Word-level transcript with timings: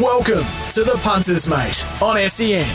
Welcome 0.00 0.44
to 0.74 0.84
the 0.84 0.98
Punters 1.02 1.48
Mate 1.48 1.86
on 2.02 2.18
SEN. 2.28 2.66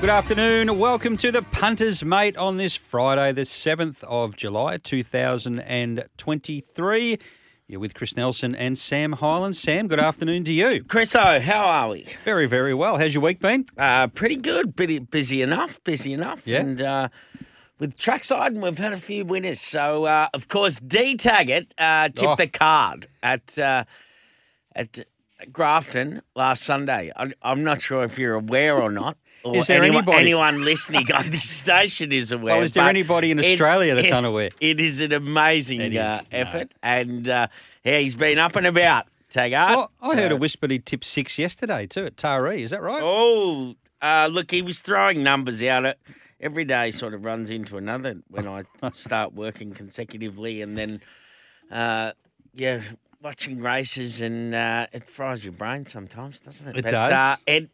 Good 0.00 0.10
afternoon. 0.10 0.78
Welcome 0.78 1.16
to 1.16 1.32
the 1.32 1.42
Punters 1.42 2.04
Mate 2.04 2.36
on 2.36 2.56
this 2.56 2.76
Friday, 2.76 3.32
the 3.32 3.42
7th 3.42 4.04
of 4.04 4.36
July, 4.36 4.76
2023. 4.76 7.18
You're 7.72 7.80
with 7.80 7.94
Chris 7.94 8.18
Nelson 8.18 8.54
and 8.54 8.76
Sam 8.76 9.12
Hyland. 9.12 9.56
Sam, 9.56 9.88
good 9.88 9.98
afternoon 9.98 10.44
to 10.44 10.52
you. 10.52 10.84
Chriso, 10.84 11.40
how 11.40 11.64
are 11.64 11.88
we? 11.88 12.04
Very, 12.22 12.46
very 12.46 12.74
well. 12.74 12.98
How's 12.98 13.14
your 13.14 13.22
week 13.22 13.40
been? 13.40 13.64
Uh, 13.78 14.08
pretty 14.08 14.36
good. 14.36 14.76
Busy, 14.76 14.98
busy 14.98 15.40
enough. 15.40 15.82
Busy 15.82 16.12
enough. 16.12 16.46
Yeah. 16.46 16.60
And 16.60 16.82
uh, 16.82 17.08
with 17.78 17.96
trackside, 17.96 18.58
we've 18.60 18.76
had 18.76 18.92
a 18.92 18.98
few 18.98 19.24
winners. 19.24 19.58
So, 19.58 20.04
uh, 20.04 20.28
of 20.34 20.48
course, 20.48 20.78
D 20.80 21.16
Taggart 21.16 21.72
uh, 21.78 22.10
tipped 22.10 22.22
Oh. 22.32 22.34
the 22.36 22.46
card 22.46 23.08
at 23.22 23.58
uh, 23.58 23.84
at 24.76 25.06
Grafton 25.50 26.20
last 26.36 26.64
Sunday. 26.64 27.10
I, 27.16 27.32
I'm 27.40 27.64
not 27.64 27.80
sure 27.80 28.04
if 28.04 28.18
you're 28.18 28.34
aware 28.34 28.76
or 28.76 28.90
not. 28.90 29.16
Or 29.44 29.56
Is 29.56 29.66
there 29.66 29.82
anyone, 29.82 30.04
anybody- 30.04 30.18
anyone 30.18 30.64
listening 30.64 31.10
on 31.12 31.30
this 31.30 31.48
station 31.48 32.12
is 32.12 32.32
aware? 32.32 32.54
Well, 32.54 32.62
is 32.62 32.72
there 32.72 32.88
anybody 32.88 33.30
in 33.30 33.38
Australia 33.40 33.94
that's 33.94 34.12
unaware? 34.12 34.50
It 34.60 34.78
is 34.78 35.00
an 35.00 35.12
amazing 35.12 35.80
It 35.80 35.94
is, 35.94 35.98
uh, 35.98 36.20
no. 36.30 36.38
effort, 36.38 36.72
and 36.82 37.28
uh, 37.28 37.48
yeah, 37.84 37.98
he's 37.98 38.14
been 38.14 38.38
up 38.38 38.56
and 38.56 38.66
about. 38.66 39.06
Taggart. 39.30 39.76
Well, 39.76 39.90
I 40.02 40.14
heard 40.14 40.30
a 40.32 40.36
whisper 40.36 40.68
he 40.68 40.78
tipped 40.78 41.06
six 41.06 41.38
yesterday 41.38 41.86
too 41.86 42.04
at 42.04 42.16
Taree. 42.16 42.60
Is 42.60 42.70
that 42.70 42.82
right? 42.82 43.00
Oh, 43.02 43.74
uh, 44.02 44.28
look, 44.30 44.50
he 44.50 44.60
was 44.60 44.82
throwing 44.82 45.22
numbers 45.22 45.62
out. 45.62 45.86
It 45.86 45.98
every 46.42 46.64
day 46.64 46.90
sort 46.90 47.14
of 47.14 47.24
runs 47.24 47.50
into 47.50 47.76
another 47.78 48.16
when 48.28 48.46
I 48.46 48.62
start 48.92 49.32
working 49.32 49.72
consecutively, 49.72 50.60
and 50.60 50.76
then 50.76 51.00
uh, 51.70 52.12
yeah, 52.54 52.82
watching 53.22 53.60
races 53.60 54.20
and 54.20 54.54
uh, 54.54 54.86
it 54.92 55.08
fries 55.08 55.44
your 55.44 55.52
brain 55.52 55.86
sometimes, 55.86 56.40
doesn't 56.40 56.68
it? 56.68 56.76
It 56.78 56.84
but, 56.84 56.90
does. 56.90 57.12
Uh, 57.12 57.36
it, 57.46 57.52
it, 57.52 57.70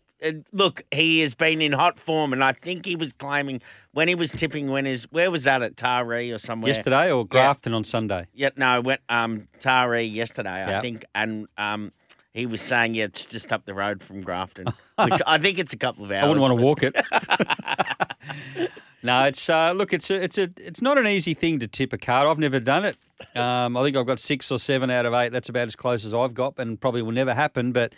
look, 0.52 0.83
he 0.91 1.20
has 1.20 1.34
been 1.34 1.61
in 1.61 1.72
hot 1.72 1.98
form, 1.98 2.33
and 2.33 2.42
I 2.42 2.52
think 2.52 2.84
he 2.86 2.97
was 2.97 3.12
claiming 3.12 3.61
when 3.92 4.08
he 4.08 4.14
was 4.14 4.33
tipping 4.33 4.69
winners. 4.69 5.05
Where 5.10 5.30
was 5.30 5.44
that 5.44 5.62
at 5.62 5.77
Taree 5.77 6.34
or 6.34 6.38
somewhere? 6.38 6.69
Yesterday 6.69 7.10
or 7.10 7.27
Grafton 7.27 7.75
on 7.75 7.84
Sunday? 7.84 8.27
Yeah, 8.34 8.50
no, 8.56 8.66
I 8.66 8.78
went 8.80 9.00
um 9.08 9.48
Taree 9.60 10.12
yesterday, 10.12 10.77
I 10.77 10.80
think, 10.80 11.05
and 11.14 11.47
um 11.56 11.92
he 12.33 12.47
was 12.47 12.60
saying 12.60 12.94
yeah, 12.94 13.05
it's 13.05 13.27
just 13.27 13.52
up 13.52 13.64
the 13.64 13.75
road 13.75 14.02
from 14.02 14.22
Grafton, 14.22 14.66
which 14.98 15.20
I 15.27 15.38
think 15.38 15.58
it's 15.58 15.72
a 15.72 15.78
couple 15.78 16.05
of 16.05 16.10
hours. 16.10 16.25
I 16.25 16.28
wouldn't 16.28 16.42
want 16.42 16.58
to 16.58 16.64
walk 16.64 16.82
it. 16.82 16.94
no, 19.03 19.25
it's 19.25 19.48
uh, 19.48 19.72
look, 19.72 19.92
it's 19.92 20.10
a, 20.10 20.22
it's 20.22 20.38
a, 20.38 20.48
it's 20.58 20.82
not 20.82 20.98
an 20.98 21.06
easy 21.06 21.34
thing 21.34 21.58
to 21.60 21.66
tip 21.66 21.92
a 21.92 21.98
card. 21.98 22.27
I've 22.27 22.38
never 22.38 22.60
done 22.60 22.84
it. 22.84 22.97
Um, 23.34 23.77
I 23.77 23.82
think 23.82 23.97
I've 23.97 24.06
got 24.06 24.20
six 24.20 24.50
or 24.50 24.58
seven 24.58 24.91
out 24.91 25.06
of 25.06 25.14
eight. 25.14 25.32
That's 25.32 25.48
about 25.48 25.66
as 25.66 25.77
close 25.77 26.04
as 26.04 26.15
I've 26.15 26.34
got, 26.34 26.54
and 26.59 26.81
probably 26.81 27.03
will 27.03 27.12
never 27.12 27.34
happen. 27.34 27.72
But 27.72 27.92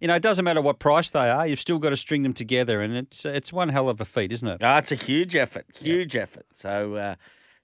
you 0.00 0.08
know, 0.08 0.14
it 0.14 0.22
doesn't 0.22 0.44
matter 0.44 0.60
what 0.60 0.78
price 0.78 1.10
they 1.10 1.30
are. 1.30 1.46
You've 1.46 1.60
still 1.60 1.78
got 1.78 1.90
to 1.90 1.96
string 1.96 2.22
them 2.22 2.32
together, 2.32 2.82
and 2.82 2.94
it's 2.96 3.24
it's 3.24 3.52
one 3.52 3.68
hell 3.70 3.88
of 3.88 4.00
a 4.00 4.04
feat, 4.04 4.32
isn't 4.32 4.46
it? 4.48 4.60
No, 4.60 4.76
it's 4.76 4.92
a 4.92 4.96
huge 4.96 5.34
effort, 5.36 5.66
huge 5.74 6.16
effort. 6.16 6.46
So 6.52 6.94
uh, 6.96 7.14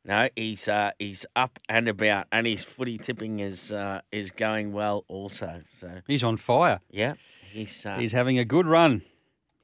no, 0.05 0.29
he's 0.37 0.69
uh, 0.69 0.93
he's 0.99 1.27
up 1.37 1.59
and 1.69 1.89
about, 1.89 2.27
and 2.33 2.47
his 2.47 2.65
footy 2.65 2.99
tipping 2.99 3.41
is 3.41 3.73
uh, 3.73 4.01
is 4.11 4.31
going 4.31 4.73
well 4.73 5.05
also. 5.09 5.63
So 5.79 5.91
He's 6.07 6.25
on 6.25 6.37
fire. 6.37 6.81
yeah, 6.91 7.15
he's 7.53 7.85
uh, 7.87 7.97
He's 7.97 8.13
having 8.13 8.39
a 8.39 8.45
good 8.45 8.67
run. 8.67 9.03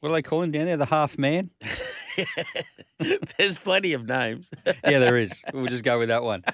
What 0.01 0.11
do 0.11 0.15
they 0.15 0.23
call 0.23 0.43
him 0.43 0.53
down 0.53 0.67
there? 0.67 0.77
The 0.77 0.87
half 0.87 1.19
man? 1.19 1.51
there's 3.39 3.59
plenty 3.59 3.93
of 3.95 4.07
names. 4.07 4.51
Yeah, 4.85 4.99
there 5.01 5.17
is. 5.17 5.43
We'll 5.53 5.67
just 5.67 5.85
go 5.85 5.99
with 5.99 6.09
that 6.09 6.23
one. 6.23 6.45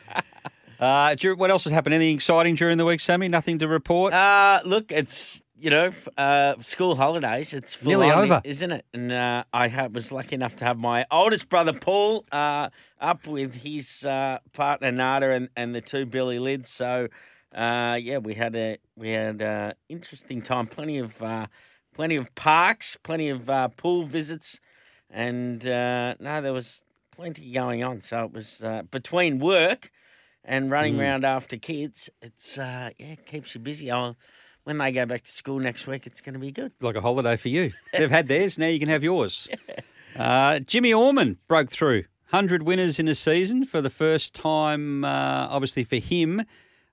Uh, 0.81 1.15
what 1.37 1.51
else 1.51 1.65
has 1.65 1.73
happened? 1.73 1.95
Anything 1.95 2.17
exciting 2.17 2.55
during 2.55 2.79
the 2.79 2.85
week, 2.85 3.01
Sammy? 3.01 3.29
Nothing 3.29 3.59
to 3.59 3.69
report? 3.69 4.13
Uh, 4.13 4.61
look, 4.65 4.91
it's 4.91 5.43
you 5.59 5.71
know 5.71 5.91
uh, 6.17 6.55
school 6.61 6.97
holidays. 6.97 7.53
It's 7.55 7.75
full 7.75 7.89
Nearly 7.91 8.11
on, 8.11 8.25
over. 8.25 8.41
isn't 8.45 8.73
it? 8.73 8.85
And 8.93 9.13
uh, 9.13 9.45
I 9.53 9.69
ha- 9.69 9.89
was 9.93 10.11
lucky 10.11 10.35
enough 10.35 10.57
to 10.57 10.65
have 10.65 10.81
my 10.81 11.07
oldest 11.11 11.49
brother 11.49 11.73
Paul 11.73 12.25
uh, 12.33 12.71
up 13.01 13.27
with 13.27 13.55
his 13.55 14.05
uh, 14.05 14.39
partner 14.53 14.91
Nada 14.93 15.31
and, 15.31 15.49
and 15.57 15.75
the 15.75 15.81
two 15.81 16.07
Billy 16.07 16.39
Lids. 16.39 16.71
So 16.71 17.09
uh, 17.55 17.99
yeah, 18.01 18.19
we 18.19 18.35
had 18.35 18.57
a 18.57 18.79
we 18.97 19.11
had 19.11 19.41
a 19.43 19.75
interesting 19.89 20.43
time. 20.43 20.67
Plenty 20.67 20.99
of 20.99 21.23
uh, 21.23 21.47
plenty 21.95 22.17
of 22.17 22.35
parks, 22.35 22.97
plenty 23.03 23.29
of 23.31 23.49
uh, 23.49 23.69
pool 23.69 24.05
visits, 24.05 24.61
and 25.11 25.67
uh, 25.67 26.15
no, 26.19 26.41
there 26.41 26.53
was 26.53 26.85
plenty 27.15 27.53
going 27.53 27.85
on. 27.85 28.01
So 28.03 28.25
it 28.25 28.33
was 28.33 28.61
uh, 28.63 28.83
between 28.91 29.39
work 29.39 29.91
and 30.45 30.71
running 30.71 30.97
Mm. 30.97 31.01
around 31.01 31.25
after 31.25 31.57
kids. 31.57 32.11
It's 32.21 32.59
uh, 32.59 32.91
yeah, 32.99 33.13
it 33.13 33.25
keeps 33.25 33.55
you 33.55 33.61
busy. 33.61 33.91
I'll, 33.91 34.17
when 34.65 34.79
they 34.79 34.93
go 34.93 35.07
back 35.07 35.23
to 35.23 35.31
school 35.31 35.59
next 35.59 35.87
week, 35.87 36.07
it's 36.07 36.21
going 36.21 36.35
to 36.35 36.41
be 36.41 36.51
good. 36.51 36.73
like 36.81 36.97
a 36.97 37.01
holiday 37.01 37.37
for 37.37 37.49
you. 37.49 37.73
They've 37.93 38.11
had 38.11 38.29
theirs, 38.29 38.59
now 38.59 38.67
you 38.67 38.79
can 38.81 38.89
have 38.89 39.05
yours. 39.05 39.49
Uh, 40.17 40.61
Jimmy 40.61 40.95
Orman 40.95 41.39
broke 41.49 41.71
through. 41.71 42.05
100 42.31 42.63
winners 42.63 43.01
in 43.01 43.09
a 43.09 43.17
season 43.17 43.65
for 43.65 43.81
the 43.81 43.91
first 43.91 44.33
time, 44.33 45.05
uh, 45.05 45.49
obviously, 45.51 45.83
for 45.83 45.97
him 45.97 46.45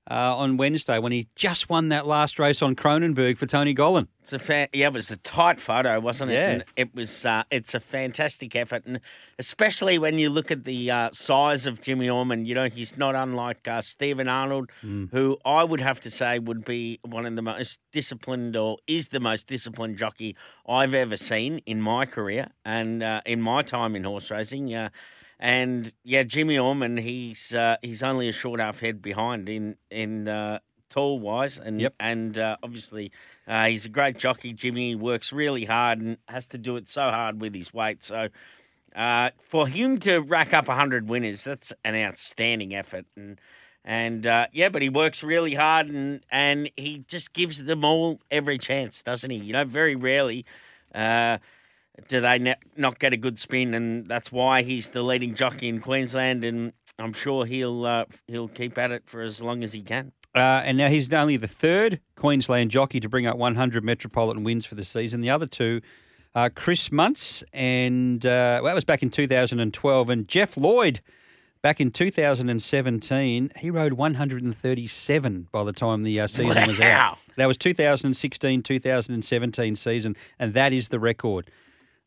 uh, 0.10 0.36
on 0.36 0.58
Wednesday 0.58 0.98
when 0.98 1.12
he 1.12 1.28
just 1.36 1.70
won 1.70 1.90
that 1.90 2.08
last 2.08 2.40
race 2.40 2.62
on 2.62 2.76
Cronenberg 2.76 3.38
for 3.38 3.46
Tony 3.46 3.76
Gollan. 3.76 4.08
It's 4.22 4.34
a 4.34 4.68
yeah, 4.74 4.88
it 4.88 4.94
was 4.94 5.12
a 5.12 5.18
tight 5.18 5.60
photo, 5.60 6.00
wasn't 6.00 6.32
it? 6.32 6.36
Yeah. 6.36 6.50
And 6.50 6.64
it 6.76 6.94
was. 6.96 7.26
Uh, 7.26 7.44
it's 7.52 7.74
a 7.74 7.80
fantastic 7.80 8.56
effort, 8.56 8.86
and 8.86 9.00
especially 9.40 9.98
when 9.98 10.18
you 10.20 10.30
look 10.30 10.52
at 10.52 10.64
the 10.64 10.92
uh, 10.92 11.10
size 11.12 11.66
of 11.66 11.82
Jimmy 11.82 12.10
Orman. 12.10 12.46
You 12.46 12.56
know, 12.56 12.70
he's 12.70 12.98
not 12.98 13.16
unlike 13.16 13.68
uh, 13.68 13.82
Stephen 13.82 14.28
Arnold, 14.28 14.70
who 15.12 15.38
I 15.46 15.64
would 15.64 15.82
have 15.82 16.00
to 16.02 16.12
say 16.12 16.40
would 16.40 16.66
be 16.66 17.00
one 17.04 17.26
of 17.26 17.36
the 17.36 17.42
most 17.42 17.80
disciplined, 17.92 18.56
or 18.56 18.78
is 18.88 19.10
the 19.10 19.20
most 19.20 19.48
disciplined 19.48 19.98
jockey 19.98 20.36
I've 20.68 20.94
ever 20.94 21.18
seen 21.18 21.60
in 21.66 21.82
my 21.82 22.06
career 22.06 22.48
and 22.64 23.02
uh, 23.04 23.22
in 23.26 23.42
my 23.42 23.62
time 23.64 23.96
in 23.96 24.04
horse 24.04 24.30
racing. 24.32 24.74
And 25.42 25.92
yeah, 26.04 26.22
Jimmy 26.24 26.58
Orman, 26.60 26.98
he's 26.98 27.54
uh, 27.54 27.78
he's 27.82 28.04
only 28.04 28.30
a 28.30 28.32
short 28.32 28.60
half 28.60 28.80
head 28.80 29.02
behind 29.02 29.50
in 29.50 29.76
in 29.90 30.28
uh, 30.28 30.60
tall 30.90 31.20
wise, 31.20 31.58
and 31.58 31.82
Yep. 31.82 31.96
and 32.00 32.38
uh, 32.38 32.58
obviously 32.62 33.12
uh, 33.48 33.66
he's 33.66 33.88
a 33.88 33.90
great 33.90 34.18
jockey. 34.20 34.54
Jimmy 34.54 34.94
works 34.96 35.34
really 35.34 35.66
hard 35.66 36.00
and 36.00 36.18
has 36.28 36.48
to 36.50 36.60
do 36.60 36.76
it 36.78 36.88
so 36.88 37.10
hard 37.10 37.42
with 37.42 37.56
his 37.56 37.74
weight. 37.74 38.04
So 38.04 38.30
uh, 38.96 39.32
for 39.42 39.68
him 39.68 39.98
to 40.02 40.20
rack 40.20 40.54
up 40.54 40.68
hundred 40.68 41.10
winners, 41.10 41.44
that's 41.44 41.74
an 41.84 41.96
outstanding 41.96 42.76
effort. 42.76 43.06
And 43.18 43.42
and 43.84 44.28
uh, 44.28 44.46
yeah, 44.54 44.70
but 44.70 44.84
he 44.84 44.90
works 44.90 45.24
really 45.24 45.56
hard 45.56 45.88
and 45.90 46.24
and 46.32 46.70
he 46.78 47.00
just 47.08 47.34
gives 47.34 47.64
them 47.64 47.84
all 47.84 48.20
every 48.30 48.60
chance, 48.60 49.02
doesn't 49.02 49.32
he? 49.32 49.38
You 49.38 49.54
know, 49.54 49.66
very 49.66 49.96
rarely. 49.96 50.46
Do 52.08 52.22
they 52.22 52.40
ne- 52.40 52.56
not 52.78 53.00
get 53.00 53.14
a 53.14 53.18
good 53.18 53.38
spin, 53.38 53.74
and 53.74 54.08
that's 54.08 54.32
why 54.32 54.62
he's 54.62 54.90
the 54.90 55.02
leading 55.02 55.36
jockey 55.36 55.68
in 55.68 55.80
Queensland, 55.80 56.44
and 56.44 56.74
I'm 57.00 57.14
sure 57.14 57.46
he'll 57.46 57.86
uh, 57.86 58.06
he'll 58.28 58.48
keep 58.48 58.78
at 58.78 58.92
it 58.92 59.04
for 59.06 59.22
as 59.22 59.42
long 59.42 59.64
as 59.64 59.74
he 59.74 59.82
can. 59.82 60.12
Uh, 60.34 60.62
and 60.64 60.78
now 60.78 60.88
he's 60.88 61.12
only 61.12 61.36
the 61.38 61.48
third 61.48 62.00
Queensland 62.16 62.72
jockey 62.72 63.00
to 63.02 63.10
bring 63.10 63.26
up 63.26 63.38
100 63.38 63.84
Metropolitan 63.84 64.44
wins 64.44 64.66
for 64.66 64.76
the 64.76 64.86
season. 64.86 65.20
The 65.20 65.30
other 65.30 65.46
two 65.46 65.82
are 66.36 66.50
Chris 66.50 66.90
Munce, 66.90 67.44
and 67.52 68.26
uh, 68.26 68.60
well, 68.62 68.66
that 68.72 68.76
was 68.76 68.86
back 68.86 69.04
in 69.04 69.10
2012, 69.10 70.10
and 70.10 70.28
Jeff 70.28 70.58
Lloyd. 70.58 71.02
Back 71.62 71.80
in 71.80 71.92
2017, 71.92 73.52
he 73.58 73.70
rode 73.70 73.94
137 73.94 75.48
by 75.52 75.64
the 75.64 75.72
time 75.72 76.02
the 76.02 76.20
uh, 76.20 76.26
season 76.26 76.68
was 76.68 76.80
out. 76.80 77.20
That 77.38 77.46
was 77.46 77.56
2016 77.60 78.64
2017 78.64 79.76
season, 79.76 80.16
and 80.40 80.56
that 80.56 80.74
is 80.74 80.90
the 80.90 81.00
record. 81.00 81.52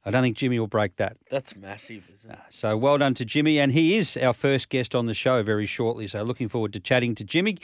I 0.04 0.10
don't 0.10 0.22
think 0.22 0.36
Jimmy 0.36 0.58
will 0.58 0.66
break 0.66 0.96
that. 0.96 1.16
That's 1.30 1.56
massive, 1.56 2.08
isn't 2.12 2.30
it? 2.30 2.38
So 2.50 2.76
well 2.76 2.98
done 2.98 3.14
to 3.14 3.24
Jimmy, 3.24 3.58
and 3.58 3.72
he 3.72 3.96
is 3.96 4.16
our 4.18 4.34
first 4.34 4.68
guest 4.68 4.94
on 4.94 5.06
the 5.06 5.14
show 5.14 5.42
very 5.42 5.66
shortly. 5.66 6.06
So 6.06 6.22
looking 6.22 6.48
forward 6.48 6.72
to 6.74 6.80
chatting 6.80 7.14
to 7.16 7.24
Jimmy, 7.24 7.56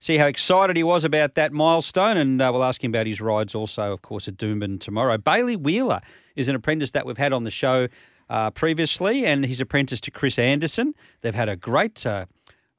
see 0.00 0.16
how 0.16 0.26
excited 0.26 0.76
he 0.76 0.84
was 0.84 1.04
about 1.04 1.34
that 1.34 1.52
milestone, 1.52 2.16
and 2.16 2.40
uh, 2.40 2.50
we'll 2.52 2.64
ask 2.64 2.82
him 2.82 2.92
about 2.92 3.06
his 3.06 3.20
rides 3.20 3.54
also, 3.54 3.92
of 3.92 4.02
course, 4.02 4.28
at 4.28 4.36
Doomben 4.36 4.78
tomorrow. 4.80 5.18
Bailey 5.18 5.56
Wheeler 5.56 6.00
is 6.36 6.48
an 6.48 6.54
apprentice 6.54 6.92
that 6.92 7.04
we've 7.04 7.18
had 7.18 7.32
on 7.32 7.42
the 7.44 7.50
show 7.50 7.88
uh, 8.30 8.50
previously, 8.50 9.26
and 9.26 9.44
he's 9.44 9.60
apprenticed 9.60 10.04
to 10.04 10.10
Chris 10.10 10.38
Anderson. 10.38 10.94
They've 11.22 11.34
had 11.34 11.48
a 11.48 11.56
great 11.56 12.06
uh, 12.06 12.26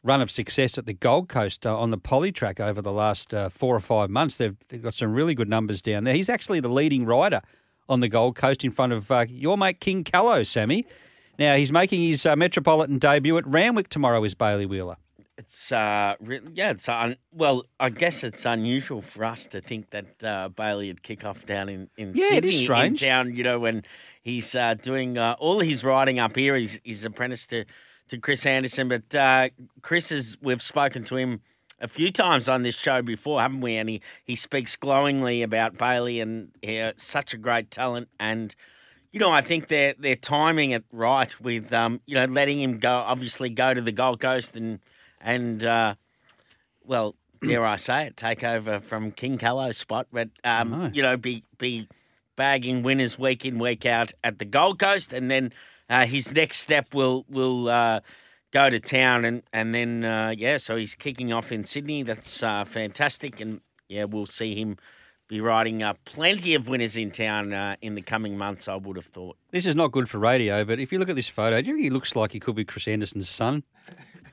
run 0.02 0.22
of 0.22 0.32
success 0.32 0.78
at 0.78 0.86
the 0.86 0.94
Gold 0.94 1.28
Coast 1.28 1.66
uh, 1.66 1.78
on 1.78 1.92
the 1.92 1.98
poly 1.98 2.32
track 2.32 2.60
over 2.60 2.82
the 2.82 2.92
last 2.92 3.34
uh, 3.34 3.50
four 3.50 3.76
or 3.76 3.82
five 3.82 4.10
months. 4.10 4.38
They've, 4.38 4.56
they've 4.70 4.82
got 4.82 4.94
some 4.94 5.14
really 5.14 5.34
good 5.34 5.50
numbers 5.50 5.82
down 5.82 6.06
there. 6.06 6.14
He's 6.14 6.30
actually 6.30 6.62
the 6.62 6.70
leading 6.70 7.06
rider 7.06 7.42
on 7.90 8.00
the 8.00 8.08
Gold 8.08 8.36
Coast 8.36 8.64
in 8.64 8.72
front 8.72 8.94
of 8.94 9.12
uh, 9.12 9.26
your 9.28 9.58
mate 9.58 9.80
King 9.82 10.04
Callow, 10.04 10.44
Sammy. 10.44 10.86
Now, 11.38 11.56
he's 11.56 11.72
making 11.72 12.02
his 12.02 12.26
uh, 12.26 12.36
Metropolitan 12.36 13.00
debut 13.00 13.38
at 13.38 13.48
Randwick 13.48 13.90
tomorrow, 13.90 14.24
is 14.24 14.34
Bailey 14.36 14.66
Wheeler. 14.66 14.98
It's 15.38 15.72
uh, 15.72 16.16
re- 16.20 16.42
yeah, 16.54 16.72
it's 16.72 16.90
un- 16.90 17.16
well, 17.32 17.64
I 17.80 17.90
guess 17.90 18.26
it's 18.26 18.46
unusual 18.46 19.02
for 19.02 19.24
us 19.24 19.48
to 19.48 19.62
think 19.62 19.90
that 19.92 20.22
uh, 20.24 20.50
Bailey 20.50 20.88
would 20.90 21.02
kick 21.02 21.24
off 21.24 21.46
down 21.46 21.70
in 21.70 21.90
in 21.98 22.12
Yeah, 22.14 22.26
it 22.26 22.30
Sydney, 22.44 22.50
is 22.50 22.60
strange. 22.60 23.02
in 23.04 23.10
town. 23.10 23.36
You 23.36 23.44
know, 23.44 23.58
when 23.58 23.84
he's 24.22 24.54
uh, 24.54 24.74
doing 24.74 25.18
uh, 25.18 25.36
all 25.40 25.62
his 25.62 25.82
riding 25.86 26.20
up 26.20 26.36
here, 26.36 26.58
he's 26.58 26.82
he's 26.84 27.06
apprenticed 27.06 27.52
to 27.52 27.64
to 28.10 28.18
Chris 28.18 28.46
Anderson. 28.46 28.90
But 28.90 29.16
uh, 29.16 29.48
Chris 29.82 30.12
is 30.12 30.36
we've 30.42 30.62
spoken 30.62 31.06
to 31.06 31.16
him 31.16 31.40
a 31.82 31.88
few 31.88 32.12
times 32.12 32.50
on 32.50 32.64
this 32.64 32.76
show 32.76 33.02
before, 33.02 33.42
haven't 33.42 33.62
we? 33.62 33.76
And 33.76 33.90
he 33.90 34.02
he 34.24 34.36
speaks 34.36 34.76
glowingly 34.76 35.44
about 35.44 35.78
Bailey 35.78 36.20
and 36.20 36.52
yeah, 36.62 36.92
such 36.96 37.34
a 37.34 37.38
great 37.38 37.72
talent 37.72 38.10
and. 38.20 38.56
You 39.12 39.20
know, 39.20 39.32
I 39.32 39.42
think 39.42 39.70
they're 39.70 39.96
they're 39.98 40.16
timing 40.16 40.70
it 40.70 40.84
right 40.92 41.42
with 41.42 41.74
um, 41.74 42.00
you 42.06 42.14
know, 42.14 42.26
letting 42.26 42.62
him 42.62 42.78
go 42.78 42.92
obviously 42.92 43.50
go 43.50 43.74
to 43.74 43.82
the 43.82 43.92
Gold 43.92 44.20
Coast 44.20 44.56
and 44.56 44.82
and 45.20 45.64
uh, 45.64 45.96
well, 46.84 47.16
dare 47.42 47.66
I 47.66 47.78
say 47.78 48.08
it, 48.08 48.18
take 48.18 48.44
over 48.44 48.80
from 48.80 49.12
King 49.12 49.38
Callow's 49.38 49.78
spot, 49.78 50.08
but 50.12 50.30
um, 50.44 50.92
you 50.94 51.02
know, 51.02 51.18
be 51.18 51.44
be 51.58 51.88
bagging 52.36 52.84
winners 52.84 53.18
week 53.18 53.46
in 53.46 53.60
week 53.60 53.86
out 53.86 54.14
at 54.24 54.40
the 54.40 54.46
Gold 54.46 54.80
Coast, 54.80 55.12
and 55.12 55.30
then 55.30 55.54
uh, 55.90 56.06
his 56.06 56.32
next 56.32 56.60
step 56.60 56.94
will 56.94 57.26
will 57.30 57.70
uh, 57.70 58.00
go 58.52 58.70
to 58.70 58.80
town, 58.80 59.26
and 59.26 59.44
and 59.54 59.74
then 59.74 60.04
uh, 60.06 60.34
yeah, 60.38 60.58
so 60.58 60.76
he's 60.76 60.96
kicking 60.96 61.32
off 61.34 61.52
in 61.52 61.64
Sydney. 61.64 62.04
That's 62.04 62.42
uh, 62.44 62.66
fantastic, 62.66 63.40
and 63.42 63.62
yeah, 63.88 64.06
we'll 64.06 64.26
see 64.26 64.56
him. 64.60 64.78
Be 65.28 65.42
riding 65.42 65.84
uh, 65.84 65.94
plenty 66.06 66.56
of 66.56 66.68
winners 66.68 66.98
in 66.98 67.12
town 67.12 67.54
uh, 67.54 67.76
in 67.84 67.94
the 67.94 68.02
coming 68.02 68.36
months, 68.36 68.68
I 68.68 68.76
would 68.76 68.96
have 68.96 69.06
thought. 69.06 69.38
This 69.52 69.68
is 69.68 69.76
not 69.76 69.92
good 69.92 70.10
for 70.10 70.18
radio, 70.18 70.66
but 70.66 70.80
if 70.80 70.92
you 70.92 70.98
look 70.98 71.08
at 71.10 71.16
this 71.16 71.28
photo, 71.28 71.62
do 71.62 71.68
you 71.68 71.76
think 71.76 71.84
he 71.84 71.92
looks 71.92 72.16
like 72.16 72.32
he 72.32 72.40
could 72.40 72.56
be 72.56 72.66
Chris 72.66 72.88
Anderson's 72.88 73.30
son? 73.30 73.62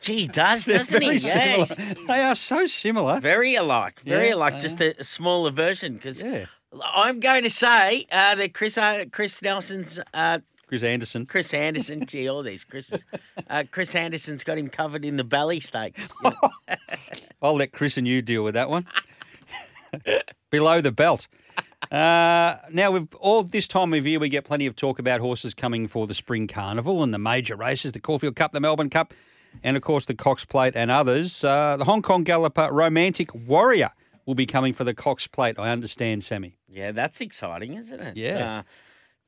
Gee, 0.01 0.21
he 0.23 0.29
does, 0.29 0.65
doesn't 0.65 1.03
he? 1.03 1.17
Yeah, 1.17 1.57
he's- 1.57 1.77
he's 1.77 2.07
They 2.07 2.23
are 2.23 2.35
so 2.35 2.65
similar. 2.67 3.21
very 3.21 3.57
alike, 3.57 4.01
very 4.01 4.29
Yeah, 4.29 4.37
alike, 4.37 4.59
just 4.59 4.81
a, 4.81 4.99
a 4.99 5.05
smaller 5.05 5.51
version. 5.51 5.97
Because 5.97 6.23
Yeah. 6.23 6.47
I'm 6.95 7.21
going 7.21 7.43
to 7.43 7.51
say 7.51 8.07
uh, 8.11 8.35
that 8.37 8.55
Chris 8.55 8.79
uh, 8.79 9.05
Chris 9.13 9.43
Nelson's 9.43 10.01
uh, 10.15 10.39
Chris 10.67 10.83
Anderson. 10.83 11.27
Chris 11.27 11.55
Anderson. 11.55 12.07
gee, 12.07 12.29
all 12.29 12.43
these 12.43 12.65
Chris's. 12.65 13.05
Uh, 13.49 13.65
Chris 13.71 13.95
Anderson's 13.95 14.43
got 14.43 14.59
him 14.59 14.69
covered 14.69 15.05
in 15.05 15.17
the 15.17 15.25
belly 15.25 15.61
steaks. 15.61 16.09
I'll 17.43 17.57
let 17.57 17.73
Chris 17.73 17.97
and 17.97 18.07
you 18.07 18.23
deal 18.23 18.43
with 18.43 18.55
that 18.55 18.69
one. 18.69 18.87
Below 20.51 20.81
the 20.81 20.93
belt. 20.93 21.29
Uh, 21.91 22.57
now, 22.73 22.91
we've 22.91 23.15
all 23.17 23.43
this 23.43 23.69
time 23.69 23.95
of 23.95 24.07
year, 24.07 24.19
we 24.19 24.29
get 24.29 24.45
plenty 24.45 24.67
of 24.67 24.75
talk 24.75 24.99
about 24.99 25.21
horses 25.21 25.55
coming 25.55 25.87
for 25.87 26.07
the 26.07 26.15
Spring 26.15 26.47
Carnival 26.49 27.03
and 27.03 27.15
the 27.15 27.19
major 27.19 27.55
races, 27.55 27.93
the 27.93 28.01
Caulfield 28.01 28.35
Cup, 28.35 28.53
the 28.53 28.61
Melbourne 28.61 28.91
Cup, 28.91 29.15
and 29.63 29.77
of 29.77 29.83
course 29.83 30.07
the 30.07 30.15
Cox 30.15 30.45
Plate 30.45 30.75
and 30.75 30.91
others. 30.91 31.45
Uh, 31.45 31.77
the 31.77 31.85
Hong 31.85 32.03
Kong 32.03 32.25
Galloper 32.25 32.69
Romantic 32.73 33.33
Warrior 33.35 33.91
will 34.25 34.35
be 34.35 34.47
coming 34.47 34.73
for 34.73 34.83
the 34.83 34.95
Cox 34.95 35.29
Plate, 35.29 35.57
I 35.59 35.71
understand, 35.71 36.25
Sammy. 36.25 36.57
yeah, 36.69 36.91
that's 36.91 37.21
exciting, 37.21 37.75
isn't 37.75 38.01
it? 38.01 38.17
Yeah. 38.17 38.59
Uh, 38.59 38.63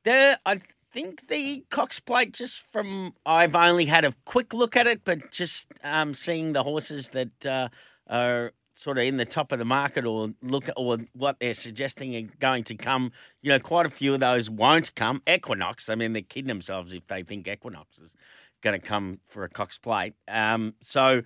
there, 0.03 0.37
I 0.45 0.59
think 0.91 1.27
the 1.27 1.63
Cox 1.69 1.99
Plate. 1.99 2.33
Just 2.33 2.61
from 2.71 3.13
I've 3.25 3.55
only 3.55 3.85
had 3.85 4.05
a 4.05 4.13
quick 4.25 4.53
look 4.53 4.75
at 4.75 4.87
it, 4.87 5.01
but 5.03 5.31
just 5.31 5.67
um, 5.83 6.13
seeing 6.13 6.53
the 6.53 6.63
horses 6.63 7.09
that 7.09 7.45
uh, 7.45 7.69
are 8.07 8.51
sort 8.75 8.97
of 8.97 9.03
in 9.03 9.17
the 9.17 9.25
top 9.25 9.51
of 9.51 9.59
the 9.59 9.65
market 9.65 10.05
or 10.05 10.29
look 10.41 10.69
at 10.69 10.73
or 10.77 10.99
what 11.13 11.35
they're 11.39 11.53
suggesting 11.53 12.15
are 12.15 12.29
going 12.39 12.63
to 12.65 12.75
come. 12.75 13.11
You 13.41 13.49
know, 13.49 13.59
quite 13.59 13.85
a 13.85 13.89
few 13.89 14.13
of 14.13 14.19
those 14.19 14.49
won't 14.49 14.95
come. 14.95 15.21
Equinox. 15.27 15.89
I 15.89 15.95
mean, 15.95 16.13
they're 16.13 16.21
kidding 16.21 16.47
themselves 16.47 16.93
if 16.93 17.05
they 17.07 17.23
think 17.23 17.47
Equinox 17.47 17.99
is 17.99 18.15
going 18.61 18.79
to 18.79 18.85
come 18.85 19.19
for 19.27 19.43
a 19.43 19.49
Cox 19.49 19.77
Plate. 19.77 20.13
Um, 20.27 20.75
so. 20.81 21.23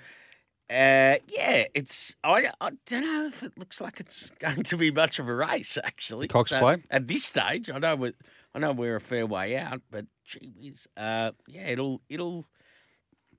Uh, 0.69 1.19
yeah, 1.27 1.65
it's. 1.75 2.15
I, 2.23 2.49
I 2.59 2.71
don't 2.87 3.01
know 3.01 3.25
if 3.27 3.43
it 3.43 3.51
looks 3.59 3.79
like 3.81 3.99
it's 3.99 4.31
going 4.39 4.63
to 4.63 4.77
be 4.77 4.89
much 4.89 5.19
of 5.19 5.27
a 5.27 5.35
race. 5.35 5.77
Actually, 5.83 6.29
Cox 6.29 6.49
So, 6.49 6.59
Plate? 6.59 6.79
at 6.89 7.07
this 7.07 7.25
stage. 7.25 7.69
I 7.69 7.77
know 7.77 7.95
we're, 7.95 8.13
I 8.55 8.59
know 8.59 8.71
we're 8.71 8.95
a 8.97 9.01
fair 9.01 9.25
way 9.25 9.57
out, 9.57 9.81
but 9.89 10.05
gee 10.25 10.51
whiz, 10.59 10.87
uh, 10.97 11.31
yeah, 11.47 11.67
it'll 11.67 12.01
it'll 12.09 12.47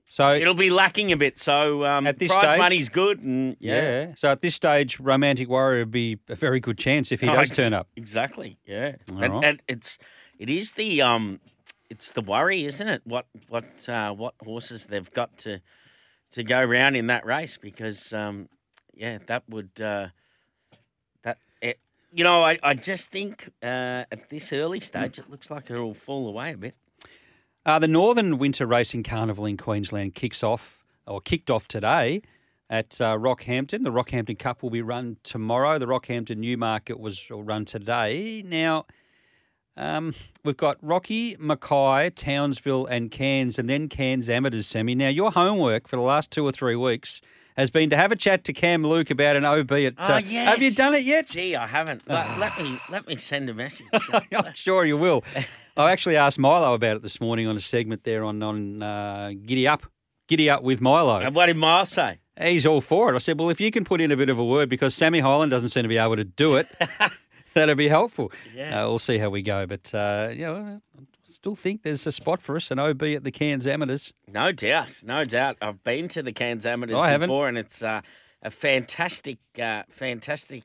So, 0.05 0.33
it'll 0.35 0.53
be 0.53 0.69
lacking 0.69 1.11
a 1.11 1.17
bit. 1.17 1.39
So 1.39 1.83
um, 1.85 2.05
At 2.05 2.19
this 2.19 2.31
prize 2.31 2.49
stage- 2.49 2.59
money's 2.59 2.89
good, 2.89 3.21
and 3.21 3.55
yeah. 3.59 3.81
yeah, 3.81 4.13
So 4.15 4.29
at 4.29 4.41
this 4.41 4.53
stage, 4.55 4.99
Romantic 4.99 5.49
Warrior 5.49 5.79
would 5.81 5.91
be 5.91 6.19
a 6.29 6.35
very 6.35 6.59
good 6.59 6.77
chance 6.77 7.11
if 7.11 7.21
he 7.21 7.27
Oh, 7.29 7.33
does 7.35 7.49
ex- 7.49 7.57
turn 7.57 7.73
up. 7.73 7.87
Exactly, 7.95 8.57
yeah, 8.67 8.95
and, 9.07 9.19
right. 9.33 9.43
and 9.43 9.61
it's 9.67 9.97
it 10.37 10.49
is 10.49 10.73
the 10.73 11.01
um, 11.01 11.39
it's 11.89 12.11
the 12.11 12.21
worry, 12.21 12.65
isn't 12.65 12.87
it? 12.87 13.01
What 13.05 13.25
what 13.47 13.87
uh, 13.89 14.11
what 14.13 14.33
horses 14.43 14.85
they've 14.85 15.11
got 15.11 15.37
to 15.39 15.61
to 16.31 16.43
go 16.43 16.61
round 16.63 16.95
in 16.97 17.07
that 17.07 17.25
race 17.25 17.57
because 17.57 18.11
um, 18.11 18.49
yeah, 18.93 19.19
that 19.27 19.43
would 19.49 19.71
uh, 19.81 20.07
you 22.15 22.23
know 22.23 22.43
I, 22.43 22.57
I 22.63 22.73
just 22.73 23.11
think 23.11 23.49
uh, 23.61 24.05
at 24.11 24.29
this 24.29 24.53
early 24.53 24.79
stage 24.79 25.19
it 25.19 25.29
looks 25.29 25.51
like 25.51 25.69
it'll 25.69 25.93
fall 25.93 26.27
away 26.27 26.53
a 26.53 26.57
bit. 26.57 26.75
Uh, 27.65 27.79
the 27.79 27.87
Northern 27.87 28.37
Winter 28.37 28.65
Racing 28.65 29.03
Carnival 29.03 29.45
in 29.45 29.57
Queensland 29.57 30.15
kicks 30.15 30.43
off 30.43 30.83
or 31.05 31.19
kicked 31.19 31.49
off 31.49 31.67
today 31.67 32.21
at 32.69 32.99
uh, 33.01 33.17
Rockhampton. 33.17 33.83
The 33.83 33.91
Rockhampton 33.91 34.39
Cup 34.39 34.63
will 34.63 34.69
be 34.69 34.81
run 34.81 35.17
tomorrow. 35.23 35.77
The 35.77 35.87
Rockhampton 35.87 36.37
Newmarket 36.37 36.99
was 36.99 37.29
run 37.29 37.65
today. 37.65 38.43
Now, 38.45 38.85
um, 39.77 40.13
we've 40.43 40.55
got 40.55 40.77
Rocky, 40.81 41.35
Mackay, 41.39 42.11
Townsville, 42.11 42.85
and 42.85 43.11
Cairns, 43.11 43.59
and 43.59 43.69
then 43.69 43.89
Cairns 43.89 44.29
Amateurs 44.29 44.67
Sammy. 44.67 44.95
Now, 44.95 45.09
your 45.09 45.31
homework 45.31 45.87
for 45.87 45.95
the 45.95 46.01
last 46.01 46.31
two 46.31 46.45
or 46.45 46.51
three 46.51 46.75
weeks 46.75 47.19
has 47.55 47.69
been 47.69 47.89
to 47.89 47.97
have 47.97 48.11
a 48.11 48.15
chat 48.15 48.43
to 48.45 48.53
Cam 48.53 48.83
Luke 48.83 49.09
about 49.09 49.35
an 49.35 49.45
OB 49.45 49.71
at. 49.71 49.93
Oh, 49.97 50.03
uh, 50.03 50.21
Have 50.21 50.61
you 50.61 50.71
done 50.71 50.93
it 50.93 51.03
yet? 51.03 51.27
Gee, 51.27 51.55
I 51.55 51.67
haven't. 51.67 52.07
Let, 52.07 52.37
let 52.37 52.57
me 52.59 52.77
let 52.89 53.07
me 53.07 53.15
send 53.15 53.49
a 53.49 53.53
message. 53.53 53.87
I'm 54.31 54.53
sure 54.53 54.85
you 54.85 54.97
will. 54.97 55.23
I 55.77 55.91
actually 55.91 56.15
asked 56.15 56.39
Milo 56.39 56.73
about 56.73 56.97
it 56.97 57.01
this 57.01 57.19
morning 57.19 57.47
on 57.47 57.57
a 57.57 57.61
segment 57.61 58.03
there 58.03 58.23
on 58.23 58.41
on 58.43 58.81
uh, 58.83 59.31
Giddy 59.45 59.67
Up, 59.67 59.85
Giddy 60.27 60.49
Up 60.49 60.63
with 60.63 60.81
Milo. 60.81 61.19
and 61.19 61.35
what 61.35 61.47
did 61.47 61.57
Miles 61.57 61.89
say? 61.89 62.19
He's 62.39 62.65
all 62.65 62.81
for 62.81 63.11
it. 63.11 63.15
I 63.15 63.19
said, 63.19 63.39
well, 63.39 63.49
if 63.49 63.61
you 63.61 63.71
can 63.71 63.85
put 63.85 64.01
in 64.01 64.11
a 64.11 64.17
bit 64.17 64.27
of 64.27 64.37
a 64.37 64.43
word 64.43 64.67
because 64.67 64.93
Sammy 64.93 65.21
Hyland 65.21 65.51
doesn't 65.51 65.69
seem 65.69 65.83
to 65.83 65.89
be 65.89 65.97
able 65.97 66.17
to 66.17 66.25
do 66.25 66.55
it, 66.55 66.67
that'd 67.53 67.77
be 67.77 67.87
helpful. 67.87 68.31
Yeah. 68.53 68.83
Uh, 68.83 68.87
we'll 68.89 68.99
see 68.99 69.17
how 69.17 69.29
we 69.29 69.41
go, 69.41 69.65
but 69.65 69.89
uh, 69.93 70.27
I 70.31 70.79
still 71.35 71.55
think 71.55 71.83
there's 71.83 72.07
a 72.07 72.11
spot 72.11 72.41
for 72.41 72.55
us, 72.55 72.71
an 72.71 72.79
OB 72.79 73.03
at 73.03 73.23
the 73.23 73.31
Cairns 73.31 73.67
Amateurs. 73.67 74.13
No 74.31 74.51
doubt, 74.51 75.03
no 75.03 75.25
doubt. 75.25 75.57
I've 75.61 75.83
been 75.83 76.07
to 76.09 76.23
the 76.23 76.31
Cairns 76.31 76.65
Amateurs 76.65 76.97
I 76.97 77.09
haven't. 77.11 77.27
before, 77.27 77.47
and 77.49 77.57
it's 77.57 77.83
uh, 77.83 78.01
a 78.41 78.49
fantastic, 78.49 79.37
uh, 79.61 79.83
fantastic 79.89 80.63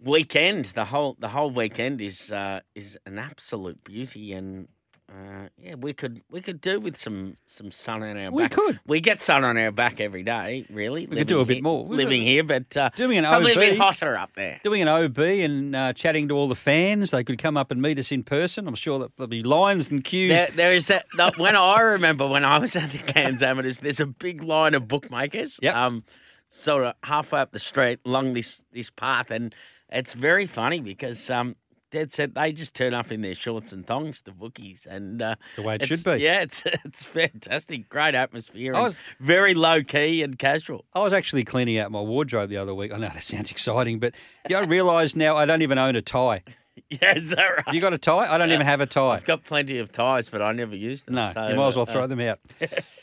weekend. 0.00 0.66
The 0.66 0.86
whole 0.86 1.16
the 1.18 1.28
whole 1.28 1.50
weekend 1.50 2.00
is 2.00 2.32
uh, 2.32 2.60
is 2.74 2.98
an 3.06 3.18
absolute 3.18 3.84
beauty, 3.84 4.32
and 4.32 4.68
uh, 5.08 5.48
yeah, 5.56 5.76
we 5.76 5.92
could 5.92 6.20
we 6.30 6.40
could 6.40 6.60
do 6.60 6.80
with 6.80 6.96
some 6.96 7.36
some 7.46 7.70
sun 7.70 8.02
on 8.02 8.16
our 8.16 8.30
We 8.32 8.42
back. 8.42 8.56
We 8.56 8.62
could. 8.66 8.80
We 8.86 9.00
get 9.00 9.22
sun 9.22 9.44
on 9.44 9.56
our 9.56 9.70
back 9.70 10.00
every 10.00 10.24
day. 10.24 10.66
Really, 10.68 11.06
We 11.06 11.16
could 11.18 11.28
do 11.28 11.38
a 11.40 11.44
bit 11.44 11.54
here- 11.54 11.62
more. 11.62 11.84
We 11.84 11.96
living 11.96 12.22
here, 12.22 12.42
but 12.42 12.76
uh, 12.76 12.90
Doing 12.96 13.18
an 13.18 13.24
probably 13.24 13.52
a 13.52 13.54
bit 13.54 13.72
OB. 13.74 13.78
hotter 13.78 14.16
up 14.16 14.30
there. 14.34 14.60
Doing 14.64 14.82
an 14.82 14.88
OB 14.88 15.18
and 15.18 15.76
uh, 15.76 15.92
chatting 15.92 16.26
to 16.28 16.34
all 16.34 16.48
the 16.48 16.56
fans. 16.56 17.12
They 17.12 17.22
could 17.22 17.38
come 17.38 17.56
up 17.56 17.70
and 17.70 17.80
meet 17.80 17.98
us 18.00 18.10
in 18.10 18.24
person. 18.24 18.66
I'm 18.66 18.74
sure 18.74 18.98
that 18.98 19.16
there'll 19.16 19.28
be 19.28 19.44
lines 19.44 19.90
and 19.92 20.02
queues. 20.02 20.30
There, 20.32 20.48
there 20.54 20.72
is 20.72 20.88
that. 20.88 21.06
when 21.36 21.54
I 21.54 21.80
remember 21.80 22.26
when 22.26 22.44
I 22.44 22.58
was 22.58 22.74
at 22.74 22.90
the 22.90 22.98
Cairns 22.98 23.42
Amateurs, 23.44 23.78
there's 23.78 24.00
a 24.00 24.06
big 24.06 24.42
line 24.42 24.74
of 24.74 24.88
bookmakers. 24.88 25.60
Yep. 25.62 25.74
Um, 25.76 26.04
sort 26.48 26.84
of 26.84 26.94
halfway 27.04 27.40
up 27.40 27.52
the 27.52 27.58
street 27.60 28.00
along 28.04 28.34
this 28.34 28.64
this 28.72 28.90
path, 28.90 29.30
and 29.30 29.54
it's 29.88 30.14
very 30.14 30.46
funny 30.46 30.80
because 30.80 31.30
um, 31.30 31.54
Dad 31.96 32.12
said 32.12 32.34
they 32.34 32.52
just 32.52 32.74
turn 32.74 32.92
up 32.92 33.10
in 33.10 33.22
their 33.22 33.34
shorts 33.34 33.72
and 33.72 33.86
thongs, 33.86 34.20
the 34.20 34.32
bookies, 34.32 34.86
and 34.88 35.22
uh, 35.22 35.30
That's 35.40 35.56
the 35.56 35.62
way 35.62 35.74
it 35.76 35.82
it's- 35.82 35.98
should 36.00 36.04
be. 36.18 36.22
Yeah, 36.22 36.40
it's 36.42 36.62
it's 36.84 37.04
fantastic, 37.04 37.88
great 37.88 38.14
atmosphere, 38.14 38.74
I 38.74 38.82
was- 38.82 38.98
very 39.18 39.54
low 39.54 39.82
key 39.82 40.22
and 40.22 40.38
casual. 40.38 40.84
I 40.94 41.00
was 41.00 41.12
actually 41.14 41.44
cleaning 41.44 41.78
out 41.78 41.90
my 41.90 42.00
wardrobe 42.02 42.50
the 42.50 42.58
other 42.58 42.74
week. 42.74 42.92
I 42.92 42.98
know 42.98 43.08
that 43.08 43.22
sounds 43.22 43.50
exciting, 43.50 43.98
but 43.98 44.14
yeah, 44.50 44.58
I 44.58 44.64
realise 44.64 45.16
now 45.16 45.36
I 45.36 45.46
don't 45.46 45.62
even 45.62 45.78
own 45.78 45.96
a 45.96 46.02
tie. 46.02 46.42
Yeah, 46.90 47.16
is 47.16 47.30
that 47.30 47.42
right? 47.66 47.74
You 47.74 47.80
got 47.80 47.94
a 47.94 47.98
tie? 47.98 48.32
I 48.32 48.36
don't 48.36 48.52
even 48.52 48.66
have 48.66 48.82
a 48.82 48.86
tie. 48.86 49.14
I've 49.14 49.24
got 49.24 49.42
plenty 49.44 49.78
of 49.78 49.90
ties, 49.90 50.28
but 50.28 50.42
I 50.42 50.52
never 50.52 50.76
use 50.76 51.04
them. 51.04 51.14
No, 51.14 51.32
so, 51.32 51.48
you 51.48 51.54
might 51.56 51.68
as 51.68 51.76
well 51.76 51.86
uh, 51.88 51.92
throw 51.92 52.06
them 52.06 52.20
out. 52.20 52.38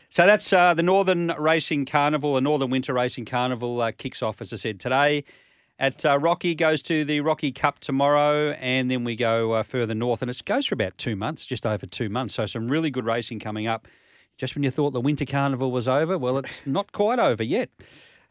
so 0.10 0.28
that's 0.28 0.54
uh, 0.54 0.76
the 0.76 0.84
Northern 0.84 1.34
Racing 1.40 1.86
Carnival, 1.88 2.36
the 2.36 2.42
Northern 2.42 2.70
Winter 2.70 2.94
Racing 2.94 3.26
Carnival 3.26 3.82
uh, 3.82 3.92
kicks 3.92 4.22
off, 4.22 4.42
as 4.44 4.54
I 4.54 4.58
said, 4.58 4.80
today. 4.80 5.24
At 5.80 6.06
uh, 6.06 6.20
Rocky 6.20 6.54
goes 6.56 6.82
to 6.84 7.04
the 7.04 7.20
Rocky 7.22 7.52
Cup 7.52 7.80
tomorrow, 7.80 8.52
and 8.52 8.90
then 8.92 9.04
we 9.04 9.16
go 9.16 9.54
uh, 9.54 9.64
further 9.64 9.96
north, 9.96 10.22
and 10.22 10.30
it 10.30 10.40
goes 10.46 10.66
for 10.68 10.76
about 10.76 10.98
two 10.98 11.16
months, 11.16 11.46
just 11.46 11.66
over 11.66 11.86
two 11.86 12.10
months. 12.10 12.36
So 12.36 12.46
some 12.46 12.68
really 12.70 12.90
good 12.92 13.06
racing 13.06 13.40
coming 13.40 13.68
up. 13.68 13.88
Just 14.38 14.56
when 14.56 14.64
you 14.64 14.72
thought 14.72 14.92
the 14.94 15.02
Winter 15.02 15.26
Carnival 15.26 15.72
was 15.72 15.88
over, 15.88 16.18
well, 16.18 16.38
it's 16.38 16.62
not 16.66 16.92
quite 16.92 17.20
over 17.20 17.44
yet. 17.44 17.70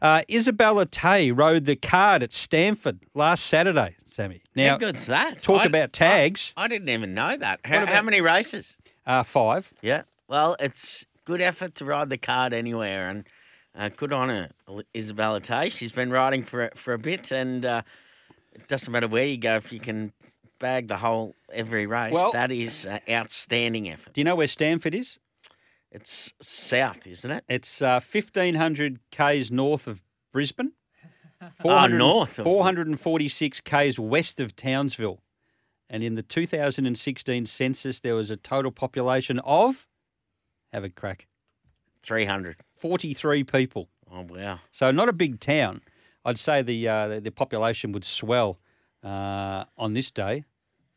Uh, 0.01 0.21
Isabella 0.29 0.85
Tay 0.85 1.31
rode 1.31 1.65
the 1.65 1.75
card 1.77 2.23
at 2.23 2.33
Stamford 2.33 2.99
last 3.13 3.45
Saturday, 3.45 3.95
Sammy. 4.05 4.41
Now, 4.55 4.71
How 4.71 4.77
good's 4.77 5.05
that? 5.07 5.41
talk 5.41 5.61
I- 5.61 5.65
about 5.65 5.93
tags. 5.93 6.53
I, 6.57 6.63
I 6.65 6.67
didn't 6.67 6.89
even 6.89 7.13
know 7.13 7.35
that. 7.37 7.59
How, 7.63 7.83
about- 7.83 7.93
how 7.95 8.01
many 8.01 8.19
races? 8.21 8.75
Uh, 9.05 9.23
five. 9.23 9.71
Yeah. 9.81 10.03
Well, 10.27 10.55
it's 10.59 11.05
good 11.25 11.41
effort 11.41 11.75
to 11.75 11.85
ride 11.85 12.09
the 12.09 12.17
card 12.17 12.53
anywhere, 12.53 13.09
and 13.09 13.25
uh, 13.75 13.89
good 13.95 14.13
on 14.13 14.29
her, 14.29 14.49
Isabella 14.95 15.39
Tay. 15.41 15.69
She's 15.69 15.91
been 15.91 16.11
riding 16.11 16.43
for 16.43 16.65
a- 16.65 16.75
for 16.75 16.93
a 16.93 16.99
bit, 16.99 17.31
and 17.31 17.65
uh, 17.65 17.81
it 18.53 18.67
doesn't 18.67 18.91
matter 18.91 19.07
where 19.07 19.25
you 19.25 19.37
go 19.37 19.55
if 19.55 19.71
you 19.73 19.79
can 19.79 20.13
bag 20.59 20.87
the 20.87 20.97
whole 20.97 21.35
every 21.51 21.85
race. 21.85 22.13
Well- 22.13 22.31
that 22.33 22.51
is 22.51 22.85
uh, 22.85 22.99
outstanding 23.09 23.89
effort. 23.89 24.13
Do 24.13 24.21
you 24.21 24.25
know 24.25 24.35
where 24.35 24.47
Stamford 24.47 24.95
is? 24.95 25.19
It's 25.91 26.33
south, 26.41 27.05
isn't 27.05 27.29
it? 27.29 27.43
It's 27.47 27.79
uh, 27.81 27.99
1,500 28.11 28.99
Ks 29.11 29.51
north 29.51 29.87
of 29.87 30.01
Brisbane. 30.31 30.71
Ah, 31.65 31.87
north 31.87 32.39
446 32.45 33.59
Ks 33.61 33.99
west 33.99 34.39
of 34.39 34.55
Townsville. 34.55 35.21
And 35.89 36.01
in 36.01 36.15
the 36.15 36.23
2016 36.23 37.45
census, 37.45 37.99
there 37.99 38.15
was 38.15 38.29
a 38.31 38.37
total 38.37 38.71
population 38.71 39.39
of, 39.39 39.85
have 40.71 40.85
a 40.85 40.89
crack, 40.89 41.27
Three 42.03 42.25
hundred. 42.25 42.57
43 42.77 43.43
people. 43.45 43.87
Oh 44.11 44.21
wow. 44.21 44.59
So 44.71 44.91
not 44.91 45.09
a 45.09 45.13
big 45.13 45.39
town. 45.39 45.81
I'd 46.25 46.37
say 46.37 46.61
the 46.61 46.87
uh, 46.87 47.07
the, 47.07 47.21
the 47.21 47.31
population 47.31 47.91
would 47.93 48.05
swell 48.05 48.59
uh, 49.03 49.63
on 49.77 49.93
this 49.93 50.11
day 50.11 50.43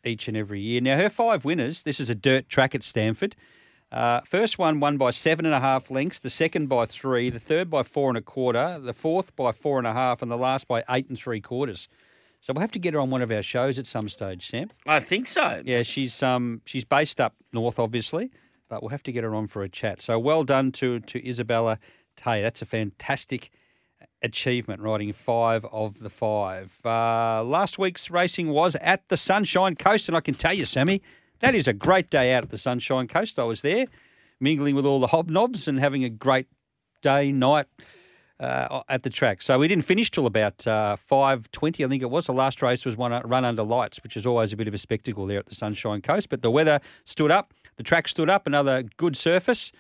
each 0.05 0.29
and 0.29 0.37
every 0.37 0.61
year. 0.61 0.81
Now 0.81 0.97
her 0.97 1.09
five 1.09 1.45
winners. 1.45 1.83
This 1.83 2.01
is 2.01 2.11
a 2.11 2.15
dirt 2.15 2.49
track 2.49 2.75
at 2.75 2.83
Stamford. 2.83 3.37
Uh, 3.93 4.21
first 4.23 4.59
one 4.59 4.81
won 4.81 4.97
by 4.97 5.11
seven 5.13 5.47
and 5.47 5.55
a 5.55 5.61
half 5.61 5.91
lengths. 5.91 6.19
The 6.19 6.31
second 6.31 6.69
by 6.69 6.87
three. 6.87 7.31
The 7.31 7.39
third 7.39 7.71
by 7.71 7.83
four 7.85 8.09
and 8.09 8.19
a 8.19 8.21
quarter. 8.21 8.81
The 8.81 8.93
fourth 8.93 9.35
by 9.37 9.53
four 9.53 9.79
and 9.79 9.87
a 9.87 9.93
half, 9.93 10.23
and 10.23 10.31
the 10.31 10.37
last 10.37 10.67
by 10.67 10.83
eight 10.91 11.09
and 11.09 11.17
three 11.19 11.41
quarters. 11.41 11.89
So 12.41 12.53
we'll 12.53 12.61
have 12.61 12.73
to 12.73 12.79
get 12.79 12.95
her 12.95 13.01
on 13.01 13.11
one 13.11 13.23
of 13.23 13.31
our 13.33 13.43
shows 13.43 13.79
at 13.79 13.87
some 13.87 14.09
stage, 14.09 14.51
Sam. 14.51 14.71
I 14.87 15.01
think 15.01 15.29
so. 15.29 15.63
Yeah, 15.65 15.83
she's 15.83 16.23
um 16.23 16.63
she's 16.65 16.85
based 16.85 17.21
up 17.21 17.35
north, 17.53 17.79
obviously, 17.79 18.31
but 18.69 18.83
we'll 18.83 18.91
have 18.91 19.03
to 19.05 19.13
get 19.13 19.25
her 19.25 19.35
on 19.35 19.47
for 19.47 19.63
a 19.63 19.69
chat. 19.69 20.03
So 20.03 20.19
well 20.19 20.45
done 20.45 20.73
to 20.73 21.01
to 21.01 21.29
Isabella 21.29 21.79
Tay. 22.17 22.43
That's 22.43 22.63
a 22.63 22.67
fantastic 22.67 23.51
achievement, 24.23 24.81
riding 24.81 25.13
five 25.13 25.65
of 25.67 25.99
the 26.01 26.11
five. 26.11 26.79
Uh, 26.85 27.43
last 27.45 27.79
week's 27.79 28.11
racing 28.11 28.49
was 28.49 28.77
at 28.77 29.09
the 29.09 29.17
Sunshine 29.17 29.77
Coast, 29.77 30.09
and 30.09 30.17
I 30.17 30.21
can 30.21 30.35
tell 30.35 30.55
you, 30.55 30.65
Sammy, 30.65 31.03
that 31.41 31.55
is 31.55 31.69
a 31.69 31.73
great 31.73 32.11
day 32.11 32.35
out 32.35 32.45
at 32.45 32.51
the 32.51 32.59
Sunshine 32.59 33.09
Coast. 33.09 33.39
I 33.39 33.45
was 33.45 33.63
there, 33.63 33.87
mingling 34.41 34.75
with 34.75 34.87
all 34.87 35.01
the 35.01 35.09
hobnobs 35.09 35.69
and 35.69 35.79
having 35.79 36.05
a 36.05 36.11
great 36.11 36.47
day, 37.03 37.31
night 37.33 37.67
uh, 38.41 38.83
at 38.89 39.03
the 39.03 39.11
track. 39.11 39.43
So 39.43 39.59
we 39.59 39.69
didn't 39.69 39.85
finish 39.85 40.11
till 40.11 40.27
about 40.27 40.67
uh, 40.67 40.97
five 40.97 41.51
twenty, 41.53 41.85
I 41.85 41.89
think 41.89 42.03
it 42.03 42.11
was. 42.11 42.27
The 42.27 42.33
last 42.33 42.63
race 42.63 42.85
was 42.85 42.97
one 42.97 43.13
run 43.25 43.45
under 43.45 43.63
lights, 43.63 44.03
which 44.03 44.17
is 44.17 44.27
always 44.27 44.53
a 44.53 44.57
bit 44.57 44.69
of 44.69 44.75
a 44.75 44.79
spectacle 44.79 45.27
there 45.27 45.39
at 45.39 45.47
the 45.47 45.55
Sunshine 45.55 46.03
Coast. 46.03 46.29
But 46.29 46.43
the 46.43 46.51
weather 46.51 46.81
stood 47.05 47.31
up, 47.31 47.55
the 47.77 47.83
track 47.83 48.09
stood 48.09 48.31
up, 48.31 48.47
another 48.47 48.83
good 48.97 49.17
surface, 49.17 49.73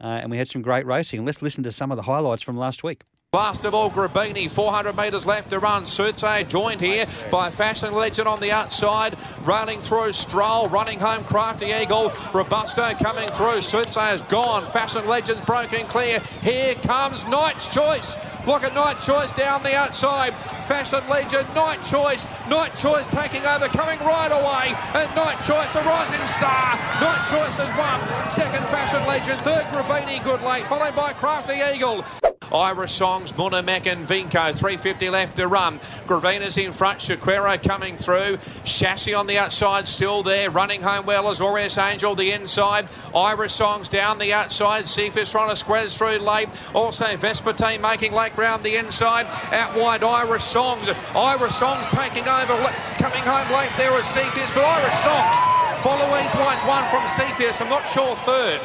uh, 0.00 0.06
and 0.06 0.30
we 0.30 0.38
had 0.38 0.48
some 0.48 0.62
great 0.62 0.86
racing. 0.86 1.24
Let's 1.24 1.42
listen 1.42 1.62
to 1.64 1.72
some 1.72 1.90
of 1.90 1.96
the 1.96 2.04
highlights 2.04 2.42
from 2.42 2.56
last 2.56 2.82
week. 2.82 3.04
Last 3.34 3.66
of 3.66 3.74
all, 3.74 3.90
Grabini, 3.90 4.50
400 4.50 4.96
metres 4.96 5.26
left 5.26 5.50
to 5.50 5.58
run. 5.58 5.84
Soothsayer 5.84 6.44
joined 6.44 6.80
here 6.80 7.04
by 7.30 7.50
Fashion 7.50 7.92
Legend 7.92 8.26
on 8.26 8.40
the 8.40 8.50
outside. 8.52 9.18
Running 9.44 9.80
through 9.80 10.14
Stroll, 10.14 10.66
running 10.70 10.98
home 10.98 11.24
Crafty 11.24 11.66
Eagle. 11.66 12.10
Robusto 12.32 12.94
coming 12.94 13.28
through. 13.28 13.60
Soothsayer's 13.60 14.22
gone. 14.22 14.64
Fashion 14.64 15.06
Legend's 15.06 15.42
broken 15.42 15.84
clear. 15.88 16.20
Here 16.40 16.74
comes 16.76 17.26
Knight's 17.26 17.68
Choice. 17.68 18.16
Look 18.46 18.64
at 18.64 18.72
Night 18.72 18.98
Choice 19.02 19.30
down 19.32 19.62
the 19.62 19.76
outside. 19.76 20.34
Fashion 20.62 21.06
Legend, 21.10 21.54
Night 21.54 21.82
Choice. 21.82 22.26
Night 22.48 22.74
Choice 22.76 23.06
taking 23.08 23.44
over, 23.44 23.68
coming 23.68 23.98
right 23.98 24.32
away. 24.32 24.74
And 24.94 25.14
Night 25.14 25.42
Choice, 25.44 25.76
a 25.76 25.82
rising 25.82 26.26
star. 26.26 26.76
Night 26.98 27.26
Choice 27.28 27.58
has 27.58 27.68
won. 27.76 28.30
Second 28.30 28.66
Fashion 28.68 29.06
Legend. 29.06 29.38
Third 29.42 29.66
Grabini, 29.66 30.24
good 30.24 30.40
late. 30.40 30.66
Followed 30.66 30.96
by 30.96 31.12
Crafty 31.12 31.60
Eagle. 31.74 32.06
Irish 32.52 32.92
Songs, 33.18 33.32
Munamek 33.32 33.90
and 33.90 34.06
Vinco, 34.06 34.56
350 34.56 35.10
left 35.10 35.36
to 35.38 35.48
run. 35.48 35.80
Gravina's 36.06 36.56
in 36.56 36.70
front, 36.70 37.00
Shaquero 37.00 37.60
coming 37.60 37.96
through. 37.96 38.38
Chassis 38.62 39.12
on 39.12 39.26
the 39.26 39.38
outside, 39.38 39.88
still 39.88 40.22
there. 40.22 40.50
Running 40.52 40.82
home 40.82 41.04
well 41.04 41.28
as 41.28 41.40
Aureus 41.40 41.78
Angel, 41.78 42.14
the 42.14 42.30
inside. 42.30 42.88
Irish 43.12 43.54
Songs 43.54 43.88
down 43.88 44.18
the 44.18 44.32
outside. 44.32 44.86
Cephas 44.86 45.32
trying 45.32 45.50
to 45.50 45.56
squeeze 45.56 45.96
through 45.96 46.18
late. 46.18 46.48
Also 46.74 47.06
Vesperte 47.16 47.80
making 47.80 48.12
late 48.12 48.36
ground 48.36 48.62
the 48.62 48.76
inside. 48.76 49.26
Out 49.52 49.76
wide, 49.76 50.04
Irish 50.04 50.44
Songs. 50.44 50.88
Irish 51.16 51.54
Songs 51.54 51.88
taking 51.88 52.22
over, 52.28 52.54
coming 52.98 53.22
home 53.22 53.50
late 53.52 53.72
there 53.76 53.98
is 53.98 54.06
Cephas, 54.06 54.52
but 54.52 54.64
Irish 54.64 54.94
Songs 54.94 55.58
follow 55.82 56.06
Ease 56.18 56.34
Wine's 56.36 56.62
one 56.64 56.88
from 56.88 57.06
Cephas. 57.08 57.60
I'm 57.60 57.68
not 57.68 57.88
sure 57.88 58.14
third. 58.14 58.60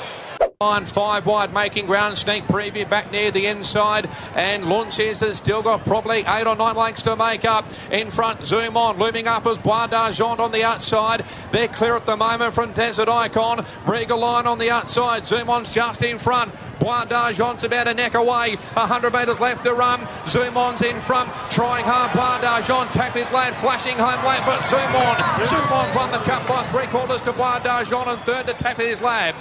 Line 0.64 0.86
five 0.86 1.26
wide, 1.26 1.54
making 1.54 1.88
ground. 1.88 2.18
Sneak 2.18 2.46
preview 2.48 2.90
back 2.90 3.12
near 3.12 3.32
the 3.32 3.48
inside. 3.48 4.10
And 4.34 4.70
Lunces 4.70 5.20
has 5.20 5.38
still 5.38 5.62
got 5.62 5.84
probably 5.84 6.20
eight 6.20 6.48
or 6.48 6.56
nine 6.56 6.76
lengths 6.76 7.04
to 7.04 7.18
make 7.18 7.44
up. 7.44 7.66
In 7.92 8.10
front, 8.10 8.46
zoom 8.46 8.78
on. 8.78 8.98
Looming 8.98 9.28
up 9.28 9.46
as 9.46 9.58
Bois 9.58 9.88
d'Argent 9.88 10.40
on 10.40 10.54
the 10.54 10.64
outside. 10.64 11.26
They're 11.52 11.68
clear 11.68 11.98
at 11.98 12.06
the 12.06 12.16
moment 12.16 12.54
from 12.54 12.72
Desert 12.72 13.10
Icon. 13.10 13.66
Regal 13.86 14.20
Line 14.20 14.48
on 14.48 14.58
the 14.58 14.72
outside. 14.72 15.28
Zoom 15.28 15.50
on's 15.50 15.70
just 15.70 16.02
in 16.02 16.18
front. 16.18 16.54
Bois 16.80 17.06
d'Argent's 17.06 17.64
about 17.64 17.90
a 17.90 17.94
neck 17.94 18.14
away. 18.14 18.56
100 18.76 19.14
metres 19.14 19.42
left 19.42 19.66
to 19.66 19.74
run. 19.74 20.08
Zoom 20.28 20.56
on's 20.56 20.82
in 20.82 21.02
front. 21.02 21.30
Trying 21.50 21.84
hard. 21.86 22.14
Bois 22.14 22.40
d'Argent. 22.40 22.94
Tap 22.94 23.14
his 23.14 23.32
lad. 23.32 23.54
Flashing 23.56 23.98
home 23.98 24.24
late. 24.26 24.44
But 24.46 24.66
Zoom 24.66 24.96
on. 24.96 25.46
Zoom 25.46 25.74
on's 25.74 25.94
won 25.94 26.12
the 26.12 26.20
cup 26.20 26.48
by 26.48 26.64
three 26.68 26.88
quarters 26.88 27.22
to 27.22 27.34
Bois 27.34 27.60
d'Argent. 27.60 28.08
And 28.08 28.22
third 28.22 28.48
to 28.48 28.54
Tap 28.54 28.78
his 28.78 29.02
lad. 29.02 29.36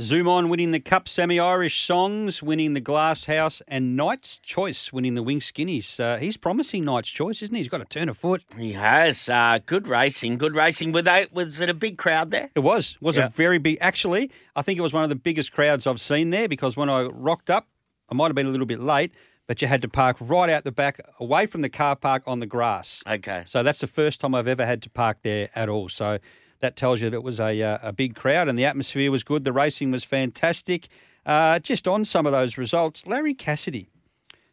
Zoom 0.00 0.26
on 0.28 0.48
winning 0.48 0.70
the 0.70 0.80
Cup, 0.80 1.08
Semi 1.08 1.38
Irish 1.38 1.82
Songs 1.84 2.42
winning 2.42 2.72
the 2.72 2.80
Glass 2.80 3.26
House, 3.26 3.60
and 3.68 3.96
Knight's 3.96 4.38
Choice 4.42 4.92
winning 4.92 5.14
the 5.14 5.22
Wing 5.22 5.40
Skinnies. 5.40 6.00
Uh, 6.00 6.16
he's 6.16 6.38
promising 6.38 6.84
Knight's 6.86 7.10
Choice, 7.10 7.42
isn't 7.42 7.54
he? 7.54 7.60
He's 7.60 7.68
got 7.68 7.82
a 7.82 7.84
turn 7.84 8.08
of 8.08 8.16
foot. 8.16 8.42
He 8.56 8.72
has 8.72 9.28
uh, 9.28 9.58
good 9.66 9.86
racing. 9.86 10.38
Good 10.38 10.54
racing. 10.54 10.92
Were 10.92 11.02
they, 11.02 11.26
was 11.32 11.60
it 11.60 11.68
a 11.68 11.74
big 11.74 11.98
crowd 11.98 12.30
there? 12.30 12.50
It 12.54 12.60
was. 12.60 12.94
It 12.94 13.04
was 13.04 13.18
Yeah. 13.18 13.26
a 13.26 13.28
very 13.28 13.58
big. 13.58 13.76
Actually, 13.82 14.30
I 14.56 14.62
think 14.62 14.78
it 14.78 14.82
was 14.82 14.92
one 14.94 15.02
of 15.02 15.10
the 15.10 15.16
biggest 15.16 15.52
crowds 15.52 15.86
I've 15.86 16.00
seen 16.00 16.30
there 16.30 16.48
because 16.48 16.76
when 16.78 16.88
I 16.88 17.02
rocked 17.02 17.50
up, 17.50 17.68
I 18.08 18.14
might 18.14 18.26
have 18.28 18.34
been 18.34 18.46
a 18.46 18.50
little 18.50 18.66
bit 18.66 18.80
late, 18.80 19.12
but 19.46 19.60
you 19.60 19.68
had 19.68 19.82
to 19.82 19.88
park 19.88 20.16
right 20.20 20.48
out 20.48 20.64
the 20.64 20.72
back, 20.72 20.98
away 21.18 21.44
from 21.44 21.60
the 21.60 21.68
car 21.68 21.94
park 21.94 22.22
on 22.26 22.40
the 22.40 22.46
grass. 22.46 23.02
Okay. 23.06 23.42
So 23.46 23.62
that's 23.62 23.80
the 23.80 23.86
first 23.86 24.20
time 24.20 24.34
I've 24.34 24.48
ever 24.48 24.64
had 24.64 24.80
to 24.82 24.90
park 24.90 25.18
there 25.22 25.50
at 25.54 25.68
all. 25.68 25.90
So 25.90 26.18
that 26.60 26.76
tells 26.76 27.00
you 27.00 27.10
that 27.10 27.16
it 27.16 27.22
was 27.22 27.40
a, 27.40 27.60
uh, 27.62 27.78
a 27.82 27.92
big 27.92 28.14
crowd 28.14 28.48
and 28.48 28.58
the 28.58 28.64
atmosphere 28.64 29.10
was 29.10 29.22
good. 29.22 29.44
The 29.44 29.52
racing 29.52 29.90
was 29.90 30.04
fantastic. 30.04 30.88
Uh, 31.26 31.58
just 31.58 31.86
on 31.88 32.04
some 32.04 32.26
of 32.26 32.32
those 32.32 32.56
results, 32.56 33.06
Larry 33.06 33.34
Cassidy, 33.34 33.88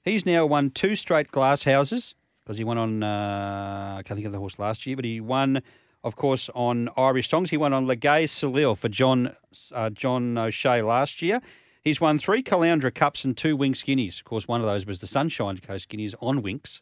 he's 0.03 0.25
now 0.25 0.45
won 0.45 0.69
two 0.69 0.95
straight 0.95 1.31
glass 1.31 1.63
houses 1.63 2.15
because 2.43 2.57
he 2.57 2.63
won 2.63 2.77
on, 2.77 3.03
uh, 3.03 3.95
I 3.99 4.03
can't 4.03 4.17
think 4.17 4.25
of 4.25 4.31
the 4.31 4.39
horse 4.39 4.57
last 4.57 4.85
year, 4.85 4.95
but 4.95 5.05
he 5.05 5.19
won, 5.19 5.61
of 6.03 6.15
course, 6.15 6.49
on 6.55 6.89
Irish 6.95 7.29
Songs. 7.29 7.49
He 7.49 7.57
won 7.57 7.73
on 7.73 7.85
Legay 7.85 8.23
Salil 8.23 8.77
for 8.77 8.89
John, 8.89 9.35
uh, 9.73 9.89
John 9.89 10.37
O'Shea 10.37 10.81
last 10.81 11.21
year. 11.21 11.41
He's 11.83 12.01
won 12.01 12.19
three 12.19 12.43
Caloundra 12.43 12.93
Cups 12.93 13.23
and 13.23 13.35
two 13.35 13.55
Wing 13.55 13.73
Skinnies. 13.73 14.19
Of 14.19 14.25
course, 14.25 14.47
one 14.47 14.61
of 14.61 14.67
those 14.67 14.85
was 14.85 14.99
the 14.99 15.07
Sunshine 15.07 15.57
Coast 15.57 15.89
Guineas 15.89 16.15
on 16.21 16.41
Winks. 16.41 16.81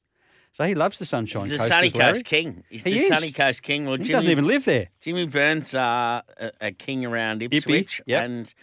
So 0.55 0.63
he 0.63 0.73
loves 0.73 0.99
the 0.99 1.05
Sunshine 1.05 1.41
He's 1.49 1.51
the 1.51 1.57
Coast. 1.57 1.69
Sunny. 1.69 1.91
Coast 1.91 2.23
King. 2.23 2.63
He's 2.69 2.83
He 2.83 2.91
the 2.91 2.99
is. 2.99 3.07
Sunny 3.09 3.33
Coast 3.33 3.61
King. 3.61 3.83
Well, 3.83 3.97
He 3.97 4.05
Jimmy, 4.05 4.13
doesn't 4.13 4.31
even 4.31 4.47
live 4.47 4.63
there. 4.63 4.87
Jimmy 5.01 5.27
Burns 5.27 5.75
uh, 5.75 6.21
a, 6.39 6.51
a 6.61 6.71
king 6.71 7.05
around 7.05 7.43
Ipswich, 7.43 8.01
yep. 8.05 8.23
and 8.23 8.53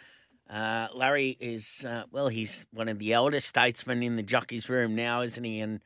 uh, 0.49 0.89
Larry 0.95 1.37
is 1.39 1.85
uh, 1.87 2.05
well. 2.11 2.29
He's 2.29 2.65
one 2.73 2.89
of 2.89 2.99
the 2.99 3.13
elder 3.13 3.41
statesmen 3.41 4.03
in 4.03 4.17
the 4.17 4.23
jockey's 4.23 4.71
room 4.71 4.95
now, 4.97 5.21
isn't 5.21 5.45
he? 5.45 5.61
And 5.61 5.81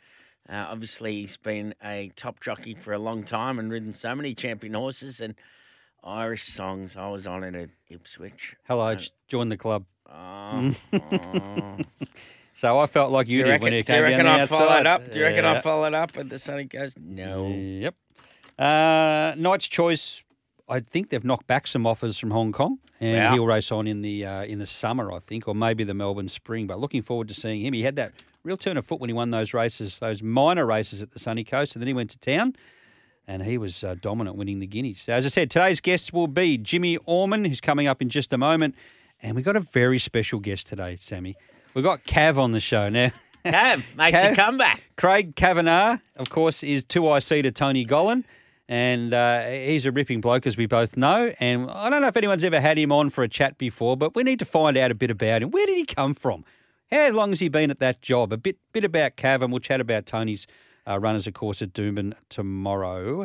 uh, 0.48 0.66
obviously, 0.68 1.22
he's 1.22 1.36
been 1.38 1.75
a 1.82 2.12
top 2.14 2.38
jockey 2.38 2.75
for 2.75 2.92
a 2.92 3.00
long 3.00 3.25
time 3.25 3.58
and 3.58 3.68
ridden 3.68 3.92
so 3.92 4.14
many 4.14 4.32
champion 4.32 4.75
horses 4.75 5.20
and 5.20 5.34
Irish 6.04 6.44
songs. 6.44 6.96
I 6.96 7.08
was 7.08 7.26
on 7.26 7.42
it 7.42 7.56
at 7.56 7.70
Ipswich. 7.88 8.54
Hello, 8.68 8.86
Uh, 8.86 9.00
join 9.26 9.48
the 9.48 9.56
club. 9.56 9.84
Oh, 10.08 10.72
oh. 10.92 11.76
So 12.56 12.78
I 12.78 12.86
felt 12.86 13.12
like 13.12 13.28
you, 13.28 13.38
you 13.38 13.44
did 13.44 13.50
reckon, 13.50 13.64
when 13.64 13.72
you 13.75 13.84
came 13.84 14.02
reckon 14.02 14.25
down 14.25 14.34
the 14.34 14.40
I 14.40 14.42
outside. 14.42 14.56
followed 14.58 14.86
up? 14.86 15.10
Do 15.12 15.18
you 15.18 15.25
reckon 15.26 15.44
I 15.44 15.52
Yeah. 15.54 15.60
followed 15.60 15.92
up 15.94 16.16
at 16.16 16.28
the 16.30 16.38
Sunny 16.38 16.66
Coast? 16.66 16.98
No. 16.98 17.48
Yep. 17.54 17.94
Uh, 18.58 19.34
Knight's 19.36 19.68
Choice 19.68 20.22
I 20.68 20.80
think 20.80 21.10
they've 21.10 21.22
knocked 21.22 21.46
back 21.46 21.68
some 21.68 21.86
offers 21.86 22.18
from 22.18 22.32
Hong 22.32 22.50
Kong, 22.50 22.78
and 23.00 23.16
Yeah. 23.16 23.32
he'll 23.34 23.46
race 23.46 23.70
on 23.70 23.86
in 23.86 24.02
the 24.02 24.26
uh, 24.26 24.42
in 24.42 24.58
the 24.58 24.66
summer, 24.66 25.12
I 25.12 25.20
think, 25.20 25.46
or 25.46 25.54
maybe 25.54 25.84
the 25.84 25.94
Melbourne 25.94 26.28
Spring. 26.28 26.66
But 26.66 26.80
looking 26.80 27.02
forward 27.02 27.28
to 27.28 27.34
seeing 27.34 27.60
him. 27.64 27.72
He 27.72 27.82
had 27.82 27.94
that 27.96 28.10
real 28.42 28.56
turn 28.56 28.76
of 28.76 28.84
foot 28.84 28.98
when 29.00 29.08
he 29.08 29.14
won 29.14 29.30
those 29.30 29.54
races, 29.54 30.00
those 30.00 30.25
minor 30.25 30.66
races 30.66 31.02
at 31.02 31.12
the 31.12 31.20
Sunny 31.20 31.44
Coast, 31.44 31.76
and 31.76 31.80
then 31.82 31.86
he 31.86 31.94
went 31.94 32.10
to 32.10 32.18
town. 32.18 32.56
And 33.28 33.44
he 33.44 33.58
was 33.58 33.84
uh, 33.84 33.94
dominant 34.00 34.36
winning 34.36 34.58
the 34.58 34.66
Guineas. 34.66 35.02
So, 35.02 35.12
as 35.12 35.25
I 35.25 35.28
said, 35.28 35.50
today's 35.52 35.80
guests 35.80 36.12
will 36.12 36.26
be 36.28 36.58
Jimmy 36.58 36.96
Orman, 37.06 37.44
who's 37.44 37.60
coming 37.60 37.86
up 37.86 38.02
in 38.02 38.08
just 38.08 38.32
a 38.32 38.38
moment. 38.38 38.75
And 39.22 39.36
we've 39.36 39.44
got 39.44 39.54
a 39.56 39.60
very 39.60 39.98
special 40.00 40.40
guest 40.40 40.66
today, 40.66 40.96
Sammy. 40.98 41.36
We've 41.76 41.85
got 41.85 42.04
Cav 42.04 42.38
on 42.38 42.52
the 42.52 42.61
show. 42.61 42.88
Now, 42.88 43.12
Cav 43.45 43.83
makes 43.99 44.18
Cav? 44.18 44.33
a 44.33 44.35
comeback. 44.35 44.83
Craig 44.97 45.35
Cavanough, 45.35 46.00
of 46.16 46.30
course, 46.30 46.62
is 46.62 46.83
2IC 46.87 47.42
to 47.42 47.50
Tony 47.50 47.85
Gollan. 47.85 48.25
And 48.66 49.12
uh, 49.12 49.47
he's 49.47 49.85
a 49.85 49.92
ripping 49.92 50.23
bloke, 50.23 50.47
as 50.47 50.56
we 50.56 50.64
both 50.64 50.97
know. 50.97 51.35
And 51.38 51.71
I 51.71 51.90
don't 51.90 52.00
know 52.00 52.09
if 52.09 52.16
anyone's 52.16 52.45
ever 52.45 52.62
had 52.62 52.78
him 52.78 52.92
on 52.92 53.11
for 53.11 53.23
a 53.23 53.28
chat 53.28 53.59
before, 53.59 53.95
but 53.95 54.14
we 54.14 54.23
need 54.23 54.38
to 54.38 54.47
find 54.47 54.78
out 54.78 54.90
a 54.90 54.95
bit 54.95 55.11
about 55.11 55.42
him. 55.42 55.50
Where 55.50 55.66
did 55.66 55.76
he 55.76 55.85
come 55.85 56.14
from? 56.14 56.47
How 56.90 57.11
long 57.11 57.28
has 57.28 57.40
he 57.40 57.50
been 57.50 57.71
at 57.71 57.78
that 57.80 58.00
job? 58.00 58.33
A 58.33 58.38
bit, 58.38 58.56
bit 58.73 58.83
about 58.83 59.18
Cav, 59.18 59.42
and 59.42 59.52
we'll 59.52 59.61
chat 59.61 59.83
about 59.83 60.06
Tony's 60.06 60.47
uh, 60.88 60.99
runners, 60.99 61.26
of 61.26 61.35
course, 61.35 61.61
at 61.61 61.75
Doomben 61.75 62.14
tomorrow. 62.30 63.21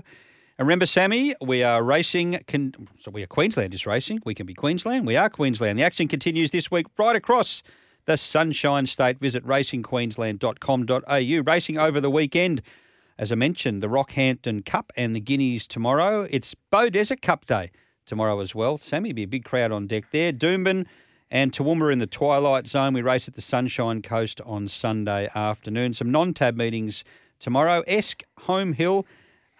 And 0.57 0.67
remember, 0.67 0.85
Sammy, 0.85 1.35
we 1.39 1.63
are 1.63 1.81
racing. 1.81 2.43
Can, 2.47 2.73
so 2.99 3.11
we 3.11 3.23
are 3.23 3.27
Queensland 3.27 3.73
is 3.73 3.85
racing. 3.85 4.21
We 4.25 4.35
can 4.35 4.45
be 4.45 4.53
Queensland. 4.53 5.07
We 5.07 5.15
are 5.15 5.29
Queensland. 5.29 5.79
The 5.79 5.83
action 5.83 6.09
continues 6.09 6.51
this 6.51 6.69
week 6.69 6.87
right 6.97 7.15
across 7.15 7.63
the 8.05 8.17
Sunshine 8.17 8.85
State. 8.85 9.19
Visit 9.19 9.45
racingqueensland.com.au. 9.45 11.51
Racing 11.51 11.77
over 11.77 12.01
the 12.01 12.11
weekend. 12.11 12.61
As 13.17 13.31
I 13.31 13.35
mentioned, 13.35 13.83
the 13.83 13.87
Rockhampton 13.87 14.65
Cup 14.65 14.91
and 14.95 15.15
the 15.15 15.19
Guineas 15.19 15.67
tomorrow. 15.67 16.27
It's 16.29 16.55
Bow 16.71 16.89
Desert 16.89 17.21
Cup 17.21 17.45
Day 17.45 17.71
tomorrow 18.05 18.39
as 18.39 18.55
well. 18.55 18.77
Sammy, 18.77 19.13
be 19.13 19.23
a 19.23 19.27
big 19.27 19.45
crowd 19.45 19.71
on 19.71 19.87
deck 19.87 20.05
there. 20.11 20.33
Doomben 20.33 20.85
and 21.29 21.51
Toowoomba 21.51 21.93
in 21.93 21.99
the 21.99 22.07
Twilight 22.07 22.67
Zone. 22.67 22.93
We 22.93 23.01
race 23.01 23.27
at 23.27 23.35
the 23.35 23.41
Sunshine 23.41 24.01
Coast 24.01 24.41
on 24.41 24.67
Sunday 24.67 25.29
afternoon. 25.33 25.93
Some 25.93 26.11
non-tab 26.11 26.57
meetings 26.57 27.03
tomorrow. 27.39 27.83
Esk, 27.87 28.23
Home 28.39 28.73
Hill, 28.73 29.05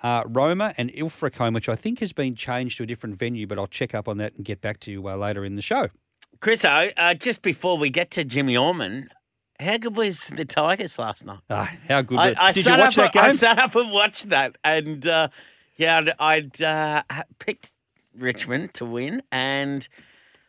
uh, 0.04 0.24
Roma 0.26 0.74
and 0.78 0.92
Ilfracombe, 0.92 1.54
which 1.54 1.70
I 1.70 1.76
think 1.76 2.00
has 2.00 2.14
been 2.14 2.36
changed 2.36 2.78
to 2.78 2.84
a 2.84 2.86
different 2.86 3.16
venue, 3.16 3.48
but 3.48 3.58
I'll 3.58 3.68
check 3.68 3.96
up 3.96 4.08
on 4.08 4.18
that 4.18 4.34
and 4.36 4.44
get 4.44 4.62
back 4.62 4.80
to 4.82 4.92
you 4.92 5.08
uh, 5.08 5.16
later 5.16 5.46
in 5.46 5.56
the 5.56 5.62
show. 5.62 5.90
Chris, 6.42 6.66
uh, 6.66 7.14
just 7.20 7.44
before 7.44 7.78
we 7.78 7.92
get 7.92 8.10
to 8.12 8.24
Jimmy 8.24 8.58
Orman, 8.58 9.10
how 9.60 9.78
good 9.78 9.96
was 9.96 10.28
the 10.30 10.44
Tigers 10.44 10.98
last 10.98 11.24
night? 11.24 11.38
Ah, 11.52 11.72
how 11.88 12.02
good 12.02 12.18
I, 12.18 12.34
I 12.38 12.52
Did 12.52 12.66
you 12.66 12.78
watch 12.78 12.96
that 12.96 13.14
game? 13.14 13.24
I 13.24 13.32
sat 13.32 13.60
up 13.60 13.76
and 13.76 13.92
watched 13.92 14.30
that, 14.30 14.58
and 14.64 15.06
uh, 15.06 15.28
yeah, 15.78 16.00
I'd, 16.00 16.14
I'd 16.20 16.62
uh, 16.62 17.04
picked 17.38 17.74
Richmond 18.18 18.74
to 18.76 18.86
win, 18.86 19.22
and 19.32 19.84
It 19.84 19.90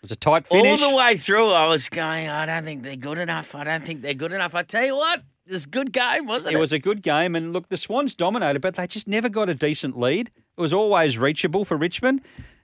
was 0.02 0.12
a 0.12 0.16
tight 0.16 0.46
finish. 0.46 0.80
all 0.80 0.90
the 0.90 0.96
way 0.96 1.18
through, 1.18 1.50
I 1.50 1.66
was 1.66 1.90
going, 1.90 2.26
I 2.26 2.46
don't 2.46 2.64
think 2.64 2.84
they're 2.84 2.96
good 2.96 3.18
enough. 3.18 3.54
I 3.54 3.64
don't 3.64 3.84
think 3.84 4.00
they're 4.00 4.14
good 4.14 4.32
enough. 4.32 4.54
I 4.54 4.62
tell 4.62 4.87
you 4.87 4.96
what, 4.96 5.20
it 5.46 5.52
was 5.52 5.66
a 5.66 5.68
good 5.68 5.92
game, 5.92 6.26
wasn't 6.26 6.54
it? 6.54 6.56
It 6.56 6.61
was 6.61 6.72
a 6.72 6.78
good 6.78 7.02
game, 7.02 7.37
and 7.37 7.52
look, 7.52 7.68
the 7.68 7.76
Swans 7.76 8.14
dominated, 8.14 8.62
but 8.62 8.76
they 8.76 8.87
just 8.87 9.06
never 9.06 9.28
got 9.28 9.50
a 9.50 9.54
decent 9.54 9.99
lead. 9.99 10.30
It 10.56 10.61
was 10.61 10.72
always 10.72 11.18
reachable 11.18 11.66
for 11.66 11.76
Richmond, 11.76 12.22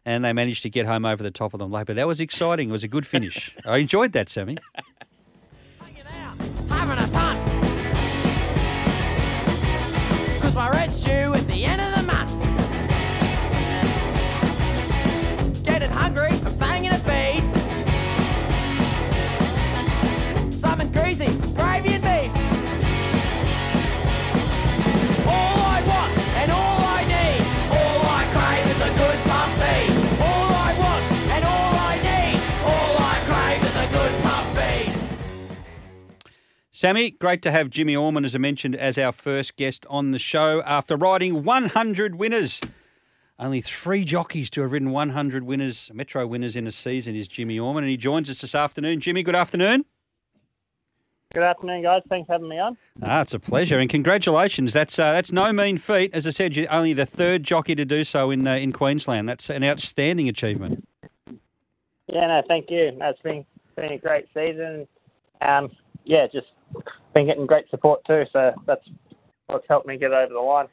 and 0.09 0.25
they 0.25 0.33
managed 0.33 0.63
to 0.63 0.71
get 0.71 0.87
home 0.87 1.05
over 1.05 1.23
the 1.23 1.31
top 1.31 1.53
of 1.53 1.59
them 1.61 1.71
late. 1.71 1.87
But 1.87 1.97
that 1.97 2.07
was 2.07 2.19
exciting. 2.19 2.71
It 2.71 2.73
was 2.73 2.83
a 2.83 2.89
good 2.89 3.07
finish. 3.07 3.55
I 3.67 3.77
enjoyed 3.77 4.13
that, 4.13 4.31
Sammy. 4.31 4.57
having 6.71 7.05
a 7.05 7.09
punt. 7.09 7.39
Cause 10.41 10.55
my 10.55 10.71
rent's 10.71 11.05
due 11.05 11.35
at 11.35 11.47
the 11.47 11.67
Sammy, 36.79 37.11
great 37.11 37.43
to 37.43 37.51
have 37.51 37.71
Jimmy 37.71 37.97
Orman, 37.97 38.25
as 38.25 38.37
I 38.37 38.39
mentioned, 38.39 38.77
as 38.77 38.99
our 38.99 39.11
first 39.11 39.57
guest 39.57 39.85
on 39.91 40.13
the 40.13 40.19
show 40.21 40.63
after 40.63 40.95
riding 40.95 41.43
100 41.43 42.15
winners. 42.15 42.61
Only 43.37 43.61
three 43.61 44.05
jockeys 44.05 44.49
to 44.51 44.61
have 44.61 44.71
ridden 44.71 44.93
100 44.93 45.43
winners, 45.43 45.91
Metro 45.93 46.25
winners 46.25 46.55
in 46.55 46.69
a 46.69 46.71
season 46.71 47.17
is 47.17 47.27
Jimmy 47.27 47.59
Orman, 47.59 47.83
and 47.83 47.91
he 47.91 47.97
joins 47.97 48.31
us 48.31 48.43
this 48.43 48.55
afternoon. 48.55 49.01
Jimmy, 49.01 49.25
good 49.25 49.35
afternoon. 49.35 49.87
Good 51.35 51.43
afternoon, 51.43 51.83
guys. 51.83 52.03
Thanks 52.09 52.29
for 52.29 52.35
having 52.35 52.49
me 52.49 52.61
on. 52.61 52.77
Ah, 53.03 53.23
it's 53.23 53.35
a 53.35 53.41
pleasure, 53.41 53.81
and 53.81 53.91
congratulations. 53.91 54.73
That's 54.73 55.01
uh, 55.01 55.11
that's 55.11 55.33
no 55.33 55.53
mean 55.53 55.79
feat. 55.79 56.15
As 56.15 56.29
I 56.29 56.31
said, 56.31 56.55
you're 56.55 56.71
only 56.73 56.93
the 56.93 57.07
third 57.07 57.43
jockey 57.43 57.75
to 57.75 57.85
do 57.85 58.05
so 58.05 58.31
in 58.31 58.47
uh, 58.47 58.55
in 58.55 58.71
Queensland. 58.71 59.29
That's 59.29 59.51
an 59.51 59.65
outstanding 59.65 60.29
achievement. 60.29 60.87
Yeah, 62.07 62.29
no, 62.29 62.43
thank 62.47 62.71
you. 62.71 62.93
It's 63.01 63.23
been 63.23 63.45
been 63.75 63.95
a 63.95 63.99
great 63.99 64.27
season. 64.33 64.87
Um, 65.41 65.73
yeah, 66.05 66.29
just 66.33 66.47
been 67.15 67.27
getting 67.27 67.47
great 67.47 67.69
support 67.71 68.05
too. 68.05 68.25
So 68.33 68.53
that's 68.67 68.89
what's 69.47 69.67
helped 69.69 69.87
me 69.87 69.97
get 69.99 70.13
over 70.13 70.33
the 70.33 70.41
line. 70.41 70.69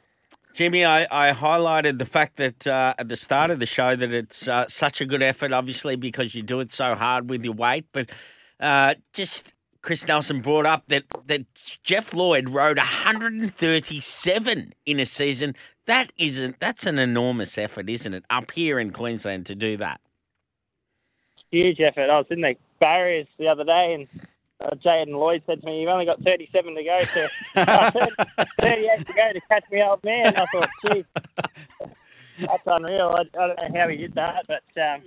Jimmy, 0.54 0.84
I, 0.86 1.06
I 1.10 1.32
highlighted 1.34 1.98
the 1.98 2.06
fact 2.06 2.36
that 2.36 2.66
uh, 2.66 2.94
at 2.98 3.08
the 3.08 3.16
start 3.16 3.50
of 3.50 3.58
the 3.60 3.66
show 3.66 3.94
that 3.94 4.12
it's 4.12 4.48
uh, 4.48 4.64
such 4.68 5.02
a 5.02 5.04
good 5.04 5.22
effort, 5.22 5.52
obviously 5.52 5.96
because 5.96 6.34
you 6.34 6.42
do 6.42 6.60
it 6.60 6.72
so 6.72 6.94
hard 6.94 7.28
with 7.28 7.44
your 7.44 7.52
weight. 7.52 7.84
But 7.92 8.10
uh, 8.58 8.94
just 9.12 9.52
Chris 9.82 10.08
Nelson 10.08 10.40
brought 10.40 10.64
up 10.66 10.84
that 10.88 11.04
that 11.26 11.44
Jeff 11.84 12.14
Lloyd 12.14 12.48
rode 12.48 12.78
137 12.78 14.74
in 14.86 14.98
a 14.98 15.06
season. 15.06 15.54
That 15.86 16.12
isn't 16.16 16.58
that's 16.58 16.86
an 16.86 16.98
enormous 16.98 17.58
effort, 17.58 17.90
isn't 17.90 18.14
it? 18.14 18.24
Up 18.30 18.50
here 18.50 18.78
in 18.80 18.92
Queensland 18.92 19.46
to 19.46 19.54
do 19.54 19.76
that. 19.76 20.00
Huge 21.50 21.80
effort. 21.80 22.10
I 22.10 22.16
was 22.16 22.26
in 22.30 22.40
the 22.40 22.56
barriers 22.80 23.28
the 23.38 23.48
other 23.48 23.64
day, 23.64 23.94
and 23.94 24.08
uh, 24.60 24.74
Jay 24.76 25.02
and 25.02 25.12
Lloyd 25.12 25.42
said 25.46 25.60
to 25.60 25.66
me, 25.66 25.80
"You've 25.80 25.90
only 25.90 26.04
got 26.06 26.22
37 26.22 26.74
to 26.74 26.84
go 26.84 27.00
to 27.00 27.28
38 28.60 29.06
to 29.06 29.12
go 29.12 29.32
to 29.32 29.40
catch 29.48 29.64
me, 29.70 29.82
old 29.82 30.02
man." 30.04 30.34
I 30.36 30.46
thought, 30.46 30.68
"Geez, 30.92 31.04
that's 32.40 32.62
unreal." 32.66 33.14
I, 33.16 33.22
I 33.38 33.46
don't 33.46 33.72
know 33.72 33.80
how 33.80 33.88
he 33.88 33.96
did 33.96 34.14
that, 34.14 34.46
but 34.48 34.62
um, 34.82 35.02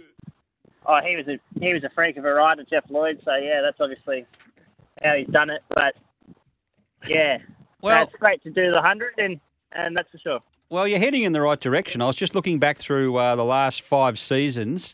oh, 0.86 1.00
he 1.06 1.16
was 1.16 1.28
a 1.28 1.40
he 1.60 1.74
was 1.74 1.84
a 1.84 1.90
freak 1.96 2.18
of 2.18 2.26
a 2.26 2.34
rider, 2.34 2.64
Jeff 2.70 2.84
Lloyd. 2.90 3.22
So 3.26 3.36
yeah, 3.36 3.62
that's 3.62 3.80
obviously 3.80 4.26
how 5.04 5.16
he's 5.16 5.28
done 5.28 5.50
it. 5.50 5.62
But 5.70 5.96
yeah, 7.08 7.38
Well- 7.82 8.04
it's 8.04 8.14
great 8.20 8.44
to 8.44 8.50
do 8.52 8.72
the 8.72 8.82
hundred, 8.82 9.14
and 9.18 9.40
and 9.72 9.96
that's 9.98 10.10
for 10.12 10.18
sure. 10.20 10.40
Well, 10.72 10.88
you're 10.88 11.00
heading 11.00 11.24
in 11.24 11.32
the 11.34 11.42
right 11.42 11.60
direction. 11.60 12.00
I 12.00 12.06
was 12.06 12.16
just 12.16 12.36
looking 12.36 12.60
back 12.60 12.78
through 12.78 13.18
uh, 13.18 13.36
the 13.36 13.44
last 13.44 13.82
five 13.82 14.20
seasons. 14.20 14.94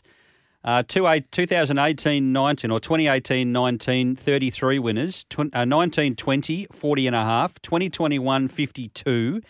Uh, 0.66 0.82
two 0.82 1.06
eight- 1.06 1.30
2018-19 1.30 2.72
or 2.72 2.80
2018-19, 2.80 4.18
33 4.18 4.80
winners. 4.80 5.24
Uh, 5.38 5.64
19-20, 5.64 6.66
40 6.72 7.06
and 7.06 7.14
a 7.14 7.22
half. 7.22 7.62
2021, 7.62 8.48
52. 8.48 9.40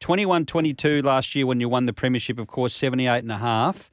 21-22 0.00 1.02
last 1.02 1.34
year 1.34 1.46
when 1.46 1.60
you 1.60 1.70
won 1.70 1.86
the 1.86 1.94
premiership, 1.94 2.38
of 2.38 2.46
course, 2.46 2.74
78 2.74 3.20
and 3.20 3.32
a 3.32 3.38
half. 3.38 3.90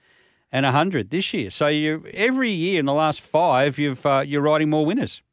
And 0.51 0.65
100 0.65 1.09
this 1.09 1.33
year. 1.33 1.49
So 1.49 1.67
you 1.67 2.05
every 2.13 2.51
year 2.51 2.79
in 2.79 2.85
the 2.85 2.93
last 2.93 3.21
five, 3.21 3.79
you've 3.79 4.05
uh, 4.05 4.23
you're 4.23 4.41
riding 4.41 4.69
more 4.69 4.85
winners. 4.85 5.23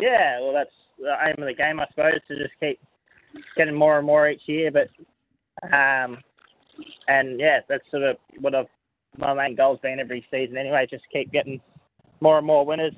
Yeah, 0.00 0.40
well, 0.40 0.54
that's 0.54 0.70
the 0.98 1.14
aim 1.26 1.34
of 1.36 1.44
the 1.46 1.52
game, 1.52 1.78
I 1.78 1.86
suppose, 1.90 2.18
to 2.28 2.36
just 2.38 2.54
keep 2.58 2.80
getting 3.54 3.74
more 3.74 3.98
and 3.98 4.06
more 4.06 4.30
each 4.30 4.40
year. 4.46 4.70
But, 4.70 4.88
um, 5.74 6.18
and 7.06 7.38
yeah, 7.38 7.60
that's 7.68 7.84
sort 7.90 8.04
of 8.04 8.16
what 8.40 8.54
I've 8.54 8.68
my 9.18 9.34
main 9.34 9.54
goal's 9.54 9.80
been 9.80 10.00
every 10.00 10.24
season 10.30 10.56
anyway. 10.56 10.86
Just 10.88 11.04
keep 11.12 11.32
getting 11.32 11.60
more 12.20 12.38
and 12.38 12.46
more 12.46 12.64
winners 12.64 12.94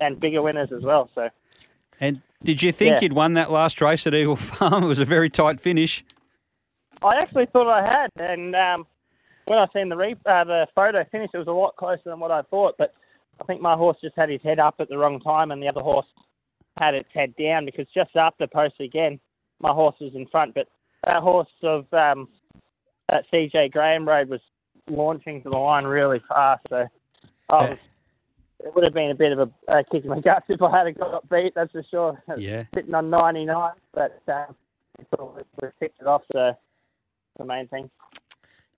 and 0.00 0.18
bigger 0.20 0.42
winners 0.42 0.70
as 0.76 0.82
well. 0.82 1.10
So 1.14 1.28
And 2.00 2.20
did 2.42 2.62
you 2.62 2.72
think 2.72 2.96
Yeah. 2.96 3.00
you'd 3.02 3.12
won 3.12 3.34
that 3.34 3.50
last 3.50 3.80
race 3.80 4.06
at 4.06 4.14
Eagle 4.14 4.36
Farm? 4.36 4.82
It 4.84 4.88
was 4.88 4.98
a 4.98 5.04
very 5.04 5.30
tight 5.30 5.60
finish. 5.60 6.04
I 7.02 7.16
actually 7.16 7.46
thought 7.46 7.68
I 7.70 7.80
had, 7.88 8.10
and 8.30 8.54
um, 8.56 8.86
when 9.46 9.58
I 9.58 9.66
seen 9.74 9.88
the 9.88 9.96
re- 9.96 10.16
uh, 10.26 10.44
the 10.44 10.66
photo 10.74 11.04
finish, 11.10 11.30
it 11.34 11.38
was 11.38 11.48
a 11.48 11.52
lot 11.52 11.76
closer 11.76 12.02
than 12.06 12.20
what 12.20 12.30
I 12.30 12.42
thought. 12.42 12.76
But 12.78 12.94
I 13.40 13.44
think 13.44 13.60
my 13.60 13.74
horse 13.74 13.98
just 14.02 14.16
had 14.16 14.30
his 14.30 14.40
head 14.42 14.58
up 14.58 14.76
at 14.78 14.88
the 14.88 14.96
wrong 14.96 15.20
time, 15.20 15.50
and 15.50 15.62
the 15.62 15.68
other 15.68 15.82
horse 15.82 16.06
had 16.78 16.94
its 16.94 17.08
head 17.12 17.34
down 17.36 17.64
because 17.66 17.86
just 17.94 18.16
after 18.16 18.46
post 18.46 18.80
again, 18.80 19.20
my 19.60 19.72
horse 19.72 19.96
was 20.00 20.14
in 20.14 20.26
front. 20.28 20.54
But 20.54 20.68
that 21.04 21.22
horse 21.22 21.48
of 21.62 21.92
um, 21.92 22.28
that 23.10 23.24
CJ 23.32 23.72
Graham 23.72 24.08
rode 24.08 24.28
was 24.28 24.40
launching 24.88 25.42
to 25.42 25.50
the 25.50 25.56
line 25.56 25.84
really 25.84 26.20
fast, 26.28 26.62
so 26.68 26.86
I 27.50 27.54
was, 27.54 27.78
it 28.60 28.74
would 28.74 28.84
have 28.86 28.94
been 28.94 29.10
a 29.10 29.14
bit 29.14 29.32
of 29.32 29.38
a, 29.40 29.76
a 29.78 29.84
kick 29.84 30.04
in 30.04 30.10
the 30.10 30.20
guts 30.20 30.46
if 30.48 30.60
I 30.62 30.84
had 30.84 30.98
got 30.98 31.28
beat. 31.28 31.54
That's 31.54 31.72
for 31.72 31.82
sure. 31.90 32.22
Yeah. 32.38 32.64
sitting 32.74 32.94
on 32.94 33.10
99, 33.10 33.72
but 33.92 34.20
um, 34.28 34.54
we 34.98 35.04
sort 35.16 35.40
of- 35.40 35.46
we 35.62 35.68
picked 35.80 36.00
it 36.00 36.06
off. 36.06 36.22
So 36.32 36.56
the 37.38 37.44
main 37.44 37.68
thing. 37.68 37.90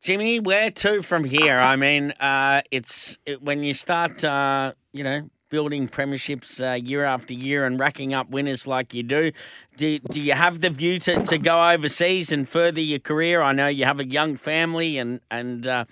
Jimmy, 0.01 0.41
where 0.41 0.71
to 0.71 1.03
from 1.03 1.25
here? 1.25 1.59
I 1.59 1.77
mean, 1.77 2.13
uh, 2.13 2.63
it's 2.71 3.19
it, 3.27 3.43
when 3.43 3.63
you 3.65 3.75
start, 3.75 4.23
uh, 4.23 4.73
you 4.93 5.03
know, 5.03 5.29
building 5.49 5.89
premierships 5.89 6.61
uh, 6.61 6.75
year 6.75 7.05
after 7.05 7.35
year 7.35 7.65
and 7.65 7.79
racking 7.79 8.15
up 8.15 8.31
winners 8.31 8.67
like 8.67 8.93
you 8.95 9.03
do. 9.03 9.33
Do, 9.77 9.99
do 9.99 10.21
you 10.21 10.33
have 10.33 10.61
the 10.61 10.71
view 10.71 10.99
to, 11.01 11.25
to 11.25 11.39
go 11.39 11.71
overseas 11.71 12.33
and 12.33 12.49
further 12.49 12.81
your 12.81 12.99
career? 12.99 13.43
I 13.43 13.53
know 13.53 13.69
you 13.69 13.85
have 13.85 14.01
a 14.01 14.07
young 14.07 14.37
family 14.37 14.99
and 14.99 15.21
and 15.31 15.67
uh, 15.67 15.85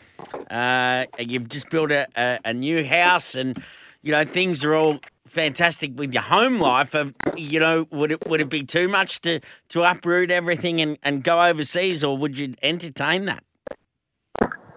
uh, 0.50 1.06
you've 1.18 1.48
just 1.48 1.70
built 1.70 1.90
a, 1.90 2.06
a, 2.16 2.38
a 2.46 2.52
new 2.52 2.84
house 2.84 3.34
and 3.34 3.62
you 4.02 4.12
know 4.12 4.24
things 4.24 4.64
are 4.64 4.74
all 4.74 4.98
fantastic 5.26 5.92
with 5.96 6.12
your 6.12 6.22
home 6.22 6.60
life. 6.60 6.94
Uh, 6.94 7.06
you 7.36 7.60
know, 7.60 7.86
would 7.90 8.12
it 8.12 8.26
would 8.28 8.40
it 8.40 8.48
be 8.48 8.62
too 8.62 8.88
much 8.88 9.20
to, 9.22 9.40
to 9.68 9.82
uproot 9.82 10.30
everything 10.30 10.80
and, 10.80 10.98
and 11.02 11.24
go 11.24 11.40
overseas, 11.40 12.04
or 12.04 12.16
would 12.16 12.36
you 12.38 12.54
entertain 12.62 13.26
that? 13.26 13.42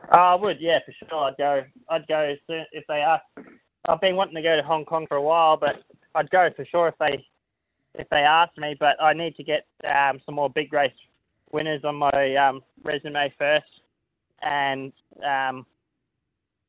Oh, 0.09 0.19
I 0.19 0.35
would, 0.35 0.57
yeah, 0.61 0.79
for 0.85 0.93
sure. 0.93 1.23
I'd 1.25 1.37
go. 1.37 1.63
I'd 1.89 2.07
go 2.07 2.33
if 2.71 2.83
they 2.87 2.95
ask. 2.95 3.23
I've 3.85 4.01
been 4.01 4.15
wanting 4.15 4.35
to 4.35 4.41
go 4.41 4.55
to 4.55 4.63
Hong 4.63 4.85
Kong 4.85 5.05
for 5.07 5.17
a 5.17 5.21
while, 5.21 5.57
but 5.57 5.83
I'd 6.15 6.29
go 6.29 6.49
for 6.55 6.65
sure 6.65 6.87
if 6.87 6.95
they 6.99 7.25
if 7.95 8.07
they 8.09 8.17
asked 8.17 8.57
me. 8.57 8.75
But 8.79 9.01
I 9.01 9.13
need 9.13 9.35
to 9.37 9.43
get 9.43 9.65
um, 9.93 10.19
some 10.25 10.35
more 10.35 10.49
big 10.49 10.73
race 10.73 10.91
winners 11.51 11.83
on 11.83 11.95
my 11.95 12.35
um, 12.35 12.61
resume 12.83 13.33
first, 13.37 13.65
and 14.41 14.91
um, 15.25 15.65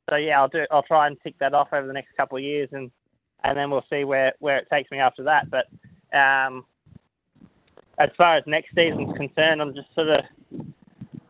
so 0.09 0.17
yeah, 0.17 0.41
I'll 0.41 0.49
do. 0.49 0.65
I'll 0.71 0.83
try 0.83 1.07
and 1.07 1.17
tick 1.23 1.35
that 1.41 1.55
off 1.55 1.69
over 1.73 1.87
the 1.87 1.93
next 1.93 2.17
couple 2.17 2.39
of 2.39 2.45
years, 2.45 2.69
and 2.73 2.91
and 3.45 3.57
then 3.57 3.71
we'll 3.71 3.85
see 3.91 4.05
where 4.05 4.33
where 4.39 4.59
it 4.59 4.69
takes 4.73 4.91
me 4.91 4.99
after 4.99 5.25
that. 5.25 5.49
But 5.51 5.67
um, 6.17 6.65
as 7.99 8.11
far 8.17 8.37
as 8.37 8.45
next 8.47 8.75
season's 8.75 9.17
concerned, 9.17 9.61
I'm 9.61 9.75
just 9.75 9.93
sort 9.95 10.09
of 10.09 10.21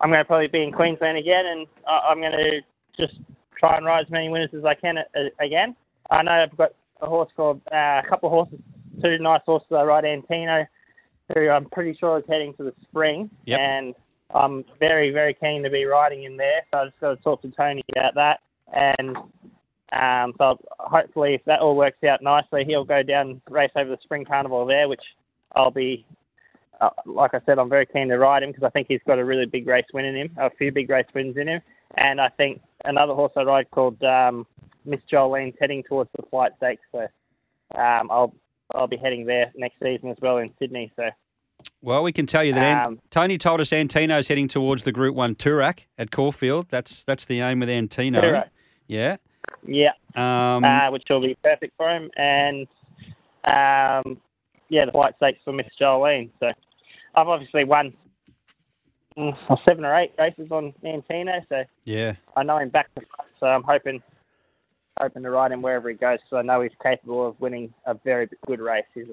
I'm 0.00 0.10
going 0.10 0.20
to 0.20 0.24
probably 0.24 0.48
be 0.48 0.62
in 0.62 0.72
Queensland 0.72 1.18
again, 1.18 1.44
and 1.46 1.66
I'm 1.86 2.20
going 2.20 2.32
to 2.32 2.60
just 2.98 3.18
try 3.58 3.74
and 3.76 3.84
ride 3.86 4.04
as 4.04 4.10
many 4.10 4.28
winners 4.28 4.50
as 4.56 4.64
I 4.64 4.74
can 4.74 4.98
a- 4.98 5.44
again. 5.44 5.74
I 6.10 6.22
know 6.22 6.32
I've 6.32 6.56
got 6.56 6.72
a 7.00 7.06
horse 7.06 7.30
called 7.36 7.60
uh, 7.72 8.02
a 8.04 8.08
couple 8.08 8.28
of 8.28 8.32
horses, 8.32 8.60
two 9.02 9.18
nice 9.18 9.42
horses 9.44 9.68
I 9.70 9.82
ride, 9.82 10.04
Antino, 10.04 10.66
who 11.34 11.48
I'm 11.48 11.66
pretty 11.66 11.96
sure 11.98 12.18
is 12.18 12.24
heading 12.28 12.54
to 12.54 12.64
the 12.64 12.74
spring, 12.82 13.30
Yep. 13.46 13.60
and 13.60 13.94
I'm 14.34 14.64
very 14.78 15.10
very 15.10 15.34
keen 15.34 15.62
to 15.62 15.70
be 15.70 15.84
riding 15.84 16.24
in 16.24 16.36
there. 16.36 16.62
So 16.72 16.78
I 16.78 16.84
just 16.86 17.00
got 17.00 17.10
to 17.10 17.22
talk 17.22 17.42
to 17.42 17.50
Tony 17.50 17.82
about 17.96 18.14
that, 18.14 18.40
and 18.72 19.16
um, 19.92 20.34
so 20.38 20.58
hopefully 20.78 21.34
if 21.34 21.44
that 21.46 21.60
all 21.60 21.76
works 21.76 22.02
out 22.04 22.22
nicely, 22.22 22.64
he'll 22.64 22.84
go 22.84 23.02
down 23.02 23.40
race 23.48 23.70
over 23.76 23.90
the 23.90 23.98
spring 24.02 24.24
carnival 24.24 24.66
there, 24.66 24.88
which 24.88 25.02
I'll 25.56 25.70
be 25.70 26.04
uh, 26.80 26.90
like 27.06 27.34
I 27.34 27.40
said, 27.44 27.58
I'm 27.58 27.68
very 27.68 27.86
keen 27.86 28.08
to 28.08 28.18
ride 28.18 28.42
him 28.42 28.50
because 28.50 28.64
I 28.64 28.70
think 28.70 28.86
he's 28.88 29.00
got 29.06 29.18
a 29.18 29.24
really 29.24 29.46
big 29.46 29.66
race 29.66 29.86
win 29.92 30.04
in 30.04 30.16
him, 30.16 30.30
a 30.38 30.50
few 30.50 30.70
big 30.70 30.88
race 30.88 31.06
wins 31.14 31.36
in 31.36 31.48
him. 31.48 31.60
And 31.96 32.20
I 32.20 32.28
think 32.28 32.60
another 32.84 33.14
horse 33.14 33.32
I 33.36 33.42
ride 33.42 33.70
called 33.70 34.02
um, 34.02 34.46
Miss 34.84 35.00
Jolene's 35.10 35.56
heading 35.60 35.82
towards 35.88 36.10
the 36.16 36.22
flight 36.30 36.52
stakes. 36.58 36.82
So 36.92 37.00
um, 37.80 38.08
I'll 38.10 38.34
I'll 38.74 38.86
be 38.86 38.96
heading 38.96 39.24
there 39.24 39.50
next 39.56 39.76
season 39.82 40.10
as 40.10 40.16
well 40.20 40.38
in 40.38 40.50
Sydney. 40.58 40.92
So 40.96 41.08
Well, 41.80 42.02
we 42.02 42.12
can 42.12 42.26
tell 42.26 42.44
you 42.44 42.52
that 42.54 42.86
Um, 42.86 43.00
Tony 43.10 43.38
told 43.38 43.60
us 43.60 43.72
Antino's 43.72 44.28
heading 44.28 44.48
towards 44.48 44.84
the 44.84 44.92
Group 44.92 45.14
One 45.14 45.34
Toorak 45.34 45.80
at 45.96 46.10
Caulfield. 46.10 46.68
That's 46.68 47.04
that's 47.04 47.24
the 47.24 47.40
aim 47.40 47.60
with 47.60 47.70
Antino. 47.70 48.20
Toorak. 48.20 48.48
Yeah. 48.86 49.16
yeah, 49.66 49.92
Um, 50.14 50.64
uh, 50.64 50.90
which 50.90 51.04
will 51.10 51.20
be 51.20 51.36
perfect 51.42 51.74
for 51.76 51.90
him. 51.90 52.10
And 52.16 52.66
um, 53.44 54.18
yeah, 54.68 54.84
the 54.86 54.92
flight 54.92 55.14
stakes 55.16 55.40
for 55.44 55.52
Miss 55.52 55.66
Jolene. 55.80 56.30
So 56.40 56.46
I've 57.14 57.28
obviously 57.28 57.64
won 57.64 57.92
seven 59.66 59.84
or 59.84 59.94
eight 59.96 60.12
races 60.18 60.48
on 60.50 60.72
Antino. 60.84 61.32
So 61.48 61.64
yeah. 61.84 62.14
I 62.36 62.42
know 62.42 62.58
him 62.58 62.70
back 62.70 62.94
to 62.94 63.00
front, 63.00 63.30
so 63.40 63.46
I'm 63.46 63.62
hoping 63.62 64.02
hoping 65.00 65.22
to 65.22 65.30
ride 65.30 65.52
him 65.52 65.62
wherever 65.62 65.88
he 65.88 65.94
goes. 65.94 66.18
So 66.28 66.36
I 66.38 66.42
know 66.42 66.60
he's 66.60 66.72
capable 66.82 67.28
of 67.28 67.40
winning 67.40 67.72
a 67.86 67.94
very 67.94 68.28
good 68.46 68.60
race. 68.60 68.84
He's 68.94 69.06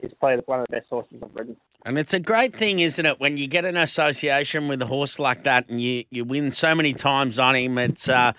he's 0.00 0.12
probably 0.18 0.42
one 0.46 0.60
of 0.60 0.66
the 0.68 0.76
best 0.76 0.88
horses 0.88 1.20
I've 1.22 1.34
ridden. 1.34 1.56
And 1.84 1.98
it's 1.98 2.12
a 2.12 2.20
great 2.20 2.54
thing, 2.54 2.80
isn't 2.80 3.04
it, 3.06 3.20
when 3.20 3.36
you 3.36 3.46
get 3.46 3.64
an 3.64 3.76
association 3.76 4.68
with 4.68 4.82
a 4.82 4.86
horse 4.86 5.18
like 5.18 5.44
that 5.44 5.68
and 5.68 5.80
you, 5.80 6.04
you 6.10 6.24
win 6.24 6.50
so 6.50 6.74
many 6.74 6.92
times 6.92 7.38
on 7.38 7.54
him. 7.54 7.78
It's 7.78 8.08
uh, 8.08 8.32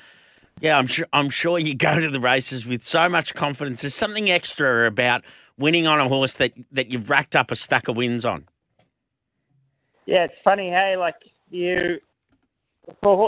yeah, 0.62 0.78
I'm 0.78 0.88
sure 0.88 1.08
I'm 1.14 1.30
sure 1.30 1.58
you 1.58 1.74
go 1.74 2.00
to 2.00 2.10
the 2.10 2.20
races 2.20 2.66
with 2.66 2.84
so 2.84 3.08
much 3.08 3.34
confidence. 3.34 3.82
There's 3.82 3.96
something 3.96 4.30
extra 4.30 4.88
about 4.88 5.24
winning 5.58 5.88
on 5.88 6.00
a 6.00 6.08
horse 6.08 6.36
that, 6.36 6.54
that 6.72 6.92
you've 6.92 7.10
racked 7.10 7.36
up 7.36 7.52
a 7.52 7.56
stack 7.56 7.88
of 7.88 7.98
wins 7.98 8.26
on. 8.26 8.46
Yeah, 10.10 10.24
it's 10.24 10.42
funny, 10.44 10.70
hey, 10.70 10.96
like 10.98 11.18
you, 11.52 12.00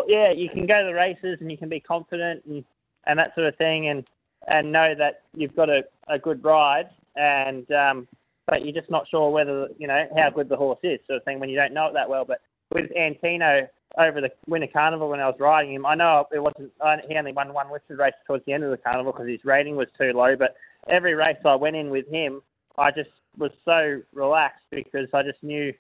yeah, 0.08 0.32
you 0.36 0.50
can 0.50 0.66
go 0.66 0.82
to 0.82 0.88
the 0.88 0.96
races 0.96 1.38
and 1.40 1.52
you 1.52 1.56
can 1.56 1.70
be 1.70 1.80
confident 1.80 2.44
and 2.46 2.66
and 3.06 3.20
that 3.20 3.36
sort 3.36 3.46
of 3.46 3.56
thing, 3.58 3.90
and 3.90 4.10
and 4.52 4.72
know 4.72 4.96
that 4.98 5.22
you've 5.36 5.56
got 5.56 5.70
a, 5.70 5.84
a 6.10 6.18
good 6.18 6.44
ride, 6.44 6.90
and 7.16 7.72
um, 7.72 8.08
but 8.48 8.66
you're 8.66 8.74
just 8.74 8.90
not 8.90 9.08
sure 9.08 9.30
whether 9.30 9.68
you 9.78 9.86
know 9.86 10.08
how 10.18 10.32
good 10.32 10.50
the 10.50 10.56
horse 10.56 10.80
is, 10.82 11.00
sort 11.06 11.18
of 11.18 11.24
thing, 11.24 11.40
when 11.40 11.50
you 11.50 11.56
don't 11.56 11.72
know 11.72 11.86
it 11.86 11.94
that 11.94 12.10
well. 12.10 12.26
But 12.26 12.42
with 12.74 12.90
Antino 12.98 13.68
over 14.00 14.20
the 14.20 14.32
Winter 14.48 14.68
Carnival 14.74 15.10
when 15.10 15.20
I 15.20 15.28
was 15.28 15.38
riding 15.40 15.76
him, 15.76 15.86
I 15.86 15.94
know 15.94 16.26
it 16.34 16.40
wasn't. 16.40 16.72
He 17.08 17.16
only 17.16 17.32
won 17.32 17.54
one 17.54 17.72
listed 17.72 18.00
race 18.00 18.14
towards 18.26 18.44
the 18.46 18.54
end 18.54 18.64
of 18.64 18.72
the 18.72 18.78
carnival 18.78 19.12
because 19.12 19.28
his 19.28 19.46
rating 19.46 19.76
was 19.76 19.88
too 20.00 20.14
low. 20.16 20.36
But 20.36 20.56
every 20.90 21.14
race 21.14 21.38
I 21.46 21.54
went 21.54 21.76
in 21.76 21.92
with 21.92 22.08
him, 22.08 22.42
I 22.76 22.90
just 22.90 23.12
was 23.38 23.52
so 23.66 24.02
relaxed 24.16 24.66
because 24.72 25.10
I 25.14 25.22
just 25.22 25.44
knew 25.44 25.72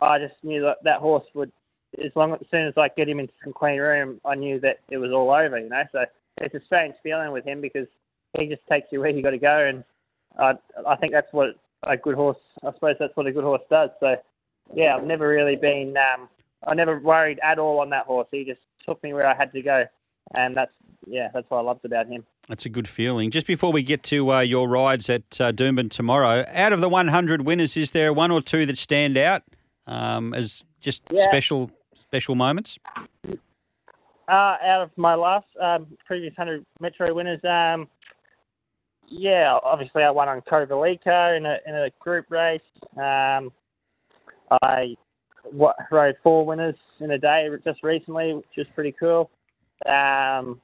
I 0.00 0.18
just 0.18 0.34
knew 0.42 0.62
that 0.62 0.78
that 0.84 0.98
horse 1.00 1.24
would, 1.34 1.52
as 2.02 2.10
long 2.16 2.32
as 2.32 2.40
soon 2.50 2.66
as 2.66 2.74
I 2.76 2.88
get 2.88 3.08
him 3.08 3.20
into 3.20 3.32
some 3.44 3.52
clean 3.52 3.78
room, 3.78 4.20
I 4.24 4.34
knew 4.34 4.60
that 4.60 4.80
it 4.90 4.98
was 4.98 5.12
all 5.12 5.30
over, 5.30 5.58
you 5.58 5.68
know. 5.68 5.82
So 5.92 6.04
it's 6.38 6.54
a 6.54 6.60
strange 6.66 6.94
feeling 7.02 7.32
with 7.32 7.44
him 7.44 7.60
because 7.60 7.86
he 8.38 8.46
just 8.46 8.62
takes 8.70 8.88
you 8.90 9.00
where 9.00 9.10
you 9.10 9.22
got 9.22 9.30
to 9.30 9.38
go, 9.38 9.66
and 9.66 9.84
I 10.38 10.54
I 10.86 10.96
think 10.96 11.12
that's 11.12 11.32
what 11.32 11.56
a 11.82 11.96
good 11.96 12.14
horse. 12.14 12.38
I 12.62 12.72
suppose 12.72 12.96
that's 12.98 13.16
what 13.16 13.26
a 13.26 13.32
good 13.32 13.44
horse 13.44 13.62
does. 13.70 13.90
So 14.00 14.16
yeah, 14.74 14.96
I've 14.96 15.04
never 15.04 15.28
really 15.28 15.56
been. 15.56 15.94
Um, 15.96 16.28
I 16.66 16.74
never 16.74 16.98
worried 16.98 17.40
at 17.42 17.58
all 17.58 17.80
on 17.80 17.90
that 17.90 18.06
horse. 18.06 18.28
He 18.30 18.44
just 18.44 18.60
took 18.86 19.02
me 19.02 19.12
where 19.12 19.26
I 19.26 19.34
had 19.34 19.52
to 19.52 19.62
go, 19.62 19.84
and 20.34 20.56
that's 20.56 20.72
yeah, 21.06 21.28
that's 21.34 21.48
what 21.50 21.58
I 21.58 21.62
loved 21.62 21.84
about 21.84 22.06
him. 22.06 22.24
That's 22.48 22.64
a 22.64 22.68
good 22.68 22.88
feeling. 22.88 23.30
Just 23.30 23.46
before 23.46 23.72
we 23.72 23.82
get 23.82 24.02
to 24.04 24.32
uh, 24.32 24.40
your 24.40 24.68
rides 24.68 25.10
at 25.10 25.40
uh, 25.40 25.52
Doomben 25.52 25.90
tomorrow, 25.90 26.44
out 26.48 26.72
of 26.72 26.80
the 26.80 26.88
100 26.88 27.42
winners, 27.42 27.76
is 27.76 27.90
there 27.90 28.12
one 28.12 28.30
or 28.30 28.40
two 28.40 28.66
that 28.66 28.78
stand 28.78 29.16
out 29.16 29.42
um, 29.86 30.34
as 30.34 30.64
just 30.80 31.02
Yeah. 31.10 31.24
special 31.24 31.70
special 31.94 32.34
moments? 32.34 32.78
Uh, 34.28 34.56
out 34.62 34.82
of 34.82 34.90
my 34.96 35.14
last 35.14 35.46
um, 35.60 35.86
previous 36.06 36.34
hundred 36.36 36.64
Metro 36.80 37.12
winners, 37.14 37.40
um, 37.44 37.88
yeah, 39.08 39.58
obviously 39.62 40.02
I 40.02 40.10
won 40.10 40.28
on 40.28 40.40
Kovalica 40.42 41.36
in 41.36 41.46
a 41.46 41.58
in 41.66 41.74
a 41.74 41.90
group 42.00 42.30
race. 42.30 42.60
Um, 42.96 43.52
I 44.62 44.96
what, 45.50 45.76
rode 45.90 46.16
four 46.22 46.46
winners 46.46 46.76
in 47.00 47.10
a 47.10 47.18
day 47.18 47.48
just 47.64 47.82
recently, 47.82 48.34
which 48.34 48.46
is 48.56 48.66
pretty 48.74 48.92
cool. 48.92 49.30
Um, 49.86 50.60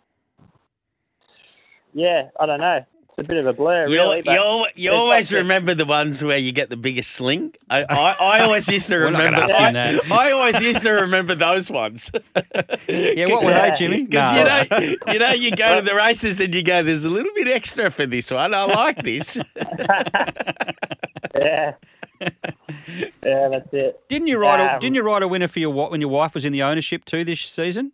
yeah, 1.92 2.28
I 2.38 2.46
don't 2.46 2.60
know. 2.60 2.84
It's 3.18 3.26
a 3.26 3.28
bit 3.28 3.38
of 3.38 3.46
a 3.46 3.52
blur, 3.52 3.88
You, 3.88 3.96
really. 3.96 4.22
but 4.22 4.32
you, 4.32 4.38
al- 4.38 4.66
you 4.76 4.92
always 4.92 5.32
remember 5.32 5.74
the 5.74 5.84
ones 5.84 6.22
where 6.22 6.38
you 6.38 6.52
get 6.52 6.70
the 6.70 6.76
biggest 6.76 7.10
sling. 7.10 7.52
I, 7.68 7.82
I, 7.82 8.12
I 8.12 8.40
always 8.42 8.68
used 8.68 8.88
to 8.90 8.96
We're 9.00 9.10
not 9.10 9.18
remember. 9.18 9.40
gonna 9.40 9.42
ask 9.42 9.56
him 9.56 9.64
I, 9.66 9.72
that. 9.72 10.12
I 10.12 10.30
always 10.30 10.60
used 10.60 10.82
to 10.82 10.90
remember 10.92 11.34
those 11.34 11.68
ones. 11.68 12.12
Yeah, 12.88 13.26
what 13.28 13.42
were 13.44 13.50
they, 13.52 13.72
Jimmy? 13.76 14.04
Because 14.04 14.30
No. 14.32 14.38
you 14.38 14.44
know, 14.44 14.96
you 15.12 15.18
know, 15.18 15.32
you 15.32 15.50
go 15.50 15.74
to 15.76 15.82
the 15.82 15.96
races 15.96 16.40
and 16.40 16.54
you 16.54 16.62
go, 16.62 16.84
"There's 16.84 17.04
a 17.04 17.10
little 17.10 17.32
bit 17.34 17.48
extra 17.48 17.90
for 17.90 18.06
this 18.06 18.30
one. 18.30 18.54
I 18.54 18.62
like 18.66 19.02
this." 19.02 19.36
yeah, 21.40 21.74
yeah, 23.24 23.48
that's 23.50 23.68
it. 23.72 24.00
Didn't 24.08 24.28
you 24.28 24.38
ride? 24.38 24.60
a, 24.60 24.74
Um, 24.74 24.78
didn't 24.80 24.94
you 24.94 25.02
ride 25.02 25.22
a 25.24 25.28
winner 25.28 25.48
for 25.48 25.58
your 25.58 25.70
wa- 25.70 25.88
when 25.90 26.00
your 26.00 26.10
wife 26.10 26.34
was 26.34 26.44
in 26.44 26.52
the 26.52 26.62
ownership 26.62 27.04
too 27.04 27.24
this 27.24 27.40
season? 27.40 27.92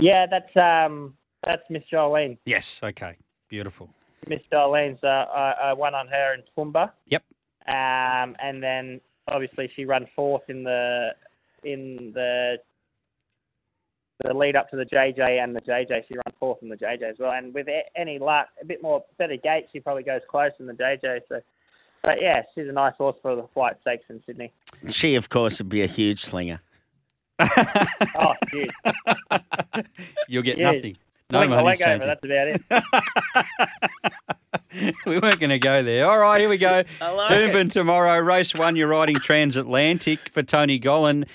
Yeah, 0.00 0.26
that's 0.26 0.56
um, 0.56 1.14
that's 1.46 1.62
Miss 1.70 1.82
Jolene. 1.92 2.38
Yes. 2.46 2.80
Okay. 2.82 3.16
Beautiful. 3.48 3.90
Miss 4.26 4.40
Jolene's, 4.52 5.02
uh, 5.04 5.06
I, 5.06 5.54
I 5.66 5.72
won 5.72 5.94
on 5.94 6.08
her 6.08 6.34
in 6.34 6.42
Toowoomba. 6.56 6.90
Yep. 7.06 7.22
Um, 7.68 8.36
and 8.42 8.62
then 8.62 9.00
obviously 9.30 9.70
she 9.76 9.84
ran 9.84 10.06
fourth 10.16 10.42
in 10.48 10.64
the 10.64 11.10
in 11.64 12.12
the 12.14 12.56
the 14.24 14.34
lead 14.34 14.56
up 14.56 14.68
to 14.70 14.76
the 14.76 14.84
JJ 14.86 15.42
and 15.42 15.54
the 15.54 15.60
JJ. 15.60 16.02
She 16.08 16.14
ran 16.14 16.34
fourth 16.40 16.58
in 16.62 16.68
the 16.68 16.76
JJ 16.76 17.02
as 17.10 17.16
well. 17.20 17.32
And 17.32 17.54
with 17.54 17.68
a- 17.68 17.84
any 17.98 18.18
luck, 18.18 18.48
a 18.60 18.64
bit 18.64 18.82
more 18.82 19.04
better 19.16 19.36
gate, 19.36 19.66
she 19.72 19.78
probably 19.80 20.02
goes 20.02 20.22
close 20.28 20.50
in 20.58 20.66
the 20.66 20.72
JJ. 20.72 21.20
So, 21.28 21.40
but 22.02 22.20
yeah, 22.20 22.42
she's 22.54 22.68
a 22.68 22.72
nice 22.72 22.94
horse 22.98 23.16
for 23.22 23.36
the 23.36 23.46
flight 23.54 23.76
stakes 23.82 24.04
in 24.08 24.20
Sydney. 24.26 24.52
she, 24.88 25.14
of 25.14 25.28
course, 25.28 25.58
would 25.58 25.68
be 25.68 25.82
a 25.82 25.86
huge 25.86 26.24
slinger. 26.24 26.60
Oh, 28.18 28.32
dude, 28.50 28.72
You'll 30.28 30.42
get 30.42 30.58
Yeah. 30.58 30.72
nothing. 30.72 30.96
No 31.30 31.46
money's 31.46 31.80
leg 31.80 32.02
over. 32.02 32.06
That's 32.06 32.24
about 32.24 32.48
it. 32.48 32.62
we 35.06 35.18
weren't 35.18 35.40
going 35.40 35.50
to 35.50 35.58
go 35.58 35.82
there. 35.82 36.08
All 36.08 36.18
right, 36.18 36.40
here 36.40 36.48
we 36.48 36.56
go. 36.56 36.82
Like 37.00 37.30
Doomben 37.30 37.70
tomorrow. 37.70 38.18
Race 38.18 38.54
one, 38.54 38.76
you're 38.76 38.88
riding 38.88 39.16
transatlantic 39.16 40.30
for 40.30 40.42
Tony 40.42 40.80
Gollan. 40.80 41.26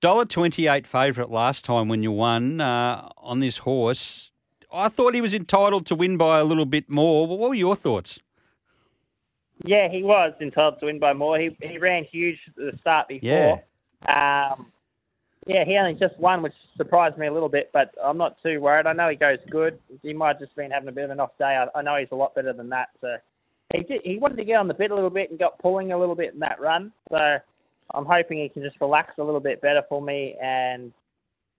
Dollar 0.00 0.24
twenty 0.24 0.66
eight 0.66 0.86
favourite 0.86 1.30
last 1.30 1.64
time 1.64 1.88
when 1.88 2.02
you 2.02 2.12
won 2.12 2.60
uh, 2.60 3.08
on 3.18 3.40
this 3.40 3.58
horse. 3.58 4.30
I 4.72 4.88
thought 4.88 5.14
he 5.14 5.20
was 5.20 5.34
entitled 5.34 5.86
to 5.86 5.94
win 5.94 6.16
by 6.16 6.38
a 6.38 6.44
little 6.44 6.66
bit 6.66 6.88
more. 6.88 7.26
What 7.26 7.38
were 7.38 7.54
your 7.54 7.76
thoughts? 7.76 8.18
Yeah, 9.64 9.88
he 9.88 10.02
was 10.02 10.32
entitled 10.40 10.80
to 10.80 10.86
win 10.86 10.98
by 10.98 11.12
more. 11.12 11.38
He 11.38 11.56
he 11.62 11.78
ran 11.78 12.04
huge 12.04 12.38
at 12.48 12.56
the 12.56 12.78
start 12.80 13.08
before. 13.08 13.62
Yeah. 14.08 14.52
Um, 14.52 14.66
yeah, 15.46 15.64
he 15.64 15.76
only 15.76 15.94
just 15.94 16.18
won, 16.18 16.42
which 16.42 16.52
surprised 16.76 17.16
me 17.18 17.28
a 17.28 17.32
little 17.32 17.48
bit, 17.48 17.70
but 17.72 17.94
I'm 18.02 18.18
not 18.18 18.36
too 18.42 18.60
worried. 18.60 18.86
I 18.86 18.92
know 18.92 19.08
he 19.08 19.16
goes 19.16 19.38
good. 19.48 19.78
He 20.02 20.12
might 20.12 20.28
have 20.28 20.40
just 20.40 20.56
been 20.56 20.72
having 20.72 20.88
a 20.88 20.92
bit 20.92 21.04
of 21.04 21.10
an 21.10 21.20
off 21.20 21.38
day. 21.38 21.56
I, 21.56 21.78
I 21.78 21.82
know 21.82 21.96
he's 21.96 22.08
a 22.10 22.16
lot 22.16 22.34
better 22.34 22.52
than 22.52 22.68
that. 22.70 22.88
So 23.00 23.16
he 23.72 23.84
did, 23.84 24.00
he 24.04 24.18
wanted 24.18 24.38
to 24.38 24.44
get 24.44 24.56
on 24.56 24.66
the 24.66 24.74
bit 24.74 24.90
a 24.90 24.94
little 24.94 25.10
bit 25.10 25.30
and 25.30 25.38
got 25.38 25.58
pulling 25.60 25.92
a 25.92 25.98
little 25.98 26.16
bit 26.16 26.34
in 26.34 26.40
that 26.40 26.60
run. 26.60 26.92
So 27.10 27.38
I'm 27.94 28.04
hoping 28.04 28.38
he 28.38 28.48
can 28.48 28.62
just 28.62 28.80
relax 28.80 29.14
a 29.18 29.22
little 29.22 29.40
bit 29.40 29.60
better 29.60 29.82
for 29.88 30.02
me. 30.02 30.34
And 30.42 30.92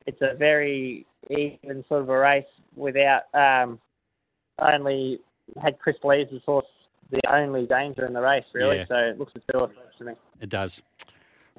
it's 0.05 0.21
a 0.21 0.35
very 0.35 1.05
even 1.29 1.85
sort 1.87 2.01
of 2.01 2.09
a 2.09 2.17
race 2.17 2.45
without 2.75 3.23
um, 3.33 3.79
only 4.73 5.19
had 5.61 5.79
Chris 5.79 5.95
Lees 6.03 6.27
horse 6.45 6.65
the 7.09 7.33
only 7.33 7.65
danger 7.65 8.05
in 8.05 8.11
the 8.11 8.21
race, 8.21 8.43
really. 8.53 8.77
Yeah. 8.77 8.85
So 8.87 8.95
it 8.95 9.17
looks 9.17 9.33
a 9.35 9.51
two 9.51 9.59
or 9.59 9.69
to 9.97 10.03
me. 10.03 10.13
It 10.41 10.49
does. 10.49 10.81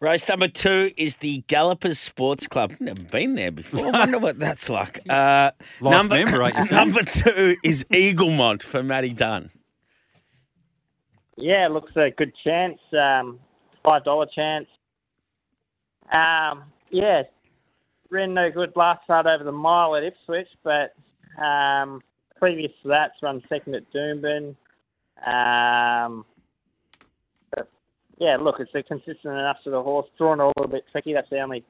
Race 0.00 0.28
number 0.28 0.46
two 0.46 0.92
is 0.96 1.16
the 1.16 1.38
Gallopers 1.48 1.98
Sports 1.98 2.46
Club. 2.46 2.72
Never 2.78 3.02
been 3.02 3.34
there 3.34 3.50
before. 3.50 3.86
I 3.86 3.90
wonder 3.98 4.18
what 4.18 4.38
that's 4.38 4.68
like. 4.68 5.00
Uh, 5.10 5.50
Life 5.80 5.92
number, 5.92 6.14
member, 6.16 6.42
ain't 6.42 6.70
you, 6.70 6.76
number 6.76 7.02
two 7.02 7.56
is 7.64 7.84
Eaglemont 7.92 8.62
for 8.62 8.82
Matty 8.82 9.12
Dunn. 9.12 9.50
Yeah, 11.36 11.68
looks 11.68 11.92
a 11.96 12.10
good 12.10 12.32
chance. 12.44 12.78
Um, 12.92 13.40
five 13.84 14.04
dollar 14.04 14.26
chance. 14.32 14.66
Um, 16.12 16.64
yeah, 16.90 17.22
ran 18.10 18.34
no 18.34 18.50
good 18.50 18.72
last 18.76 19.02
start 19.04 19.26
over 19.26 19.44
the 19.44 19.52
mile 19.52 19.96
at 19.96 20.04
Ipswich, 20.04 20.48
but 20.62 20.94
um, 21.42 22.00
previous 22.36 22.72
to 22.82 22.88
that, 22.88 23.10
it's 23.14 23.22
run 23.22 23.42
second 23.48 23.74
at 23.74 23.82
Doomben. 23.92 24.54
Um, 25.32 26.24
but 26.36 26.37
yeah, 28.18 28.36
look, 28.36 28.56
it's 28.58 28.72
consistent 28.88 29.34
enough 29.34 29.58
to 29.64 29.70
the 29.70 29.82
horse. 29.82 30.06
Drawn 30.18 30.40
a 30.40 30.48
little 30.48 30.68
bit 30.68 30.84
tricky. 30.90 31.12
That's 31.14 31.30
the 31.30 31.40
only 31.40 31.64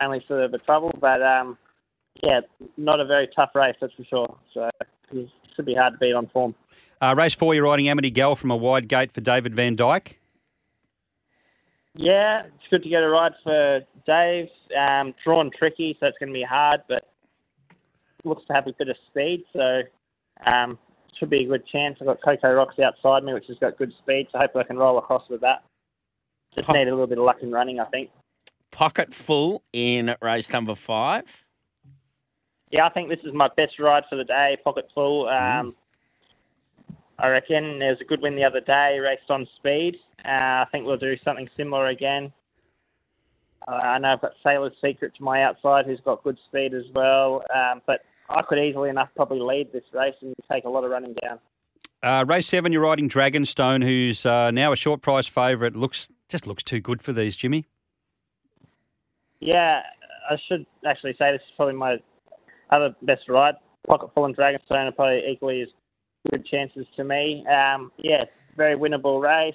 only 0.00 0.24
sort 0.26 0.42
of 0.42 0.52
a 0.52 0.58
trouble, 0.58 0.92
but 1.00 1.22
um, 1.22 1.56
yeah, 2.22 2.40
not 2.76 3.00
a 3.00 3.04
very 3.04 3.28
tough 3.34 3.50
race, 3.54 3.76
that's 3.80 3.92
for 3.94 4.04
sure. 4.04 4.36
So 4.52 4.68
it 5.12 5.28
should 5.54 5.66
be 5.66 5.74
hard 5.74 5.94
to 5.94 5.98
beat 5.98 6.14
on 6.14 6.26
form. 6.28 6.54
Uh, 7.00 7.14
race 7.16 7.34
four, 7.34 7.54
you're 7.54 7.64
riding 7.64 7.88
Amity 7.88 8.10
Gal 8.10 8.36
from 8.36 8.50
a 8.50 8.56
wide 8.56 8.88
gate 8.88 9.12
for 9.12 9.20
David 9.20 9.54
Vandyke. 9.54 10.14
Yeah, 11.94 12.42
it's 12.46 12.68
good 12.70 12.82
to 12.82 12.88
get 12.88 13.02
a 13.02 13.08
ride 13.08 13.32
for 13.44 13.80
Dave. 14.04 14.48
Um, 14.76 15.14
drawn 15.24 15.50
tricky, 15.56 15.96
so 16.00 16.06
it's 16.06 16.18
going 16.18 16.30
to 16.30 16.34
be 16.34 16.42
hard, 16.42 16.80
but 16.88 17.08
looks 18.24 18.44
to 18.46 18.52
have 18.52 18.66
a 18.66 18.72
bit 18.72 18.88
of 18.88 18.96
speed, 19.10 19.44
so 19.52 19.82
um, 20.52 20.78
should 21.18 21.30
be 21.30 21.44
a 21.44 21.46
good 21.46 21.64
chance. 21.68 21.98
I've 22.00 22.06
got 22.06 22.22
Coco 22.22 22.52
Rocks 22.52 22.78
outside 22.78 23.22
me, 23.22 23.32
which 23.32 23.46
has 23.48 23.58
got 23.58 23.78
good 23.78 23.92
speed, 24.02 24.26
so 24.32 24.38
hopefully 24.38 24.64
I 24.64 24.66
can 24.66 24.76
roll 24.76 24.98
across 24.98 25.28
with 25.28 25.40
that. 25.42 25.62
Just 26.56 26.68
need 26.68 26.88
a 26.88 26.90
little 26.90 27.06
bit 27.06 27.18
of 27.18 27.24
luck 27.24 27.42
in 27.42 27.50
running, 27.50 27.80
I 27.80 27.84
think. 27.86 28.10
Pocket 28.70 29.14
full 29.14 29.62
in 29.72 30.14
race 30.20 30.52
number 30.52 30.74
five. 30.74 31.44
Yeah, 32.70 32.86
I 32.86 32.90
think 32.90 33.08
this 33.08 33.20
is 33.24 33.32
my 33.32 33.48
best 33.56 33.78
ride 33.78 34.04
for 34.10 34.16
the 34.16 34.24
day, 34.24 34.56
pocket 34.64 34.88
full. 34.94 35.28
Um, 35.28 35.74
I 37.18 37.28
reckon 37.28 37.78
there 37.78 37.90
was 37.90 38.00
a 38.00 38.04
good 38.04 38.20
win 38.20 38.34
the 38.34 38.44
other 38.44 38.60
day, 38.60 38.98
raced 38.98 39.30
on 39.30 39.46
speed. 39.56 39.96
Uh, 40.24 40.28
I 40.28 40.66
think 40.72 40.84
we'll 40.84 40.96
do 40.96 41.16
something 41.24 41.48
similar 41.56 41.86
again. 41.86 42.32
Uh, 43.68 43.80
I 43.82 43.98
know 43.98 44.12
I've 44.14 44.20
got 44.20 44.32
Sailor's 44.42 44.72
Secret 44.82 45.14
to 45.16 45.22
my 45.22 45.42
outside, 45.42 45.86
who's 45.86 46.00
got 46.04 46.24
good 46.24 46.38
speed 46.48 46.74
as 46.74 46.84
well. 46.94 47.44
Um, 47.54 47.80
but 47.86 48.00
I 48.28 48.42
could 48.42 48.58
easily 48.58 48.90
enough 48.90 49.08
probably 49.14 49.40
lead 49.40 49.72
this 49.72 49.84
race 49.92 50.14
and 50.20 50.34
take 50.52 50.64
a 50.64 50.68
lot 50.68 50.84
of 50.84 50.90
running 50.90 51.14
down. 51.22 51.38
Uh, 52.02 52.24
race 52.26 52.46
seven, 52.46 52.72
you're 52.72 52.82
riding 52.82 53.08
Dragonstone, 53.08 53.82
who's 53.82 54.26
uh, 54.26 54.50
now 54.50 54.72
a 54.72 54.76
short 54.76 55.00
price 55.00 55.26
favourite. 55.26 55.74
Looks 55.74 56.08
just 56.28 56.46
looks 56.46 56.62
too 56.62 56.80
good 56.80 57.02
for 57.02 57.12
these, 57.12 57.36
Jimmy. 57.36 57.66
Yeah, 59.40 59.80
I 60.30 60.36
should 60.48 60.64
actually 60.86 61.14
say 61.18 61.32
this 61.32 61.40
is 61.42 61.52
probably 61.56 61.74
my 61.74 61.96
other 62.70 62.94
best 63.02 63.28
ride. 63.28 63.54
Pocket 63.88 64.10
Full 64.14 64.24
and 64.24 64.36
Dragonstone 64.36 64.88
are 64.88 64.92
probably 64.92 65.22
equally 65.30 65.60
as 65.62 65.68
good 66.32 66.46
chances 66.46 66.86
to 66.96 67.04
me. 67.04 67.44
Um, 67.46 67.92
yeah, 67.98 68.20
very 68.56 68.76
winnable 68.76 69.20
race. 69.20 69.54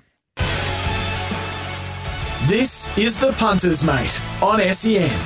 This 2.48 2.98
is 2.98 3.20
the 3.20 3.32
Punters 3.34 3.84
Mate 3.84 4.20
on 4.42 4.60
SEN. 4.74 5.20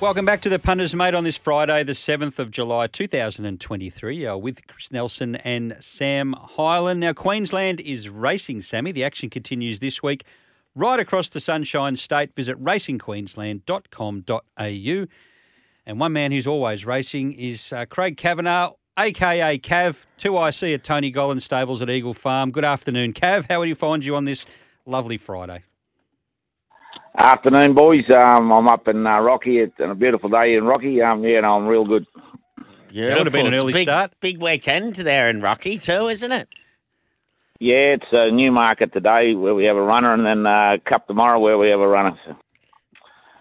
Welcome 0.00 0.24
back 0.24 0.40
to 0.42 0.48
the 0.48 0.58
Punters 0.58 0.94
Mate 0.94 1.14
on 1.14 1.24
this 1.24 1.36
Friday, 1.36 1.82
the 1.82 1.92
7th 1.92 2.38
of 2.38 2.50
July 2.50 2.86
2023, 2.86 4.26
uh, 4.26 4.36
with 4.36 4.66
Chris 4.66 4.92
Nelson 4.92 5.36
and 5.36 5.76
Sam 5.80 6.34
Hyland. 6.38 7.00
Now, 7.00 7.12
Queensland 7.12 7.80
is 7.80 8.08
racing, 8.08 8.62
Sammy. 8.62 8.92
The 8.92 9.04
action 9.04 9.28
continues 9.30 9.80
this 9.80 10.02
week 10.02 10.24
right 10.74 11.00
across 11.00 11.28
the 11.28 11.40
Sunshine 11.40 11.96
State. 11.96 12.34
Visit 12.34 12.62
racingqueensland.com.au. 12.62 15.06
And 15.86 16.00
one 16.00 16.12
man 16.12 16.32
who's 16.32 16.48
always 16.48 16.84
racing 16.84 17.32
is 17.32 17.72
uh, 17.72 17.84
Craig 17.86 18.16
Cavanough, 18.16 18.74
aka 18.98 19.56
Cav, 19.56 20.06
2IC 20.18 20.74
at 20.74 20.82
Tony 20.82 21.12
Gollan 21.12 21.40
Stables 21.40 21.80
at 21.80 21.88
Eagle 21.88 22.12
Farm. 22.12 22.50
Good 22.50 22.64
afternoon, 22.64 23.12
Cav. 23.12 23.46
How 23.48 23.60
would 23.60 23.68
you 23.68 23.76
find 23.76 24.04
you 24.04 24.16
on 24.16 24.24
this 24.24 24.46
lovely 24.84 25.16
Friday? 25.16 25.62
Afternoon, 27.16 27.74
boys. 27.74 28.02
Um, 28.12 28.50
I'm 28.50 28.66
up 28.66 28.88
in 28.88 29.06
uh, 29.06 29.20
Rocky. 29.20 29.58
It's 29.58 29.76
a 29.78 29.94
beautiful 29.94 30.28
day 30.28 30.56
in 30.56 30.64
Rocky. 30.64 31.00
Um, 31.00 31.22
yeah, 31.22 31.40
no, 31.40 31.54
I'm 31.54 31.66
real 31.68 31.84
good. 31.84 32.04
Yeah, 32.90 33.12
it 33.12 33.18
would 33.18 33.26
have 33.26 33.32
been 33.32 33.46
an 33.46 33.54
early 33.54 33.72
big, 33.72 33.84
start. 33.84 34.12
Big 34.20 34.42
weekend 34.42 34.96
there 34.96 35.28
in 35.28 35.40
Rocky 35.40 35.78
too, 35.78 36.08
isn't 36.08 36.32
it? 36.32 36.48
Yeah, 37.60 37.94
it's 37.94 38.06
a 38.10 38.32
new 38.32 38.50
market 38.50 38.92
today 38.92 39.34
where 39.34 39.54
we 39.54 39.64
have 39.66 39.76
a 39.76 39.82
runner, 39.82 40.12
and 40.12 40.26
then 40.26 40.46
uh, 40.46 40.78
Cup 40.84 41.06
tomorrow 41.06 41.38
where 41.38 41.56
we 41.56 41.68
have 41.68 41.80
a 41.80 41.86
runner. 41.86 42.18
So, 42.26 42.36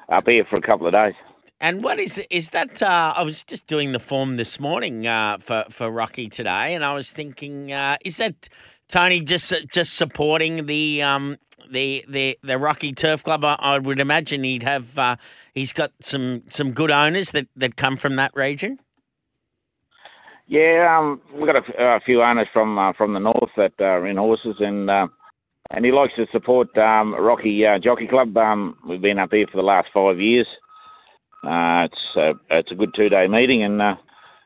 up 0.10 0.28
here 0.28 0.46
for 0.48 0.58
a 0.58 0.62
couple 0.62 0.86
of 0.86 0.94
days. 0.94 1.16
And 1.62 1.82
what 1.82 2.00
is 2.00 2.22
is 2.30 2.50
that? 2.50 2.84
Uh, 2.84 3.14
I 3.16 3.24
was 3.24 3.44
just 3.44 3.68
doing 3.68 3.94
the 3.94 4.00
form 4.00 4.36
this 4.36 4.60
morning 4.60 5.08
uh, 5.08 5.38
for 5.40 5.64
for 5.70 5.90
Rocky 5.90 6.28
today, 6.28 6.76
and 6.76 6.84
I 6.84 6.94
was 6.94 7.12
thinking, 7.12 7.72
uh, 7.72 7.98
is 8.04 8.18
that 8.18 8.50
Tony 8.90 9.22
just 9.22 9.54
just 9.72 9.94
supporting 9.94 10.66
the 10.66 11.02
um 11.02 11.38
the 11.72 12.04
the 12.10 12.38
the 12.44 12.58
Rocky 12.58 12.92
Turf 12.92 13.24
Club? 13.24 13.46
I, 13.46 13.56
I 13.60 13.80
would 13.80 14.02
imagine 14.02 14.44
he'd 14.44 14.64
have 14.64 15.00
uh, 15.00 15.16
he's 15.54 15.72
got 15.72 15.92
some 16.02 16.44
some 16.50 16.72
good 16.72 16.92
owners 16.92 17.32
that 17.32 17.48
that 17.56 17.78
come 17.78 17.96
from 17.96 18.18
that 18.18 18.36
region. 18.36 18.80
Yeah, 20.48 20.98
um, 21.00 21.22
we've 21.34 21.48
got 21.48 21.56
a 21.56 22.00
few 22.06 22.22
owners 22.22 22.48
from 22.52 22.78
uh, 22.78 22.92
from 22.94 23.14
the 23.14 23.20
north 23.20 23.52
that 23.56 23.80
are 23.80 24.06
in 24.06 24.18
horses, 24.18 24.58
and 24.60 24.90
uh, 24.90 25.08
and 25.72 25.86
he 25.86 25.94
likes 25.94 26.14
to 26.18 26.28
support 26.34 26.78
um, 26.78 27.16
Rocky 27.16 27.66
uh, 27.66 27.80
Jockey 27.80 28.08
Club. 28.08 28.36
Um, 28.36 28.78
we've 28.88 29.02
been 29.02 29.20
up 29.20 29.30
here 29.32 29.48
for 29.50 29.58
the 29.58 29.64
last 29.64 29.88
five 29.94 30.20
years. 30.20 30.48
Uh, 31.46 31.86
it's 31.86 32.18
uh, 32.18 32.34
it's 32.50 32.72
a 32.72 32.76
good 32.76 32.94
two 32.96 33.10
day 33.10 33.28
meeting, 33.28 33.64
and 33.64 33.82
uh, 33.82 33.96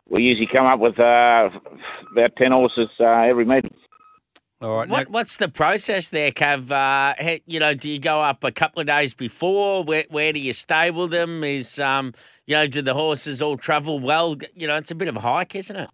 we 0.09 0.23
usually 0.23 0.49
come 0.53 0.65
up 0.65 0.79
with 0.79 0.99
uh, 0.99 1.49
about 2.11 2.35
ten 2.37 2.51
horses 2.51 2.89
uh, 2.99 3.05
every 3.05 3.45
meeting. 3.45 3.73
All 4.61 4.75
right. 4.75 4.89
What, 4.89 5.09
what's 5.09 5.37
the 5.37 5.47
process 5.47 6.09
there, 6.09 6.31
Cav? 6.31 6.69
Uh, 6.69 7.39
you 7.45 7.61
know, 7.61 7.73
do 7.73 7.89
you 7.89 7.97
go 7.97 8.19
up 8.19 8.43
a 8.43 8.51
couple 8.51 8.81
of 8.81 8.87
days 8.87 9.13
before? 9.13 9.85
Where, 9.85 10.03
where 10.09 10.33
do 10.33 10.39
you 10.39 10.51
stable 10.51 11.07
them? 11.07 11.45
Is 11.45 11.79
um, 11.79 12.13
you 12.45 12.55
know, 12.55 12.67
do 12.67 12.81
the 12.81 12.93
horses 12.93 13.41
all 13.41 13.55
travel 13.55 13.99
well? 13.99 14.35
You 14.53 14.67
know, 14.67 14.75
it's 14.75 14.91
a 14.91 14.95
bit 14.95 15.07
of 15.07 15.15
a 15.15 15.21
hike, 15.21 15.55
isn't 15.55 15.75
it? 15.75 15.89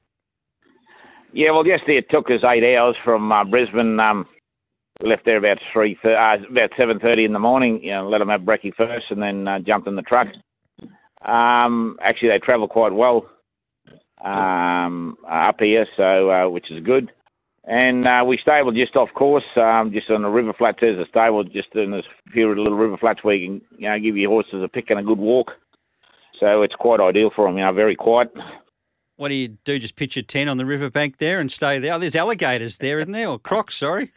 Yeah, 1.31 1.51
well, 1.51 1.67
yesterday 1.67 1.97
it 1.97 2.09
took 2.09 2.25
us 2.31 2.43
eight 2.43 2.63
hours 2.75 2.95
from 3.03 3.31
uh, 3.31 3.43
Brisbane. 3.43 3.99
Um, 3.99 4.25
we 5.03 5.09
left 5.09 5.25
there 5.25 5.37
about 5.37 5.57
three, 5.71 5.97
thir- 6.01 6.17
uh, 6.17 6.37
about 6.49 6.71
seven 6.75 6.97
thirty 6.99 7.25
in 7.25 7.33
the 7.33 7.39
morning. 7.39 7.83
You 7.83 7.91
know, 7.91 8.09
let 8.09 8.17
them 8.17 8.29
have 8.29 8.41
brekkie 8.41 8.73
first, 8.75 9.05
and 9.11 9.21
then 9.21 9.47
uh, 9.47 9.59
jumped 9.59 9.87
in 9.87 9.95
the 9.95 10.01
truck. 10.01 10.27
Um, 11.25 11.97
actually, 12.01 12.29
they 12.29 12.39
travel 12.39 12.67
quite 12.67 12.93
well 12.93 13.25
um, 14.23 15.17
up 15.29 15.57
here, 15.59 15.87
so 15.97 16.29
uh, 16.29 16.49
which 16.49 16.71
is 16.71 16.83
good. 16.83 17.11
And 17.67 18.05
uh, 18.05 18.23
we 18.27 18.37
stabled 18.41 18.75
just 18.75 18.95
off 18.95 19.09
course, 19.15 19.43
um, 19.55 19.91
just 19.91 20.09
on 20.11 20.21
the 20.21 20.29
river 20.29 20.53
flats. 20.53 20.77
There's 20.81 20.99
a 20.99 21.09
stable 21.09 21.43
just 21.43 21.73
in 21.73 21.91
this 21.91 22.05
few 22.31 22.47
little 22.49 22.77
river 22.77 22.97
flats 22.97 23.23
where 23.23 23.35
you 23.35 23.59
can, 23.59 23.79
you 23.79 23.89
know, 23.89 23.99
give 23.99 24.15
your 24.15 24.29
horses 24.29 24.61
a 24.63 24.67
pick 24.67 24.91
and 24.91 24.99
a 24.99 25.03
good 25.03 25.17
walk. 25.17 25.51
So 26.39 26.61
it's 26.61 26.75
quite 26.75 26.99
ideal 26.99 27.31
for 27.35 27.47
them. 27.47 27.57
You 27.57 27.63
know, 27.63 27.73
very 27.73 27.95
quiet. 27.95 28.31
What 29.15 29.29
do 29.29 29.35
you 29.35 29.57
do? 29.63 29.79
Just 29.79 29.95
pitch 29.95 30.15
a 30.17 30.21
tent 30.21 30.49
on 30.49 30.57
the 30.57 30.65
riverbank 30.65 31.17
there 31.17 31.39
and 31.39 31.51
stay 31.51 31.79
there. 31.79 31.93
Oh, 31.93 31.99
there's 31.99 32.15
alligators 32.15 32.77
there, 32.77 32.99
isn't 32.99 33.13
there? 33.13 33.29
Or 33.29 33.39
crocs, 33.39 33.77
sorry. 33.77 34.11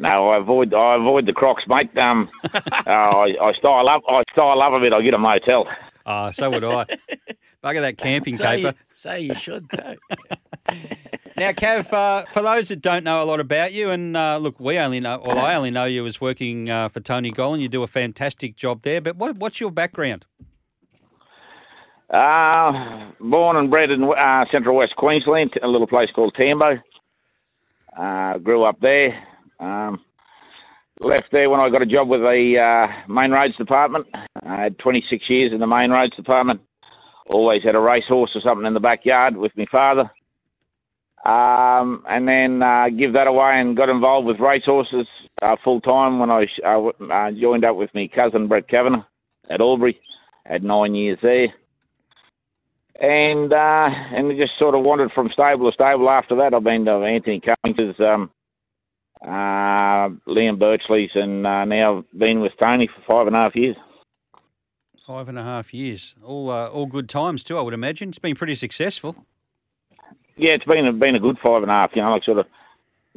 No, 0.00 0.30
I 0.30 0.38
avoid 0.38 0.72
I 0.72 0.96
avoid 0.96 1.26
the 1.26 1.32
crocs, 1.34 1.64
mate. 1.68 1.96
Um, 1.98 2.30
uh, 2.54 2.58
I, 2.86 3.34
I 3.40 3.52
style 3.58 3.86
up 3.88 4.02
I 4.08 4.22
style 4.32 4.60
up 4.62 4.72
a 4.72 4.80
bit. 4.80 4.92
I 4.94 5.02
get 5.02 5.12
a 5.12 5.18
motel. 5.18 5.66
Oh, 6.06 6.30
so 6.30 6.50
would 6.50 6.64
I. 6.64 6.86
Bugger 7.62 7.80
that 7.82 7.98
camping 7.98 8.36
So 8.36 8.50
you, 8.50 8.66
caper. 8.66 8.78
so 8.94 9.14
you 9.14 9.34
should 9.34 9.70
too. 9.70 9.96
Now, 11.36 11.52
Cav, 11.52 11.90
uh, 11.90 12.26
for 12.32 12.42
those 12.42 12.68
that 12.68 12.82
don't 12.82 13.02
know 13.02 13.22
a 13.22 13.24
lot 13.24 13.40
about 13.40 13.72
you, 13.72 13.88
and 13.88 14.14
uh, 14.14 14.36
look, 14.36 14.60
we 14.60 14.76
only 14.76 15.00
know, 15.00 15.22
well, 15.24 15.38
I 15.38 15.54
only 15.54 15.70
know 15.70 15.86
you 15.86 16.04
as 16.04 16.20
working 16.20 16.68
uh, 16.68 16.90
for 16.90 17.00
Tony 17.00 17.32
Gollan. 17.32 17.60
You 17.60 17.68
do 17.70 17.82
a 17.82 17.86
fantastic 17.86 18.56
job 18.56 18.82
there. 18.82 19.00
But 19.00 19.16
what, 19.16 19.38
what's 19.38 19.58
your 19.58 19.70
background? 19.70 20.26
Uh, 22.10 23.10
born 23.20 23.56
and 23.56 23.70
bred 23.70 23.90
in 23.90 24.04
uh, 24.04 24.44
central 24.52 24.76
west 24.76 24.92
Queensland, 24.98 25.52
a 25.62 25.66
little 25.66 25.86
place 25.86 26.10
called 26.14 26.34
Tambo. 26.36 26.78
Uh, 27.98 28.36
grew 28.36 28.64
up 28.64 28.78
there. 28.80 29.18
Um, 29.60 30.00
left 31.00 31.28
there 31.32 31.50
when 31.50 31.60
I 31.60 31.70
got 31.70 31.82
a 31.82 31.86
job 31.86 32.08
with 32.08 32.20
the 32.20 32.54
uh, 32.58 33.12
main 33.12 33.30
roads 33.30 33.56
department. 33.56 34.06
I 34.42 34.62
had 34.62 34.78
26 34.78 35.24
years 35.28 35.52
in 35.52 35.60
the 35.60 35.66
main 35.66 35.90
roads 35.90 36.16
department. 36.16 36.60
Always 37.26 37.62
had 37.62 37.74
a 37.74 37.80
racehorse 37.80 38.30
or 38.34 38.40
something 38.40 38.66
in 38.66 38.74
the 38.74 38.80
backyard 38.80 39.36
with 39.36 39.52
my 39.56 39.66
father. 39.70 40.10
Um, 41.24 42.02
and 42.08 42.26
then 42.26 42.62
uh, 42.62 42.86
give 42.88 43.12
that 43.12 43.26
away 43.26 43.60
and 43.60 43.76
got 43.76 43.90
involved 43.90 44.26
with 44.26 44.40
racehorses 44.40 45.06
uh, 45.42 45.56
full 45.62 45.80
time 45.82 46.18
when 46.18 46.30
I 46.30 46.46
uh, 46.64 46.88
uh, 47.12 47.30
joined 47.38 47.64
up 47.64 47.76
with 47.76 47.90
my 47.94 48.08
cousin 48.14 48.48
Brett 48.48 48.68
Cavanough 48.68 49.04
at 49.50 49.60
Albury. 49.60 50.00
Had 50.46 50.64
nine 50.64 50.94
years 50.94 51.18
there 51.22 51.48
and 53.00 53.52
uh, 53.52 53.88
and 54.14 54.28
we 54.28 54.36
just 54.36 54.58
sort 54.58 54.74
of 54.74 54.84
wandered 54.84 55.10
from 55.14 55.30
stable 55.32 55.70
to 55.70 55.74
stable. 55.74 56.10
After 56.10 56.36
that, 56.36 56.52
I've 56.54 56.62
been 56.62 56.84
to 56.84 56.92
Anthony 56.92 57.40
Cummings's, 57.40 57.98
um, 57.98 58.30
uh, 59.22 60.08
Liam 60.26 60.58
Birchley's, 60.58 61.10
and 61.14 61.46
uh, 61.46 61.64
now 61.64 62.04
been 62.16 62.40
with 62.40 62.52
Tony 62.58 62.88
for 62.88 63.02
five 63.06 63.26
and 63.26 63.36
a 63.36 63.38
half 63.40 63.54
years. 63.54 63.76
Five 65.06 65.28
and 65.28 65.38
a 65.38 65.42
half 65.42 65.74
years. 65.74 66.14
All 66.24 66.50
uh, 66.50 66.68
all 66.68 66.86
good 66.86 67.08
times, 67.08 67.42
too, 67.42 67.58
I 67.58 67.62
would 67.62 67.74
imagine. 67.74 68.10
It's 68.10 68.18
been 68.18 68.36
pretty 68.36 68.54
successful. 68.54 69.26
Yeah, 70.36 70.52
it's 70.52 70.64
been 70.64 70.86
a, 70.86 70.92
been 70.92 71.16
a 71.16 71.20
good 71.20 71.38
five 71.42 71.62
and 71.62 71.70
a 71.70 71.74
half. 71.74 71.90
You 71.94 72.02
know, 72.02 72.12
like 72.12 72.24
sort 72.24 72.38
of 72.38 72.46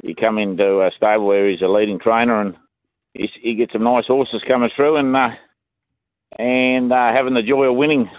you 0.02 0.14
come 0.14 0.38
into 0.38 0.82
a 0.82 0.90
stable 0.96 1.26
where 1.26 1.48
he's 1.48 1.62
a 1.62 1.68
leading 1.68 1.98
trainer, 1.98 2.40
and 2.40 2.54
he's, 3.14 3.30
he 3.40 3.54
gets 3.54 3.72
some 3.72 3.84
nice 3.84 4.06
horses 4.06 4.42
coming 4.46 4.70
through, 4.76 4.96
and 4.96 5.16
uh, 5.16 5.30
and 6.38 6.92
uh, 6.92 7.12
having 7.12 7.34
the 7.34 7.42
joy 7.42 7.64
of 7.64 7.76
winning. 7.76 8.10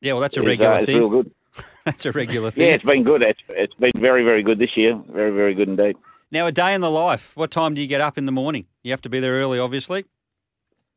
Yeah, 0.00 0.14
well, 0.14 0.22
that's 0.22 0.36
a 0.36 0.40
is, 0.40 0.46
regular 0.46 0.72
uh, 0.72 0.80
is 0.80 0.86
thing. 0.86 0.96
real 0.98 1.08
good. 1.10 1.30
That's 1.84 2.04
a 2.04 2.12
regular 2.12 2.50
thing. 2.50 2.66
Yeah, 2.66 2.74
it's 2.74 2.84
been 2.84 3.04
good. 3.04 3.22
It's 3.22 3.40
it's 3.48 3.72
been 3.74 3.92
very 3.96 4.24
very 4.24 4.42
good 4.42 4.58
this 4.58 4.76
year. 4.76 5.00
Very 5.08 5.30
very 5.30 5.54
good 5.54 5.68
indeed. 5.68 5.96
Now, 6.30 6.46
a 6.46 6.52
day 6.52 6.74
in 6.74 6.80
the 6.80 6.90
life. 6.90 7.36
What 7.36 7.50
time 7.50 7.74
do 7.74 7.80
you 7.80 7.86
get 7.86 8.00
up 8.00 8.18
in 8.18 8.26
the 8.26 8.32
morning? 8.32 8.66
You 8.82 8.90
have 8.90 9.02
to 9.02 9.08
be 9.08 9.20
there 9.20 9.34
early, 9.34 9.58
obviously. 9.58 10.04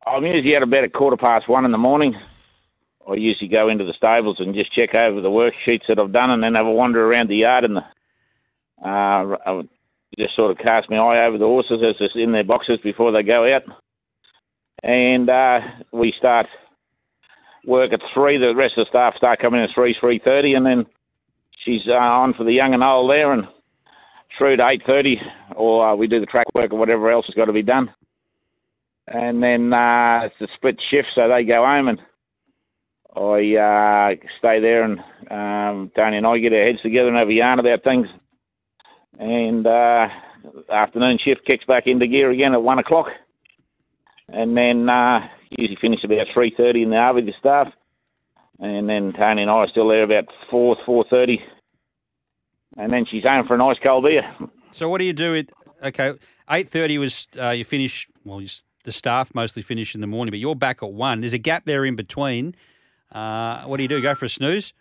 I'm 0.05 0.25
usually 0.25 0.55
at 0.55 0.63
about 0.63 0.85
a 0.85 0.89
quarter 0.89 1.17
past 1.17 1.47
one 1.47 1.65
in 1.65 1.71
the 1.71 1.77
morning. 1.77 2.15
I 3.07 3.13
usually 3.13 3.49
go 3.49 3.69
into 3.69 3.85
the 3.85 3.93
stables 3.93 4.37
and 4.39 4.55
just 4.55 4.73
check 4.73 4.95
over 4.95 5.21
the 5.21 5.29
worksheets 5.29 5.87
that 5.87 5.99
I've 5.99 6.11
done, 6.11 6.31
and 6.31 6.41
then 6.41 6.55
have 6.55 6.65
a 6.65 6.71
wander 6.71 7.05
around 7.05 7.29
the 7.29 7.37
yard 7.37 7.63
and 7.63 7.77
the, 7.77 7.81
uh, 8.83 9.35
I 9.45 9.61
just 10.17 10.35
sort 10.35 10.51
of 10.51 10.57
cast 10.57 10.89
my 10.89 10.97
eye 10.97 11.25
over 11.25 11.37
the 11.37 11.45
horses 11.45 11.81
as 11.87 11.95
they're 11.99 12.23
in 12.23 12.31
their 12.31 12.43
boxes 12.43 12.79
before 12.83 13.11
they 13.11 13.23
go 13.23 13.53
out. 13.53 13.63
And 14.81 15.29
uh, 15.29 15.59
we 15.91 16.13
start 16.17 16.47
work 17.65 17.93
at 17.93 17.99
three. 18.13 18.37
The 18.37 18.55
rest 18.55 18.77
of 18.77 18.85
the 18.85 18.89
staff 18.89 19.15
start 19.17 19.39
coming 19.39 19.59
in 19.59 19.65
at 19.65 19.75
three, 19.75 19.95
three 19.99 20.21
thirty, 20.23 20.53
and 20.53 20.65
then 20.65 20.85
she's 21.63 21.81
uh, 21.87 21.93
on 21.93 22.33
for 22.33 22.43
the 22.45 22.53
young 22.53 22.73
and 22.73 22.83
old 22.83 23.11
there, 23.11 23.31
and 23.33 23.47
through 24.39 24.57
to 24.57 24.67
eight 24.67 24.81
thirty, 24.87 25.17
or 25.55 25.89
uh, 25.89 25.95
we 25.95 26.07
do 26.07 26.19
the 26.19 26.25
track 26.25 26.47
work 26.55 26.73
or 26.73 26.79
whatever 26.79 27.11
else 27.11 27.27
has 27.27 27.35
got 27.35 27.45
to 27.45 27.53
be 27.53 27.61
done. 27.61 27.93
And 29.05 29.43
then 29.43 29.71
uh, 29.71 30.21
it's 30.25 30.41
a 30.41 30.47
split 30.55 30.77
shift, 30.89 31.09
so 31.13 31.27
they 31.27 31.43
go 31.43 31.65
home, 31.65 31.89
and 31.89 31.99
I 33.15 34.13
uh, 34.13 34.15
stay 34.37 34.59
there, 34.61 34.83
and 34.83 34.99
um, 35.31 35.91
Tony 35.95 36.17
and 36.17 36.27
I 36.27 36.37
get 36.37 36.53
our 36.53 36.65
heads 36.65 36.81
together 36.81 37.09
and 37.09 37.19
have 37.19 37.27
a 37.27 37.33
yarn 37.33 37.59
about 37.59 37.83
things. 37.83 38.07
And 39.19 39.65
uh, 39.67 40.07
afternoon 40.71 41.17
shift 41.23 41.45
kicks 41.45 41.65
back 41.65 41.83
into 41.87 42.07
gear 42.07 42.31
again 42.31 42.53
at 42.53 42.61
one 42.61 42.79
o'clock, 42.79 43.07
and 44.29 44.55
then 44.55 44.87
uh, 44.87 45.19
usually 45.49 45.77
finish 45.81 46.03
about 46.03 46.27
three 46.33 46.53
thirty 46.55 46.83
in 46.83 46.91
the 46.91 46.97
hour 46.97 47.15
with 47.15 47.25
the 47.25 47.33
staff, 47.39 47.67
and 48.59 48.87
then 48.87 49.11
Tony 49.17 49.41
and 49.41 49.51
I 49.51 49.55
are 49.55 49.67
still 49.69 49.89
there 49.89 50.03
about 50.03 50.25
four 50.51 50.77
four 50.85 51.03
thirty, 51.09 51.39
and 52.79 52.89
then 52.91 53.05
she's 53.05 53.23
home 53.23 53.45
for 53.45 53.53
a 53.55 53.57
nice 53.57 53.77
cold 53.83 54.05
beer. 54.05 54.23
So, 54.71 54.89
what 54.89 54.97
do 54.99 55.03
you 55.05 55.13
do? 55.13 55.35
At 55.35 55.47
okay, 55.83 56.13
eight 56.49 56.69
thirty 56.69 56.97
was 56.97 57.27
uh, 57.39 57.49
you 57.49 57.65
finish. 57.65 58.07
Well, 58.23 58.41
you, 58.41 58.47
the 58.85 58.91
staff 58.91 59.35
mostly 59.35 59.61
finish 59.61 59.93
in 59.93 60.01
the 60.01 60.07
morning, 60.07 60.31
but 60.31 60.39
you're 60.39 60.55
back 60.55 60.81
at 60.81 60.91
one. 60.91 61.21
There's 61.21 61.33
a 61.33 61.37
gap 61.37 61.65
there 61.65 61.85
in 61.85 61.95
between. 61.95 62.55
Uh, 63.11 63.63
what 63.65 63.77
do 63.77 63.83
you 63.83 63.89
do? 63.89 64.01
Go 64.01 64.15
for 64.15 64.25
a 64.25 64.29
snooze? 64.29 64.73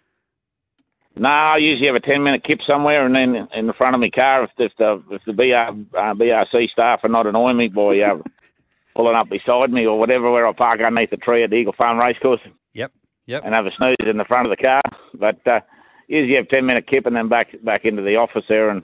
No, 1.17 1.29
I 1.29 1.57
usually 1.57 1.89
have 1.89 1.97
a 1.97 2.01
ten 2.01 2.23
minute 2.23 2.45
kip 2.45 2.61
somewhere, 2.67 3.05
and 3.05 3.15
then 3.15 3.49
in 3.55 3.67
the 3.67 3.73
front 3.73 3.95
of 3.95 4.01
my 4.01 4.11
car, 4.11 4.45
if, 4.45 4.51
if 4.59 4.73
the 4.79 5.03
if 5.11 5.23
the 5.27 5.33
BR, 5.33 5.99
uh, 5.99 6.15
BRC 6.15 6.71
staff 6.71 7.01
are 7.03 7.09
not 7.09 7.27
annoying 7.27 7.57
me 7.57 7.69
by 7.69 8.01
uh, 8.01 8.19
pulling 8.95 9.17
up 9.17 9.29
beside 9.29 9.73
me 9.73 9.85
or 9.87 9.99
whatever, 9.99 10.31
where 10.31 10.47
I 10.47 10.53
park 10.53 10.81
underneath 10.81 11.11
the 11.11 11.17
tree 11.17 11.43
at 11.43 11.51
the 11.51 11.57
Eagle 11.57 11.73
Farm 11.77 11.99
Racecourse 11.99 12.41
Yep. 12.75 12.93
Yep. 13.27 13.43
and 13.45 13.55
have 13.55 13.67
a 13.67 13.71
snooze 13.77 13.97
in 14.07 14.17
the 14.17 14.25
front 14.25 14.47
of 14.47 14.57
the 14.57 14.63
car. 14.63 14.81
But 15.15 15.45
uh, 15.47 15.61
usually 16.09 16.37
have 16.37 16.49
ten 16.49 16.67
minute 16.67 16.87
kip 16.89 17.07
and 17.07 17.15
then 17.15 17.29
back 17.29 17.49
back 17.63 17.85
into 17.85 18.03
the 18.03 18.17
office 18.17 18.45
there, 18.49 18.71
and 18.71 18.83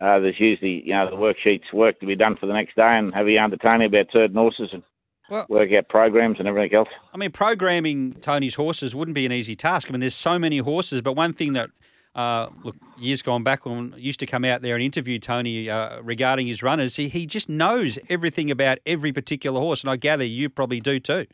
uh, 0.00 0.18
there's 0.18 0.40
usually 0.40 0.82
you 0.84 0.92
know 0.92 1.08
the 1.08 1.16
worksheets 1.16 1.72
work 1.72 2.00
to 2.00 2.06
be 2.06 2.16
done 2.16 2.36
for 2.36 2.46
the 2.46 2.52
next 2.52 2.74
day, 2.74 2.82
and 2.98 3.14
have 3.14 3.26
a 3.26 3.30
yarn 3.32 3.50
to 3.50 3.56
Tony 3.56 3.86
about 3.86 4.06
certain 4.12 4.36
horses 4.36 4.70
and 4.72 4.82
Well- 5.30 5.46
work 5.48 5.70
out 5.72 5.88
programs 5.88 6.38
and 6.38 6.48
everything 6.48 6.74
else. 6.74 6.88
I 7.14 7.16
mean, 7.16 7.30
programming 7.30 8.14
Tony's 8.14 8.56
horses 8.56 8.94
wouldn't 8.94 9.14
be 9.14 9.26
an 9.26 9.32
easy 9.32 9.54
task. 9.54 9.88
I 9.88 9.92
mean, 9.92 10.00
there's 10.00 10.14
so 10.14 10.38
many 10.38 10.58
horses, 10.58 11.00
but 11.02 11.12
one 11.14 11.32
thing 11.32 11.52
that, 11.52 11.70
uh, 12.14 12.48
look, 12.64 12.76
years 12.98 13.22
gone 13.22 13.42
back 13.42 13.64
when 13.66 13.92
I 13.94 13.98
used 13.98 14.20
to 14.20 14.26
come 14.26 14.44
out 14.44 14.62
there 14.62 14.74
and 14.74 14.82
interview 14.82 15.18
Tony 15.18 15.70
uh, 15.70 16.00
regarding 16.02 16.46
his 16.46 16.62
runners, 16.62 16.96
he, 16.96 17.08
he 17.08 17.26
just 17.26 17.48
knows 17.48 17.98
everything 18.08 18.50
about 18.50 18.78
every 18.86 19.12
particular 19.12 19.60
horse, 19.60 19.82
and 19.82 19.90
I 19.90 19.96
gather 19.96 20.24
you 20.24 20.48
probably 20.48 20.80
do 20.80 20.98
too. 20.98 21.26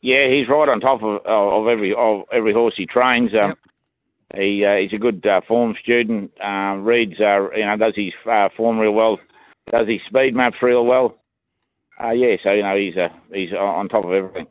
Yeah, 0.00 0.28
he's 0.28 0.48
right 0.48 0.68
on 0.68 0.80
top 0.80 1.02
of 1.02 1.24
of 1.24 1.66
every 1.66 1.94
of 1.96 2.24
every 2.30 2.52
horse 2.52 2.74
he 2.76 2.84
trains. 2.84 3.30
Um, 3.32 3.48
Yep. 3.50 3.58
He 4.36 4.64
uh, 4.64 4.76
he's 4.76 4.92
a 4.92 4.98
good 4.98 5.24
uh, 5.26 5.40
form 5.46 5.74
student. 5.82 6.32
Uh, 6.42 6.76
reads 6.76 7.20
uh, 7.20 7.50
you 7.52 7.64
know 7.64 7.76
does 7.76 7.94
his 7.96 8.12
uh, 8.30 8.48
form 8.56 8.78
real 8.78 8.92
well. 8.92 9.18
Does 9.68 9.88
his 9.88 10.00
speed 10.06 10.34
maps 10.34 10.56
real 10.62 10.84
well. 10.84 11.16
Uh, 12.02 12.10
yeah, 12.10 12.36
so 12.42 12.52
you 12.52 12.62
know 12.62 12.76
he's 12.76 12.94
he's 13.32 13.52
on 13.52 13.88
top 13.88 14.04
of 14.04 14.12
everything. 14.12 14.46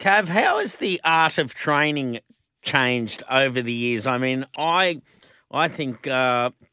Cav, 0.00 0.28
how 0.28 0.58
has 0.58 0.76
the 0.76 1.00
art 1.04 1.38
of 1.38 1.54
training 1.54 2.20
changed 2.62 3.22
over 3.28 3.60
the 3.60 3.72
years? 3.72 4.06
I 4.06 4.18
mean, 4.18 4.46
I 4.56 5.02
I 5.50 5.68
think 5.68 6.02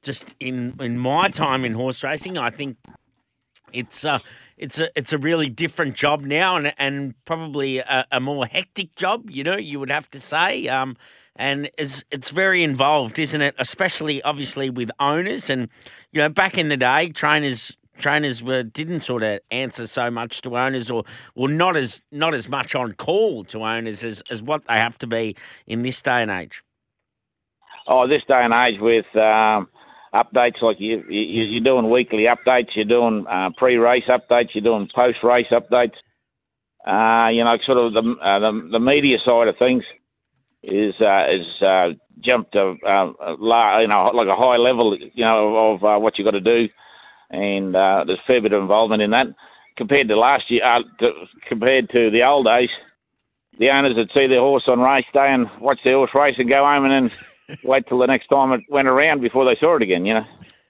just 0.02 0.36
in 0.40 0.76
in 0.80 1.00
my 1.00 1.30
time 1.30 1.66
in 1.66 1.74
horse 1.74 2.04
racing, 2.04 2.38
I 2.38 2.52
think 2.52 2.78
it's 3.76 4.06
uh, 4.06 4.20
it's 4.58 4.80
a 4.80 4.90
it's 4.98 5.14
a 5.14 5.18
really 5.18 5.50
different 5.50 5.96
job 5.96 6.22
now, 6.22 6.56
and 6.56 6.74
and 6.78 7.14
probably 7.26 7.80
a, 7.80 8.06
a 8.12 8.20
more 8.20 8.46
hectic 8.46 8.96
job. 8.96 9.30
You 9.30 9.44
know, 9.44 9.58
you 9.58 9.80
would 9.80 9.92
have 9.92 10.10
to 10.12 10.20
say. 10.20 10.68
Um, 10.68 10.96
and 11.36 11.70
it's 11.78 12.04
it's 12.12 12.30
very 12.30 12.64
involved, 12.64 13.20
isn't 13.20 13.42
it? 13.42 13.56
Especially 13.58 14.22
obviously 14.24 14.70
with 14.70 14.90
owners, 15.00 15.50
and 15.50 15.68
you 16.12 16.22
know, 16.22 16.30
back 16.30 16.58
in 16.58 16.70
the 16.70 16.78
day, 16.78 17.10
trainers 17.10 17.76
trainers 17.98 18.44
were 18.44 18.64
didn't 18.64 19.02
sort 19.02 19.24
of 19.24 19.40
answer 19.52 19.88
so 19.88 20.10
much 20.10 20.42
to 20.42 20.58
owners, 20.58 20.90
or 20.90 21.04
or 21.36 21.50
not 21.50 21.76
as 21.76 22.02
not 22.12 22.34
as 22.34 22.48
much 22.48 22.76
on 22.76 22.94
call 22.94 23.44
to 23.46 23.60
owners 23.60 24.04
as 24.04 24.24
as 24.30 24.42
what 24.42 24.62
they 24.68 24.76
have 24.76 24.98
to 25.00 25.08
be 25.08 25.36
in 25.68 25.82
this 25.82 26.02
day 26.02 26.22
and 26.22 26.32
age. 26.32 26.64
Oh, 27.88 28.08
this 28.08 28.24
day 28.28 28.42
and 28.42 28.54
age 28.54 28.80
with 28.80 29.06
um, 29.16 29.68
updates 30.14 30.62
like 30.62 30.78
you, 30.80 31.04
you 31.10 31.44
you're 31.44 31.64
doing 31.64 31.90
weekly 31.90 32.26
updates, 32.28 32.70
you're 32.76 32.86
doing 32.86 33.26
uh, 33.30 33.50
pre-race 33.58 34.06
updates, 34.10 34.50
you're 34.54 34.64
doing 34.64 34.90
post-race 34.96 35.48
updates. 35.52 35.94
Uh, 36.88 37.30
you 37.30 37.44
know, 37.44 37.58
sort 37.66 37.80
of 37.80 37.94
the, 37.94 38.16
uh, 38.22 38.40
the 38.40 38.70
the 38.74 38.80
media 38.80 39.18
side 39.26 39.48
of 39.48 39.56
things 39.58 39.84
is 40.66 40.96
uh, 41.02 41.26
is 41.32 41.62
uh, 41.62 41.90
jumped 42.24 42.54
to 42.54 42.76
uh, 42.86 43.12
a 43.20 43.82
you 43.82 43.88
know 43.88 44.12
like 44.14 44.28
a 44.28 44.36
high 44.36 44.58
level 44.58 44.98
you 44.98 45.24
know 45.24 45.74
of 45.74 45.84
uh, 45.84 46.00
what 46.00 46.18
you 46.18 46.26
got 46.26 46.32
to 46.32 46.42
do, 46.42 46.68
and 47.30 47.76
uh, 47.76 48.04
there's 48.06 48.20
a 48.20 48.28
fair 48.28 48.42
bit 48.42 48.54
of 48.54 48.62
involvement 48.62 49.02
in 49.02 49.12
that 49.12 49.28
compared 49.78 50.08
to 50.08 50.18
last 50.18 50.50
year. 50.50 50.66
Uh, 50.66 50.82
to, 51.00 51.12
compared 51.48 51.90
to 51.90 52.10
the 52.12 52.24
old 52.24 52.46
days, 52.46 52.70
the 53.60 53.70
owners 53.70 53.96
would 53.96 54.12
see 54.14 54.28
their 54.28 54.40
horse 54.40 54.64
on 54.68 54.80
race 54.80 55.06
day 55.14 55.32
and 55.32 55.48
watch 55.60 55.80
their 55.84 55.96
horse 55.96 56.12
race 56.16 56.36
and 56.38 56.52
go 56.52 56.64
home 56.66 56.86
and 56.86 57.10
then 57.10 57.58
wait 57.64 57.88
till 57.88 58.00
the 58.00 58.08
next 58.08 58.28
time 58.28 58.52
it 58.54 58.62
went 58.70 58.88
around 58.88 59.22
before 59.22 59.46
they 59.46 59.60
saw 59.60 59.76
it 59.76 59.84
again. 59.84 60.06
You 60.06 60.16
know. 60.16 60.26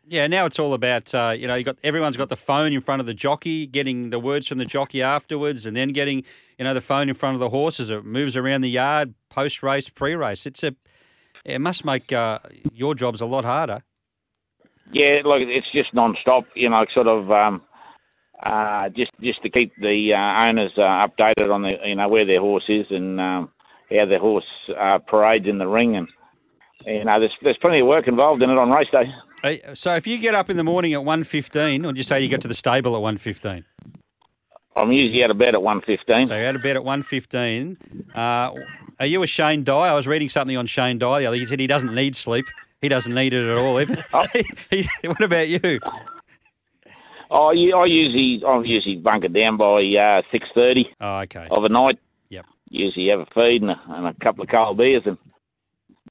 Yeah, 0.07 0.27
now 0.27 0.45
it's 0.45 0.59
all 0.59 0.73
about 0.73 1.13
uh, 1.15 1.33
you 1.35 1.47
know 1.47 1.55
you 1.55 1.63
got 1.63 1.77
everyone's 1.83 2.17
got 2.17 2.29
the 2.29 2.35
phone 2.35 2.73
in 2.73 2.81
front 2.81 2.99
of 2.99 3.07
the 3.07 3.13
jockey, 3.13 3.65
getting 3.65 4.11
the 4.11 4.19
words 4.19 4.47
from 4.47 4.59
the 4.59 4.65
jockey 4.65 5.01
afterwards, 5.01 5.65
and 5.65 5.75
then 5.75 5.89
getting 5.89 6.23
you 6.59 6.65
know 6.65 6.75
the 6.75 6.81
phone 6.81 7.09
in 7.09 7.15
front 7.15 7.33
of 7.33 7.39
the 7.39 7.49
horses. 7.49 7.89
it 7.89 8.05
moves 8.05 8.37
around 8.37 8.61
the 8.61 8.69
yard, 8.69 9.15
post 9.29 9.63
race, 9.63 9.89
pre 9.89 10.13
race. 10.13 10.45
It's 10.45 10.63
a 10.63 10.75
it 11.43 11.59
must 11.59 11.85
make 11.85 12.11
uh, 12.11 12.39
your 12.71 12.93
jobs 12.93 13.19
a 13.21 13.25
lot 13.25 13.45
harder. 13.45 13.83
Yeah, 14.91 15.21
look, 15.23 15.41
it's 15.41 15.71
just 15.73 15.93
non-stop. 15.93 16.45
You 16.55 16.69
know, 16.69 16.85
sort 16.93 17.07
of 17.07 17.31
um, 17.31 17.63
uh, 18.43 18.89
just 18.89 19.11
just 19.21 19.41
to 19.41 19.49
keep 19.49 19.73
the 19.77 20.13
uh, 20.13 20.45
owners 20.45 20.71
uh, 20.77 21.07
updated 21.07 21.51
on 21.51 21.63
the 21.63 21.73
you 21.83 21.95
know 21.95 22.09
where 22.09 22.25
their 22.25 22.41
horse 22.41 22.65
is 22.69 22.85
and 22.91 23.19
um, 23.19 23.51
how 23.89 24.05
their 24.05 24.19
horse 24.19 24.45
uh, 24.79 24.99
parades 24.99 25.47
in 25.47 25.57
the 25.57 25.67
ring, 25.67 25.95
and 25.95 26.07
you 26.85 27.03
know 27.03 27.19
there's 27.19 27.33
there's 27.41 27.57
plenty 27.59 27.79
of 27.79 27.87
work 27.87 28.07
involved 28.07 28.43
in 28.43 28.51
it 28.51 28.57
on 28.57 28.69
race 28.69 28.87
day. 28.91 29.05
So 29.73 29.95
if 29.95 30.07
you 30.07 30.17
get 30.17 30.35
up 30.35 30.49
in 30.49 30.57
the 30.57 30.63
morning 30.63 30.93
at 30.93 31.03
one 31.03 31.23
fifteen, 31.23 31.85
or 31.85 31.91
do 31.93 31.97
you 31.97 32.03
say 32.03 32.21
you 32.21 32.27
get 32.27 32.41
to 32.41 32.47
the 32.47 32.53
stable 32.53 32.95
at 32.95 33.01
one 33.01 33.17
fifteen? 33.17 33.65
I'm 34.77 34.91
usually 34.91 35.23
out 35.23 35.31
of 35.31 35.37
bed 35.37 35.53
at 35.55 35.61
one 35.61 35.81
fifteen. 35.81 36.27
So 36.27 36.35
you're 36.35 36.47
out 36.47 36.55
of 36.55 36.61
bed 36.63 36.75
at 36.75 36.83
one 36.83 37.01
fifteen. 37.03 37.77
Uh, 38.13 38.51
are 38.99 39.05
you 39.05 39.23
a 39.23 39.27
Shane 39.27 39.63
Dye? 39.63 39.87
I 39.89 39.93
was 39.93 40.07
reading 40.07 40.29
something 40.29 40.57
on 40.57 40.65
Shane 40.67 40.97
Dye 40.99 41.19
the 41.19 41.25
other. 41.27 41.37
He 41.37 41.45
said 41.45 41.59
he 41.59 41.67
doesn't 41.67 41.93
need 41.93 42.15
sleep. 42.15 42.45
He 42.81 42.89
doesn't 42.89 43.13
need 43.13 43.33
it 43.33 43.49
at 43.49 43.57
all. 43.57 43.79
Even. 43.81 43.97
He- 44.69 44.85
what 45.07 45.21
about 45.21 45.47
you? 45.47 45.79
Oh, 47.31 47.47
I 47.47 47.85
usually 47.85 48.41
I 48.45 48.61
usually 48.63 48.97
bunker 48.97 49.27
down 49.29 49.57
by 49.57 49.81
uh, 49.99 50.21
six 50.31 50.47
thirty 50.53 50.85
Oh, 51.01 51.19
okay. 51.19 51.47
of 51.51 51.63
a 51.63 51.69
night. 51.69 51.97
Yep. 52.29 52.45
Usually 52.69 53.07
have 53.09 53.21
a 53.21 53.25
feed 53.33 53.61
and 53.61 53.71
a, 53.71 53.81
and 53.89 54.07
a 54.07 54.13
couple 54.23 54.43
of 54.43 54.49
cold 54.49 54.77
beers 54.77 55.03
and 55.05 55.17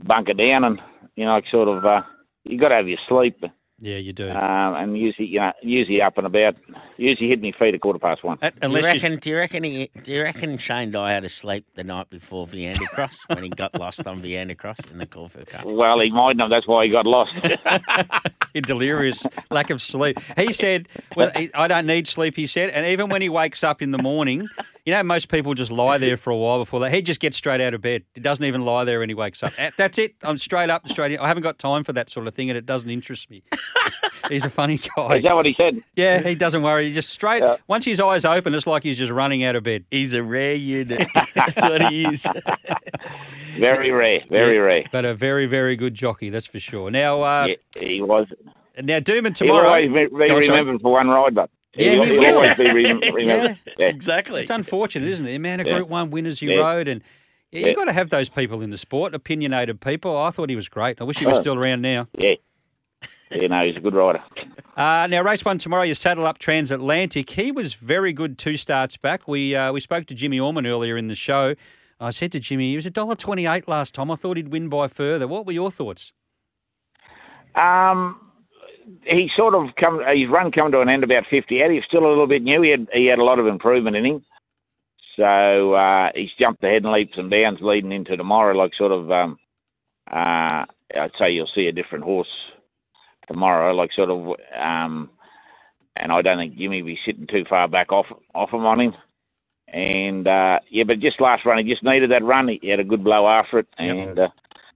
bunker 0.03 0.35
down 0.35 0.65
and 0.65 0.81
you 1.17 1.25
know 1.25 1.41
sort 1.51 1.69
of 1.69 1.85
uh, 1.85 2.03
you 2.45 2.59
got 2.59 2.69
to 2.69 2.77
have 2.77 2.89
your 2.89 2.99
sleep. 3.09 3.43
Yeah, 3.81 3.97
you 3.97 4.13
do. 4.13 4.31
Um, 4.31 4.75
and 4.77 4.97
usually, 4.97 5.27
you 5.27 5.41
know, 5.41 5.53
usually 5.61 6.01
up 6.01 6.17
and 6.17 6.27
about. 6.27 6.55
Usually 6.97 7.29
hit 7.29 7.41
me 7.41 7.53
feet 7.59 7.75
at 7.75 7.81
quarter 7.81 7.99
past 7.99 8.23
one. 8.23 8.39
At- 8.41 8.55
Do 8.61 8.69
you 8.69 8.77
unless 8.77 8.83
you, 8.85 9.03
reckon? 9.03 9.19
Do 9.19 9.31
you 9.31 9.37
reckon? 9.37 9.65
He, 9.65 9.91
do 10.05 10.13
you 10.13 10.23
reckon 10.23 10.57
Shane 10.59 10.93
Dye 10.93 11.13
had 11.13 11.25
to 11.25 11.29
sleep 11.29 11.67
the 11.75 11.83
night 11.83 12.09
before 12.09 12.47
Viander 12.47 12.87
Cross 12.91 13.19
when 13.27 13.43
he 13.43 13.49
got 13.49 13.79
lost 13.79 14.07
on 14.07 14.23
Viander 14.23 14.57
Cross 14.57 14.79
in 14.93 14.99
the 14.99 15.07
Caulfield 15.07 15.49
Cup? 15.49 15.65
Well, 15.67 16.01
he 16.01 16.11
mightn't 16.11 16.41
have. 16.41 16.51
That's 16.51 16.69
why 16.69 16.85
he 16.87 16.93
got 16.93 17.05
lost. 17.05 17.35
in 18.55 18.63
delirious 18.63 19.27
lack 19.51 19.71
of 19.71 19.83
sleep. 19.83 20.19
He 20.39 20.53
said, 20.53 20.89
"Well, 21.17 21.33
he- 21.37 21.53
I 21.53 21.67
don't 21.67 21.87
need 21.87 22.07
sleep." 22.07 22.37
He 22.37 22.47
said, 22.47 22.71
and 22.71 22.87
even 22.87 23.09
when 23.11 23.23
he 23.23 23.29
wakes 23.29 23.65
up 23.65 23.83
in 23.83 23.91
the 23.91 23.99
morning, 23.99 24.49
you 24.87 24.93
know, 24.93 25.03
most 25.03 25.29
people 25.29 25.55
just 25.55 25.71
lie 25.73 25.99
there 25.99 26.17
for 26.19 26.31
a 26.31 26.37
while 26.37 26.59
before 26.59 26.81
that. 26.81 26.93
He 26.93 27.03
just 27.03 27.21
gets 27.21 27.37
straight 27.37 27.61
out 27.61 27.75
of 27.75 27.81
bed. 27.81 28.03
He 28.15 28.21
doesn't 28.21 28.45
even 28.45 28.65
lie 28.65 28.85
there 28.85 28.99
when 29.01 29.09
he 29.09 29.15
wakes 29.15 29.43
up. 29.43 29.53
That's 29.77 29.99
it. 29.99 30.15
I'm 30.23 30.39
straight 30.39 30.71
up, 30.71 30.89
straight 30.89 31.13
in. 31.13 31.19
I 31.19 31.29
haven't 31.29 31.43
got 31.43 31.59
time 31.59 31.85
for 31.85 31.93
that 31.95 32.11
sort 32.11 32.27
of 32.27 32.35
thing, 32.35 32.51
and 32.51 32.57
it 32.57 32.67
doesn't 32.67 32.91
interest 32.91 33.31
me. 33.31 33.43
He's 34.31 34.45
a 34.47 34.51
funny 34.51 34.79
guy. 34.97 35.17
Is 35.17 35.23
that 35.25 35.35
what 35.35 35.45
he 35.45 35.53
said? 35.55 35.83
Yeah, 35.97 36.21
he 36.27 36.35
doesn't 36.35 36.63
worry. 36.63 36.89
He 36.89 36.95
just 36.95 37.11
straight. 37.11 37.43
Yeah. 37.43 37.57
Once 37.69 37.85
his 37.85 38.01
eyes 38.01 38.25
open, 38.25 38.55
it's 38.55 38.67
like 38.67 38.83
he's 38.83 38.97
just 38.97 39.13
running 39.13 39.45
out 39.45 39.55
of 39.55 39.65
bed. 39.65 39.85
He's 39.91 40.15
a 40.15 40.23
rare 40.23 40.55
unit. 40.55 41.07
That's 41.35 41.61
what 41.61 41.83
he 41.93 42.07
is. 42.07 42.27
Very 43.59 43.91
rare. 43.93 44.21
Very 44.31 44.57
rare. 44.59 44.85
But 44.91 45.05
a 45.05 45.15
very, 45.15 45.45
very 45.45 45.77
good 45.77 45.95
jockey, 45.95 46.31
that's 46.31 46.47
for 46.47 46.59
sure. 46.59 46.91
Now, 46.91 47.23
uh, 47.23 47.47
Yeah, 47.49 47.83
he 47.87 48.01
was. 48.01 48.27
now 48.83 48.99
Doomben 49.01 49.25
He'll 49.27 49.33
tomorrow. 49.49 49.69
always 49.69 49.93
be, 49.93 50.07
be 50.07 50.09
Go 50.29 50.37
on, 50.37 50.43
sorry. 50.43 50.49
remembered 50.59 50.81
for 50.81 50.93
one 50.93 51.09
ride, 51.09 51.35
but 51.35 51.51
Yeah, 51.77 51.93
he'll, 51.93 52.05
he 52.05 52.19
he'll 52.19 52.35
always 52.37 52.57
be 52.57 52.65
re- 52.71 52.93
remembered. 53.13 53.59
Yeah. 53.79 53.87
Exactly. 53.87 54.43
It's 54.43 54.51
unfortunate, 54.51 55.09
isn't 55.09 55.27
it? 55.27 55.31
The 55.31 55.37
amount 55.37 55.61
of 55.63 55.67
Yeah. 55.67 55.75
Group 55.75 55.89
One 55.89 56.11
winners 56.11 56.41
you 56.43 56.51
Yeah. 56.53 56.61
rode, 56.61 56.89
and 56.89 57.03
yeah, 57.51 57.61
Yeah. 57.61 57.67
you've 57.69 57.77
got 57.77 57.85
to 57.87 57.93
have 57.93 58.11
those 58.11 58.29
people 58.29 58.61
in 58.63 58.71
the 58.71 58.79
sport, 58.79 59.15
opinionated 59.15 59.81
people. 59.81 60.17
I 60.17 60.31
thought 60.31 60.51
he 60.51 60.57
was 60.57 60.69
great. 60.69 61.01
I 61.01 61.05
wish 61.05 61.19
he 61.19 61.27
was 61.27 61.39
Oh. 61.39 61.41
still 61.41 61.55
around 61.57 61.83
now. 61.83 62.09
Yeah. 62.19 62.35
Yeah, 63.31 63.49
no, 63.49 63.67
he's 63.67 63.77
a 63.77 63.81
good 63.81 63.95
rider. 63.95 64.23
Uh, 64.77 65.07
now, 65.09 65.23
race 65.23 65.45
one 65.45 65.57
tomorrow, 65.57 65.85
you 65.85 65.95
saddle 65.95 66.27
up 66.27 66.39
Transatlantic. 66.39 67.31
He 67.31 67.53
was 67.53 67.75
very 67.75 68.13
good 68.13 68.39
two 68.39 68.57
starts 68.57 68.97
back. 68.97 69.29
We 69.29 69.55
uh, 69.55 69.71
we 69.73 69.79
spoke 69.81 70.07
to 70.07 70.15
Jimmy 70.17 70.41
Orman 70.41 70.67
earlier 70.67 70.97
in 70.97 71.07
the 71.07 71.15
show. 71.15 71.55
I 72.01 72.11
said 72.11 72.33
to 72.33 72.41
Jimmy, 72.41 72.71
he 72.71 72.75
was 72.77 72.85
$1.28 72.85 73.69
last 73.69 73.95
time. 73.95 74.11
I 74.11 74.17
thought 74.17 74.37
he'd 74.37 74.49
win 74.49 74.69
by 74.69 74.89
further. 74.89 75.29
What 75.29 75.47
were 75.47 75.53
your 75.53 75.71
thoughts? 75.71 76.13
Um, 77.55 78.19
he 79.05 79.29
sort 79.37 79.55
of 79.55 79.75
come. 79.83 80.01
His 80.15 80.29
run 80.31 80.53
come 80.53 80.73
to 80.73 80.81
an 80.81 80.93
end 80.93 81.05
about 81.05 81.25
fifty 81.31 81.63
out. 81.63 81.71
He's 81.71 81.85
still 81.89 82.07
a 82.07 82.09
little 82.09 82.27
bit 82.27 82.43
new. 82.43 82.63
He 82.63 82.71
had 82.71 82.89
he 82.93 83.07
had 83.07 83.19
a 83.19 83.25
lot 83.25 83.39
of 83.39 83.47
improvement 83.47 83.97
in 83.97 84.05
him. 84.05 84.25
So 85.17 85.75
uh, 85.75 86.09
he's 86.15 86.31
jumped 86.41 86.65
ahead 86.65 86.85
in 86.85 86.93
leaps 86.93 87.15
and 87.17 87.31
bounds 87.31 87.61
leading 87.63 87.93
into 87.93 88.17
tomorrow. 88.17 88.55
Like 88.57 88.73
sort 88.77 88.93
of, 88.93 89.11
um, 89.11 89.39
uh, 90.11 90.65
I'd 90.99 91.13
say 91.19 91.31
you'll 91.31 91.51
see 91.55 91.67
a 91.67 91.73
different 91.73 92.05
horse 92.05 92.29
tomorrow. 93.33 93.75
Like 93.75 93.91
sort 93.95 94.11
of, 94.11 94.27
um, 94.61 95.11
and 95.97 96.11
I 96.11 96.21
don't 96.23 96.39
think 96.39 96.57
Jimmy 96.57 96.83
will 96.83 96.89
be 96.89 96.99
sitting 97.07 97.27
too 97.27 97.45
far 97.49 97.69
back 97.69 97.93
off 97.93 98.07
off 98.35 98.51
him 98.51 98.67
on 98.67 98.81
him. 98.81 98.95
And 99.69 100.27
uh, 100.27 100.59
yeah, 100.71 100.85
but 100.87 101.01
just 101.01 101.21
last 101.21 101.45
run, 101.47 101.65
he 101.65 101.71
just 101.71 101.85
needed 101.85 102.11
that 102.11 102.25
run. 102.25 102.49
He 102.49 102.69
had 102.69 102.81
a 102.81 102.85
good 102.85 103.03
blow 103.03 103.27
after 103.27 103.61
it, 103.61 103.69
and 103.79 104.19
uh, 104.19 104.29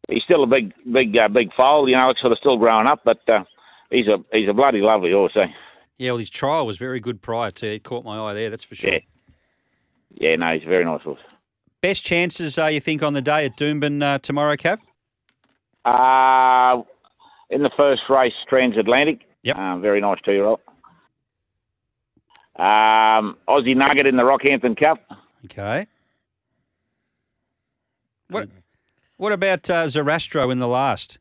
he's 0.09 0.25
still 0.25 0.43
a 0.43 0.47
big, 0.47 0.73
big, 0.91 1.17
uh, 1.17 1.29
big 1.29 1.51
foal. 1.57 1.89
You 1.89 1.97
know, 1.97 2.11
it's 2.11 2.21
sort 2.21 2.33
of 2.33 2.39
still 2.39 2.57
growing 2.59 2.87
up, 2.87 3.03
but 3.05 3.21
uh, 3.29 3.45
he's 3.91 4.07
a 4.07 4.19
he's 4.33 4.49
a 4.49 4.53
bloody 4.53 4.81
lovely 4.81 5.13
horse. 5.13 5.33
Eh? 5.37 5.47
Yeah, 5.99 6.13
well, 6.13 6.19
his 6.19 6.31
trial 6.31 6.67
was 6.67 6.79
very 6.79 7.01
good 7.01 7.21
prior 7.21 7.51
to 7.51 7.75
it. 7.75 7.83
Caught 7.83 8.05
my 8.05 8.19
eye 8.19 8.35
there, 8.35 8.51
that's 8.51 8.65
for 8.65 8.75
sure. 8.75 8.93
Yeah. 8.93 8.99
Yeah, 10.15 10.37
no, 10.37 10.55
he's 10.55 10.65
a 10.65 10.69
very 10.69 10.85
nice 10.85 11.03
horse. 11.03 11.21
Best 11.81 12.05
chances, 12.05 12.59
uh, 12.59 12.67
you 12.67 12.81
think, 12.81 13.03
on 13.03 13.13
the 13.13 13.23
day 13.23 13.45
at 13.45 13.57
Doomben 13.57 14.03
uh, 14.03 14.19
tomorrow, 14.19 14.57
Cav? 14.57 14.79
Uh, 15.85 16.83
in 17.51 17.63
the 17.63 17.71
first 17.77 18.03
race, 18.09 18.33
Transatlantic. 18.49 19.21
Yep. 19.43 19.59
Uh, 19.59 19.79
very 19.79 20.01
nice 20.01 20.19
two 20.25 20.33
year 20.33 20.45
old. 20.45 20.61
Um, 22.57 23.37
Aussie 23.49 23.77
Nugget 23.77 24.07
in 24.07 24.17
the 24.17 24.25
Rockhampton 24.25 24.79
Cup. 24.79 24.99
Okay. 25.45 25.87
What 28.29 28.49
What 29.17 29.33
about 29.33 29.71
uh, 29.71 29.87
Zarastro 29.87 30.51
in 30.51 30.59
the 30.59 30.69
last? 30.69 31.19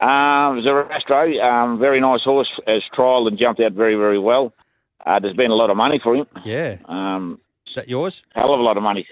Um, 0.00 0.62
Zarastro, 0.64 1.40
um, 1.42 1.78
very 1.78 2.00
nice 2.00 2.22
horse, 2.24 2.48
as 2.66 2.82
trial 2.94 3.26
and 3.28 3.38
jumped 3.38 3.60
out 3.60 3.72
very, 3.72 3.94
very 3.96 4.18
well. 4.18 4.54
Uh, 5.04 5.18
there's 5.20 5.36
been 5.36 5.50
a 5.50 5.54
lot 5.54 5.70
of 5.70 5.76
money 5.76 6.00
for 6.02 6.14
him. 6.16 6.26
Yeah. 6.44 6.76
Um, 6.86 7.38
Is 7.66 7.74
that 7.74 7.88
yours? 7.88 8.22
hell 8.34 8.52
of 8.54 8.60
a 8.60 8.62
lot 8.62 8.76
of 8.76 8.82
money. 8.82 9.06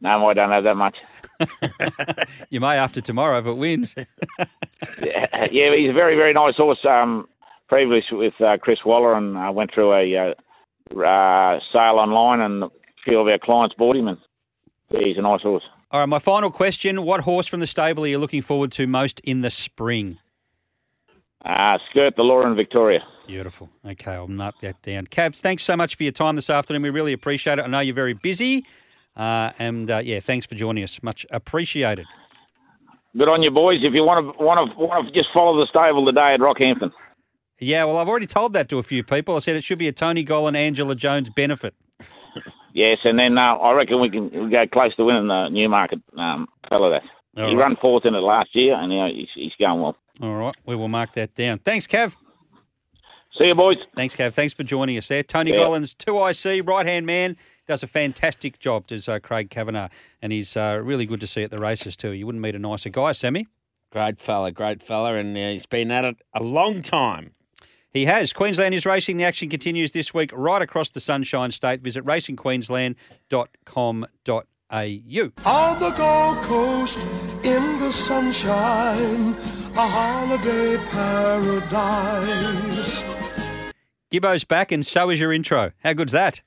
No, 0.00 0.26
I 0.28 0.34
don't 0.34 0.50
have 0.50 0.64
that 0.64 0.76
much. 0.76 0.96
You 2.50 2.60
may 2.60 2.76
after 2.76 3.00
tomorrow 3.00 3.38
if 3.38 3.46
it 3.46 3.52
wins. 3.56 3.94
yeah, 3.96 4.04
yeah, 5.50 5.74
he's 5.76 5.90
a 5.90 5.94
very, 5.94 6.16
very 6.16 6.32
nice 6.32 6.54
horse. 6.56 6.84
Um, 6.88 7.28
previous 7.68 8.04
with 8.10 8.34
uh, 8.40 8.56
Chris 8.60 8.78
Waller, 8.84 9.14
and 9.14 9.38
I 9.38 9.50
went 9.50 9.72
through 9.72 9.92
a 9.92 10.16
uh, 10.16 11.00
uh, 11.00 11.60
sale 11.72 11.98
online, 11.98 12.40
and 12.40 12.64
a 12.64 12.68
few 13.08 13.20
of 13.20 13.28
our 13.28 13.38
clients 13.38 13.74
bought 13.78 13.96
him, 13.96 14.08
and 14.08 14.18
he's 14.90 15.16
a 15.16 15.22
nice 15.22 15.42
horse. 15.42 15.62
All 15.92 15.98
right, 15.98 16.08
my 16.08 16.20
final 16.20 16.52
question. 16.52 17.02
What 17.02 17.22
horse 17.22 17.48
from 17.48 17.58
the 17.58 17.66
stable 17.66 18.04
are 18.04 18.08
you 18.08 18.18
looking 18.18 18.42
forward 18.42 18.70
to 18.72 18.86
most 18.86 19.18
in 19.20 19.40
the 19.40 19.50
spring? 19.50 20.18
Uh, 21.44 21.78
skirt 21.90 22.14
the 22.16 22.22
Law 22.22 22.40
in 22.42 22.54
Victoria. 22.54 23.00
Beautiful. 23.26 23.68
Okay, 23.84 24.12
I'll 24.12 24.28
note 24.28 24.54
that 24.62 24.80
down. 24.82 25.06
Cabs, 25.06 25.40
thanks 25.40 25.64
so 25.64 25.76
much 25.76 25.96
for 25.96 26.04
your 26.04 26.12
time 26.12 26.36
this 26.36 26.48
afternoon. 26.48 26.82
We 26.82 26.90
really 26.90 27.12
appreciate 27.12 27.58
it. 27.58 27.62
I 27.62 27.66
know 27.66 27.80
you're 27.80 27.94
very 27.94 28.14
busy. 28.14 28.64
Uh, 29.16 29.50
and 29.58 29.90
uh, 29.90 29.98
yeah, 29.98 30.20
thanks 30.20 30.46
for 30.46 30.54
joining 30.54 30.84
us. 30.84 31.02
Much 31.02 31.26
appreciated. 31.30 32.06
Good 33.16 33.28
on 33.28 33.42
you, 33.42 33.50
boys. 33.50 33.78
If 33.82 33.92
you 33.92 34.04
want 34.04 34.36
to, 34.38 34.44
want 34.44 34.70
to, 34.70 34.78
want 34.78 35.08
to 35.08 35.12
just 35.12 35.30
follow 35.34 35.58
the 35.58 35.66
stable 35.66 36.06
today 36.06 36.34
at 36.34 36.40
Rockhampton. 36.40 36.92
Yeah, 37.58 37.84
well, 37.84 37.98
I've 37.98 38.08
already 38.08 38.28
told 38.28 38.52
that 38.52 38.68
to 38.68 38.78
a 38.78 38.82
few 38.84 39.02
people. 39.02 39.34
I 39.34 39.40
said 39.40 39.56
it 39.56 39.64
should 39.64 39.78
be 39.78 39.88
a 39.88 39.92
Tony 39.92 40.24
Gollan, 40.24 40.56
Angela 40.56 40.94
Jones 40.94 41.30
benefit. 41.30 41.74
Yes, 42.72 42.98
and 43.04 43.18
then 43.18 43.36
uh, 43.36 43.56
I 43.56 43.72
reckon 43.72 44.00
we 44.00 44.10
can 44.10 44.30
we 44.30 44.50
go 44.50 44.66
close 44.72 44.94
to 44.96 45.04
winning 45.04 45.28
the 45.28 45.48
Newmarket 45.48 46.00
um, 46.16 46.46
fellow 46.70 46.90
that. 46.90 47.02
All 47.36 47.48
he 47.48 47.54
right. 47.54 47.62
ran 47.62 47.76
fourth 47.76 48.04
in 48.04 48.14
it 48.14 48.18
last 48.18 48.50
year, 48.54 48.74
and 48.74 48.92
you 48.92 48.98
know, 48.98 49.08
he's, 49.12 49.28
he's 49.34 49.52
going 49.58 49.80
well. 49.80 49.96
All 50.20 50.36
right, 50.36 50.54
we 50.66 50.76
will 50.76 50.88
mark 50.88 51.14
that 51.14 51.34
down. 51.34 51.58
Thanks, 51.58 51.86
Cav. 51.86 52.14
See 53.38 53.44
you, 53.44 53.54
boys. 53.54 53.76
Thanks, 53.94 54.14
Cav. 54.14 54.34
Thanks 54.34 54.52
for 54.52 54.64
joining 54.64 54.98
us 54.98 55.08
there. 55.08 55.22
Tony 55.22 55.52
Yeah. 55.52 55.58
Gollan's, 55.58 55.94
2IC, 55.94 56.66
right 56.68 56.84
hand 56.84 57.06
man, 57.06 57.36
does 57.66 57.82
a 57.82 57.86
fantastic 57.86 58.58
job, 58.58 58.88
does 58.88 59.08
uh, 59.08 59.20
Craig 59.20 59.48
Cavanough. 59.50 59.88
And 60.20 60.32
he's 60.32 60.56
uh, 60.56 60.80
really 60.82 61.06
good 61.06 61.20
to 61.20 61.26
see 61.26 61.42
at 61.44 61.50
the 61.50 61.58
races, 61.58 61.96
too. 61.96 62.10
You 62.10 62.26
wouldn't 62.26 62.42
meet 62.42 62.54
a 62.56 62.58
nicer 62.58 62.90
guy, 62.90 63.12
Sammy. 63.12 63.46
Great 63.92 64.20
fella, 64.20 64.50
great 64.50 64.82
fella, 64.82 65.14
and 65.14 65.36
uh, 65.36 65.40
he's 65.40 65.66
been 65.66 65.90
at 65.90 66.04
it 66.04 66.16
a 66.34 66.42
long 66.42 66.82
time. 66.82 67.32
He 67.92 68.06
has. 68.06 68.32
Queensland 68.32 68.74
is 68.74 68.86
racing. 68.86 69.16
The 69.16 69.24
action 69.24 69.48
continues 69.48 69.90
this 69.92 70.12
week 70.14 70.30
right 70.32 70.62
across 70.62 70.90
the 70.90 71.00
Sunshine 71.00 71.50
State. 71.50 71.80
Visit 71.80 72.04
racingqueensland.com.au. 72.04 74.42
On 74.72 75.80
the 75.80 75.90
Gold 75.98 76.38
Coast, 76.44 77.00
in 77.44 77.78
the 77.80 77.90
sunshine, 77.90 79.34
a 79.76 79.88
holiday 79.88 80.76
paradise. 80.90 83.04
Gibbo's 84.10 84.44
back, 84.44 84.70
and 84.72 84.86
so 84.86 85.10
is 85.10 85.18
your 85.18 85.32
intro. 85.32 85.72
How 85.82 85.92
good's 85.92 86.12
that? 86.12 86.40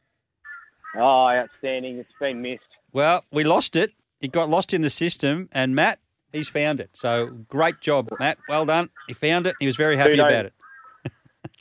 Oh, 0.96 1.28
outstanding. 1.28 1.98
It's 1.98 2.10
been 2.20 2.42
missed. 2.42 2.62
Well, 2.94 3.26
we 3.32 3.44
lost 3.44 3.76
it. 3.76 3.92
It 4.22 4.32
got 4.32 4.50
lost 4.50 4.74
in 4.74 4.82
the 4.82 4.90
system, 4.90 5.50
and 5.52 5.76
Matt, 5.76 6.00
he's 6.32 6.48
found 6.48 6.80
it. 6.80 6.92
So 6.94 7.28
great 7.50 7.82
job, 7.82 8.10
Matt. 8.20 8.38
Well 8.48 8.66
done. 8.66 8.90
He 9.08 9.14
found 9.14 9.48
it. 9.48 9.56
He 9.60 9.66
was 9.66 9.76
very 9.76 9.98
happy 9.98 10.12
Kudos. 10.12 10.32
about 10.32 10.46
it. 10.46 10.54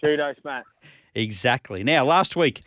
Kudos, 0.03 0.36
Matt. 0.44 0.64
Exactly. 1.14 1.84
Now, 1.84 2.05
last 2.05 2.36
week, 2.36 2.62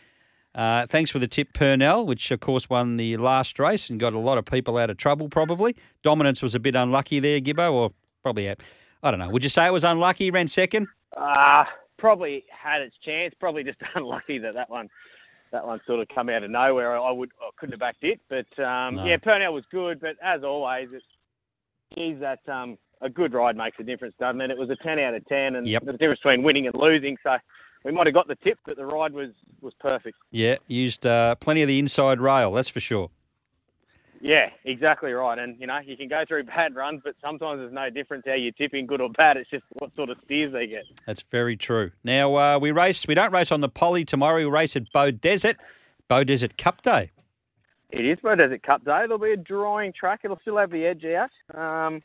uh, 0.54 0.86
thanks 0.88 1.12
for 1.12 1.20
the 1.20 1.28
tip, 1.28 1.54
Purnell, 1.54 2.06
which 2.06 2.32
of 2.32 2.40
course 2.40 2.70
won 2.70 2.98
the 2.98 3.18
last 3.18 3.60
race 3.60 3.90
and 3.90 4.00
got 4.00 4.14
a 4.14 4.20
lot 4.20 4.38
of 4.38 4.46
people 4.46 4.78
out 4.78 4.90
of 4.90 4.98
trouble. 4.98 5.28
Probably 5.28 5.76
dominance 6.04 6.42
was 6.42 6.56
a 6.56 6.60
bit 6.60 6.76
unlucky 6.76 7.20
there, 7.20 7.40
Gibbo, 7.42 7.74
or 7.74 7.92
probably 8.24 8.50
I 8.50 8.56
don't 9.12 9.20
know. 9.20 9.30
Would 9.30 9.44
you 9.44 9.50
say 9.50 9.66
it 9.66 9.74
was 9.74 9.84
unlucky? 9.84 10.32
Ran 10.32 10.48
second. 10.48 10.88
Uh, 11.16 11.66
probably 11.98 12.46
had 12.50 12.82
its 12.82 12.96
chance. 13.04 13.34
Probably 13.40 13.64
just 13.64 13.80
unlucky 13.96 14.38
that 14.40 14.54
that 14.54 14.70
one, 14.70 14.88
that 15.52 15.66
one 15.66 15.82
sort 15.86 16.00
of 16.00 16.08
come 16.14 16.30
out 16.30 16.44
of 16.44 16.52
nowhere. 16.52 16.98
I 16.98 17.12
would, 17.12 17.32
I 17.42 17.50
couldn't 17.58 17.74
have 17.74 17.80
backed 17.82 18.04
it, 18.04 18.22
but 18.30 18.48
um, 18.64 18.96
No. 18.96 19.06
yeah, 19.06 19.18
Purnell 19.18 19.54
was 19.54 19.66
good. 19.72 20.00
But 20.00 20.16
as 20.24 20.44
always, 20.44 20.90
it's, 20.94 21.06
geez, 21.96 22.20
that 22.22 22.40
um, 22.48 22.78
a 23.02 23.10
good 23.10 23.34
ride 23.34 23.56
makes 23.56 23.78
a 23.80 23.84
difference, 23.84 24.16
doesn't 24.20 24.42
it? 24.42 24.52
It 24.52 24.58
was 24.58 24.70
a 24.70 24.76
ten 24.78 25.00
out 25.00 25.14
of 25.14 25.26
ten, 25.28 25.56
and 25.56 25.68
Yep. 25.68 25.86
the 25.86 25.94
difference 25.94 26.20
between 26.20 26.44
winning 26.44 26.68
and 26.68 26.76
losing. 26.76 27.18
So 27.24 27.38
we 27.84 27.92
might 27.92 28.08
have 28.08 28.14
got 28.14 28.28
the 28.28 28.36
tip, 28.36 28.58
but 28.66 28.78
the 28.78 28.86
ride 28.86 29.14
was 29.14 29.30
was 29.62 29.74
perfect. 29.80 30.18
Yeah, 30.32 30.56
used 30.68 31.06
uh, 31.06 31.36
plenty 31.36 31.62
of 31.62 31.68
the 31.68 31.80
inside 31.80 32.20
rail. 32.20 32.52
That's 32.52 32.70
for 32.70 32.80
sure. 32.80 33.10
Yeah, 34.22 34.50
exactly 34.64 35.12
right. 35.12 35.38
And 35.38 35.60
you 35.60 35.68
know, 35.68 35.80
you 35.86 35.96
can 35.96 36.08
go 36.08 36.24
through 36.28 36.44
bad 36.58 36.76
runs, 36.76 37.02
but 37.04 37.16
sometimes 37.22 37.60
there's 37.60 37.74
no 37.74 37.90
difference 37.90 38.24
how 38.26 38.34
you're 38.34 38.52
tipping, 38.54 38.88
good 38.88 39.02
or 39.02 39.10
bad. 39.10 39.38
It's 39.38 39.50
just 39.50 39.66
what 39.74 39.96
sort 39.96 40.10
of 40.10 40.18
steers 40.26 40.52
they 40.54 40.68
get. 40.68 40.84
That's 41.06 41.22
very 41.22 41.56
true. 41.56 41.92
Now 42.04 42.36
uh, 42.36 42.60
we 42.60 42.72
race. 42.72 43.08
We 43.08 43.14
don't 43.14 43.32
race 43.32 43.52
on 43.52 43.62
the 43.62 43.70
Poly 43.70 44.06
tomorrow. 44.06 44.38
We 44.38 44.46
race 44.46 44.76
at 44.76 44.92
Beaudesert. 44.94 45.56
Bow 46.08 46.24
Desert 46.24 46.58
Cup 46.58 46.82
Day. 46.84 47.12
It 47.90 48.06
is 48.06 48.18
Beaudesert 48.20 48.64
Cup 48.64 48.84
Day. 48.84 49.02
There'll 49.02 49.18
be 49.18 49.32
a 49.32 49.38
drawing 49.38 49.94
track. 49.94 50.22
It'll 50.24 50.40
still 50.42 50.58
have 50.58 50.72
the 50.72 50.86
edge 50.86 51.06
out. 51.06 51.30
Um, 51.54 52.02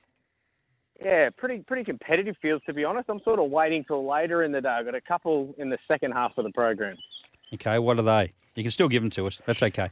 yeah, 1.02 1.30
pretty 1.36 1.60
pretty 1.66 1.84
competitive 1.84 2.36
fields 2.40 2.64
to 2.66 2.74
be 2.74 2.84
honest. 2.84 3.08
I'm 3.08 3.20
sort 3.24 3.38
of 3.38 3.50
waiting 3.50 3.84
till 3.84 4.06
later 4.08 4.42
in 4.44 4.52
the 4.52 4.60
day. 4.60 4.68
I've 4.68 4.84
got 4.84 4.94
a 4.94 5.00
couple 5.00 5.54
in 5.58 5.70
the 5.70 5.78
second 5.88 6.12
half 6.12 6.32
of 6.36 6.44
the 6.44 6.52
program. 6.52 6.96
Okay, 7.54 7.78
what 7.78 7.98
are 7.98 8.02
they? 8.02 8.32
You 8.54 8.62
can 8.62 8.70
still 8.70 8.88
give 8.88 9.02
them 9.02 9.10
to 9.10 9.26
us. 9.26 9.40
That's 9.46 9.62
okay. 9.62 9.90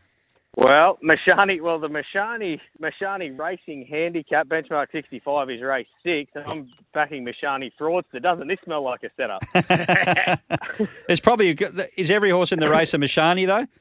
Well, 0.56 0.98
Mishani, 1.04 1.60
well 1.60 1.78
the 1.78 1.88
Mishani 1.88 2.58
Mishani 2.82 3.38
Racing 3.38 3.86
Handicap 3.88 4.48
benchmark 4.48 4.86
65 4.92 5.50
is 5.50 5.62
race 5.62 5.86
six, 6.02 6.32
and 6.34 6.44
I'm 6.46 6.68
backing 6.92 7.24
Mishani 7.24 7.70
Fraudster. 7.78 8.20
Doesn't 8.20 8.48
this 8.48 8.58
smell 8.64 8.82
like 8.82 9.00
a 9.04 9.10
setup? 9.16 9.42
There's 11.06 11.20
probably 11.20 11.50
a, 11.50 11.56
is 11.96 12.10
every 12.10 12.30
horse 12.30 12.50
in 12.52 12.58
the 12.58 12.68
race 12.68 12.92
a 12.94 12.98
Mishani 12.98 13.46
though. 13.46 13.66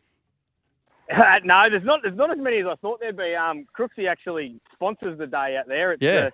Uh, 1.10 1.40
no, 1.46 1.64
there's 1.70 1.86
not. 1.86 2.02
There's 2.04 2.18
not 2.18 2.30
as 2.32 2.38
many 2.38 2.60
as 2.60 2.66
I 2.70 2.76
thought 2.76 3.00
there'd 3.00 3.16
be. 3.16 3.34
Um, 3.34 3.66
Crooksy 3.74 4.10
actually 4.10 4.60
sponsors 4.74 5.18
the 5.18 5.26
day 5.26 5.56
out 5.58 5.66
there. 5.70 5.94
It's, 5.94 6.02
Yeah. 6.02 6.12
Uh, 6.28 6.30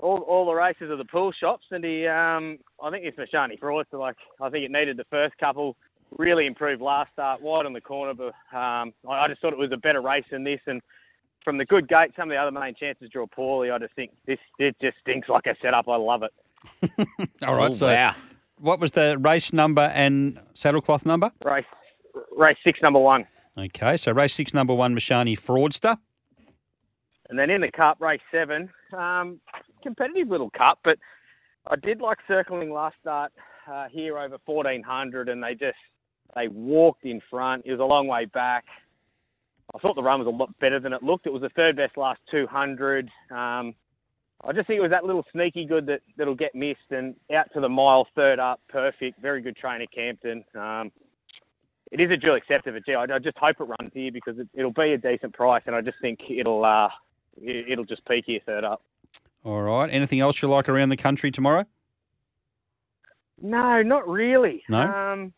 all, 0.00 0.18
all 0.22 0.46
the 0.46 0.54
races 0.54 0.90
are 0.90 0.96
the 0.96 1.04
pool 1.04 1.32
shops, 1.32 1.66
and 1.70 1.84
he, 1.84 2.06
um, 2.06 2.58
I 2.82 2.90
think 2.90 3.04
it's 3.04 3.18
Mishani 3.18 3.58
Fraud. 3.58 3.86
So 3.90 3.98
like, 3.98 4.16
I 4.40 4.48
think 4.50 4.64
it 4.64 4.70
needed 4.70 4.96
the 4.96 5.06
first 5.10 5.36
couple. 5.38 5.76
Really 6.16 6.46
improved 6.46 6.80
last 6.80 7.12
start, 7.12 7.42
wide 7.42 7.66
on 7.66 7.74
the 7.74 7.80
corner, 7.80 8.14
but 8.14 8.56
um, 8.56 8.94
I, 9.08 9.24
I 9.24 9.28
just 9.28 9.42
thought 9.42 9.52
it 9.52 9.58
was 9.58 9.72
a 9.72 9.76
better 9.76 10.00
race 10.00 10.24
than 10.30 10.42
this. 10.42 10.60
And 10.66 10.80
from 11.44 11.58
the 11.58 11.66
good 11.66 11.88
gate, 11.88 12.12
some 12.16 12.30
of 12.30 12.34
the 12.34 12.36
other 12.36 12.50
main 12.50 12.74
chances 12.74 13.10
draw 13.10 13.26
poorly. 13.26 13.70
I 13.70 13.78
just 13.78 13.94
think 13.94 14.12
this 14.26 14.38
it 14.58 14.76
just 14.80 14.96
stinks 15.02 15.28
like 15.28 15.46
a 15.46 15.54
setup. 15.60 15.88
I 15.88 15.96
love 15.96 16.22
it. 16.22 16.32
All 17.42 17.56
right. 17.56 17.70
Oh, 17.70 17.74
so 17.74 17.86
wow. 17.88 18.14
what 18.58 18.80
was 18.80 18.92
the 18.92 19.18
race 19.18 19.52
number 19.52 19.82
and 19.82 20.40
saddlecloth 20.54 21.04
number? 21.04 21.30
Race 21.44 21.66
race 22.36 22.56
six, 22.64 22.80
number 22.82 22.98
one. 22.98 23.26
Okay, 23.56 23.96
so 23.96 24.12
race 24.12 24.34
six, 24.34 24.54
number 24.54 24.72
one, 24.72 24.94
Mishani 24.94 25.38
Fraudster. 25.38 25.98
And 27.28 27.38
then 27.38 27.50
in 27.50 27.60
the 27.60 27.70
cup, 27.70 28.00
race 28.00 28.20
seven, 28.30 28.70
um, 28.96 29.40
competitive 29.82 30.28
little 30.28 30.50
cup, 30.50 30.80
but 30.84 30.98
I 31.66 31.76
did 31.76 32.00
like 32.00 32.18
circling 32.26 32.72
last 32.72 32.96
start 33.00 33.32
uh, 33.70 33.86
here 33.90 34.18
over 34.18 34.38
1400, 34.44 35.28
and 35.28 35.42
they 35.42 35.54
just 35.54 35.76
they 36.34 36.48
walked 36.48 37.04
in 37.04 37.20
front. 37.30 37.64
It 37.66 37.72
was 37.72 37.80
a 37.80 37.84
long 37.84 38.06
way 38.06 38.26
back. 38.26 38.64
I 39.74 39.78
thought 39.78 39.96
the 39.96 40.02
run 40.02 40.20
was 40.20 40.26
a 40.26 40.30
lot 40.30 40.58
better 40.60 40.80
than 40.80 40.92
it 40.92 41.02
looked. 41.02 41.26
It 41.26 41.32
was 41.32 41.42
the 41.42 41.50
third 41.50 41.76
best 41.76 41.96
last 41.96 42.20
200. 42.30 43.10
Um, 43.30 43.74
I 44.44 44.52
just 44.52 44.66
think 44.66 44.78
it 44.78 44.82
was 44.82 44.92
that 44.92 45.04
little 45.04 45.24
sneaky 45.32 45.66
good 45.66 45.86
that 45.86 46.00
that'll 46.16 46.34
get 46.34 46.54
missed, 46.54 46.90
and 46.90 47.14
out 47.34 47.52
to 47.54 47.60
the 47.60 47.68
mile, 47.68 48.06
third 48.14 48.38
up, 48.38 48.60
perfect. 48.68 49.20
Very 49.20 49.42
good 49.42 49.56
trainer, 49.56 49.86
Campton. 49.92 50.44
Um, 50.54 50.92
it 51.90 52.00
is 52.00 52.10
a 52.10 52.16
dual 52.16 52.36
accepted, 52.36 52.74
but 52.74 52.84
gee, 52.86 52.94
I, 52.94 53.02
I 53.02 53.18
just 53.18 53.36
hope 53.38 53.56
it 53.60 53.64
runs 53.64 53.92
here 53.92 54.12
because 54.12 54.38
it, 54.38 54.48
it'll 54.54 54.72
be 54.72 54.92
a 54.92 54.98
decent 54.98 55.34
price, 55.34 55.62
and 55.66 55.74
I 55.74 55.80
just 55.80 55.96
think 56.00 56.20
it'll 56.30 56.64
uh, 56.64 56.88
it, 57.40 57.72
it'll 57.72 57.84
just 57.84 58.06
peak 58.06 58.24
here 58.26 58.40
third 58.46 58.64
up. 58.64 58.82
All 59.44 59.62
right. 59.62 59.88
Anything 59.90 60.20
else 60.20 60.42
you 60.42 60.48
like 60.48 60.68
around 60.68 60.88
the 60.88 60.96
country 60.96 61.30
tomorrow? 61.30 61.64
No, 63.40 63.82
not 63.82 64.08
really. 64.08 64.62
No? 64.68 64.82
Um, 64.82 65.32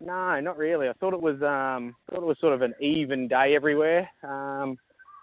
no, 0.00 0.40
not 0.40 0.58
really. 0.58 0.88
I 0.88 0.92
thought 0.94 1.14
it 1.14 1.20
was 1.20 1.40
um, 1.42 1.94
thought 2.10 2.22
it 2.22 2.26
was 2.26 2.38
sort 2.40 2.52
of 2.52 2.62
an 2.62 2.74
even 2.80 3.28
day 3.28 3.54
everywhere. 3.54 4.08
Um, 4.22 4.76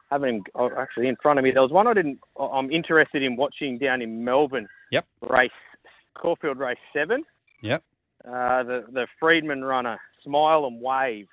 having 0.10 0.44
oh, 0.56 0.70
actually 0.78 1.08
in 1.08 1.16
front 1.22 1.40
of 1.40 1.44
me, 1.44 1.52
there 1.52 1.62
was 1.62 1.72
one 1.72 1.88
I 1.88 1.94
didn't. 1.94 2.20
I'm 2.40 2.72
interested 2.72 3.22
in 3.22 3.36
watching 3.36 3.78
down 3.78 4.02
in 4.02 4.24
Melbourne. 4.24 4.68
Yep. 4.92 5.06
Race 5.22 5.52
Caulfield 6.16 6.58
race 6.58 6.78
seven. 6.94 7.24
Yep. 7.62 7.84
Uh, 8.26 8.64
the 8.64 8.86
the 8.92 9.08
Friedman 9.20 9.64
runner, 9.64 10.00
Smile 10.24 10.66
and 10.66 10.82
Wave. 10.82 11.28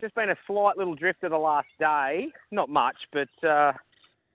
Just 0.00 0.14
been 0.14 0.30
a 0.30 0.36
slight 0.46 0.76
little 0.76 0.94
drift 0.96 1.22
of 1.24 1.30
the 1.30 1.38
last 1.38 1.68
day. 1.78 2.28
Not 2.50 2.68
much, 2.68 2.96
but 3.12 3.48
uh, 3.48 3.72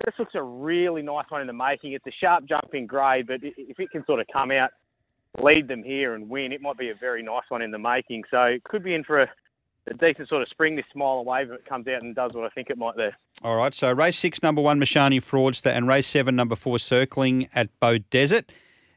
this 0.05 0.15
looks 0.17 0.35
a 0.35 0.43
really 0.43 1.01
nice 1.01 1.25
one 1.29 1.41
in 1.41 1.47
the 1.47 1.53
making. 1.53 1.93
It's 1.93 2.05
a 2.07 2.11
sharp 2.11 2.45
jumping 2.45 2.87
grade, 2.87 3.27
but 3.27 3.39
if 3.41 3.79
it 3.79 3.91
can 3.91 4.05
sort 4.05 4.19
of 4.19 4.27
come 4.31 4.51
out, 4.51 4.71
lead 5.41 5.67
them 5.67 5.83
here 5.83 6.15
and 6.15 6.29
win, 6.29 6.51
it 6.51 6.61
might 6.61 6.77
be 6.77 6.89
a 6.89 6.95
very 6.95 7.21
nice 7.21 7.43
one 7.49 7.61
in 7.61 7.71
the 7.71 7.79
making. 7.79 8.23
So 8.31 8.41
it 8.43 8.63
could 8.63 8.83
be 8.83 8.93
in 8.93 9.03
for 9.03 9.21
a, 9.21 9.27
a 9.87 9.93
decent 9.93 10.29
sort 10.29 10.41
of 10.41 10.49
spring 10.49 10.75
this 10.75 10.85
smile 10.91 11.19
and 11.19 11.27
wave 11.27 11.51
if 11.51 11.59
it 11.59 11.65
comes 11.65 11.87
out 11.87 12.01
and 12.01 12.15
does 12.15 12.31
what 12.33 12.45
I 12.45 12.49
think 12.49 12.69
it 12.69 12.77
might 12.77 12.95
do. 12.95 13.09
All 13.43 13.55
right. 13.55 13.73
So 13.73 13.91
race 13.91 14.17
six, 14.17 14.41
number 14.41 14.61
one, 14.61 14.79
Mishani 14.79 15.17
Fraudster, 15.17 15.75
and 15.75 15.87
race 15.87 16.07
seven, 16.07 16.35
number 16.35 16.55
four, 16.55 16.79
Circling 16.79 17.49
at 17.53 17.69
Bow 17.79 17.97
Desert. 18.09 18.51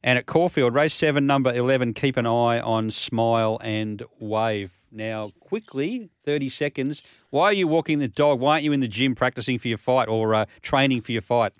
And 0.04 0.18
at 0.18 0.26
Caulfield, 0.26 0.74
race 0.74 0.94
seven, 0.94 1.26
number 1.26 1.52
11, 1.54 1.94
keep 1.94 2.16
an 2.16 2.26
eye 2.26 2.58
on 2.58 2.90
Smile 2.90 3.60
and 3.62 4.02
Wave. 4.18 4.81
Now, 4.92 5.32
quickly, 5.40 6.10
30 6.24 6.48
seconds. 6.50 7.02
Why 7.30 7.46
are 7.46 7.52
you 7.52 7.66
walking 7.66 7.98
the 7.98 8.08
dog? 8.08 8.40
Why 8.40 8.52
aren't 8.52 8.64
you 8.64 8.72
in 8.72 8.80
the 8.80 8.88
gym 8.88 9.14
practicing 9.14 9.58
for 9.58 9.68
your 9.68 9.78
fight 9.78 10.08
or 10.08 10.34
uh, 10.34 10.44
training 10.60 11.00
for 11.00 11.12
your 11.12 11.22
fight? 11.22 11.54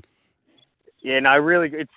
Yeah, 1.03 1.18
no, 1.20 1.37
really, 1.39 1.70
it's 1.72 1.91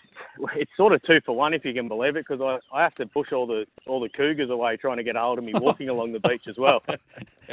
it's 0.55 0.71
sort 0.75 0.93
of 0.93 1.01
two 1.03 1.19
for 1.25 1.35
one 1.35 1.53
if 1.53 1.63
you 1.63 1.73
can 1.73 1.87
believe 1.87 2.15
it, 2.15 2.25
because 2.27 2.41
I, 2.41 2.75
I 2.75 2.83
have 2.83 2.95
to 2.95 3.05
push 3.05 3.31
all 3.31 3.45
the 3.45 3.65
all 3.85 3.99
the 3.99 4.09
cougars 4.09 4.49
away 4.49 4.77
trying 4.77 4.97
to 4.97 5.03
get 5.03 5.15
hold 5.15 5.37
of 5.37 5.43
me 5.43 5.53
walking 5.53 5.89
along 5.89 6.13
the 6.13 6.19
beach 6.19 6.43
as 6.47 6.57
well. 6.57 6.83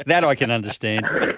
That 0.07 0.23
I 0.23 0.33
can 0.33 0.49
understand. 0.49 1.05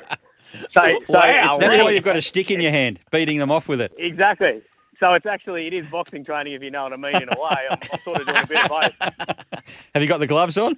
So, 0.73 0.81
so 1.07 1.13
Wow, 1.13 1.57
That's 1.59 1.83
why 1.83 1.91
you've 1.91 2.03
got 2.03 2.15
a 2.15 2.21
stick 2.21 2.49
in 2.49 2.61
your 2.61 2.71
hand, 2.71 3.01
beating 3.11 3.39
them 3.39 3.51
off 3.51 3.67
with 3.67 3.81
it. 3.81 3.91
Exactly. 3.97 4.61
So 4.99 5.13
it's 5.13 5.25
actually 5.25 5.67
it 5.67 5.73
is 5.73 5.87
boxing 5.89 6.23
training 6.23 6.53
if 6.53 6.61
you 6.61 6.71
know 6.71 6.83
what 6.83 6.93
I 6.93 6.97
mean 6.97 7.15
in 7.15 7.29
a 7.29 7.39
way. 7.41 7.57
I'm, 7.69 7.77
I'm 7.91 7.99
sort 7.99 8.21
of 8.21 8.27
doing 8.27 8.37
a 8.43 8.47
bit 8.47 8.63
of 8.63 8.69
both. 8.69 8.93
Have 9.93 10.01
you 10.01 10.07
got 10.07 10.19
the 10.19 10.27
gloves 10.27 10.57
on? 10.57 10.77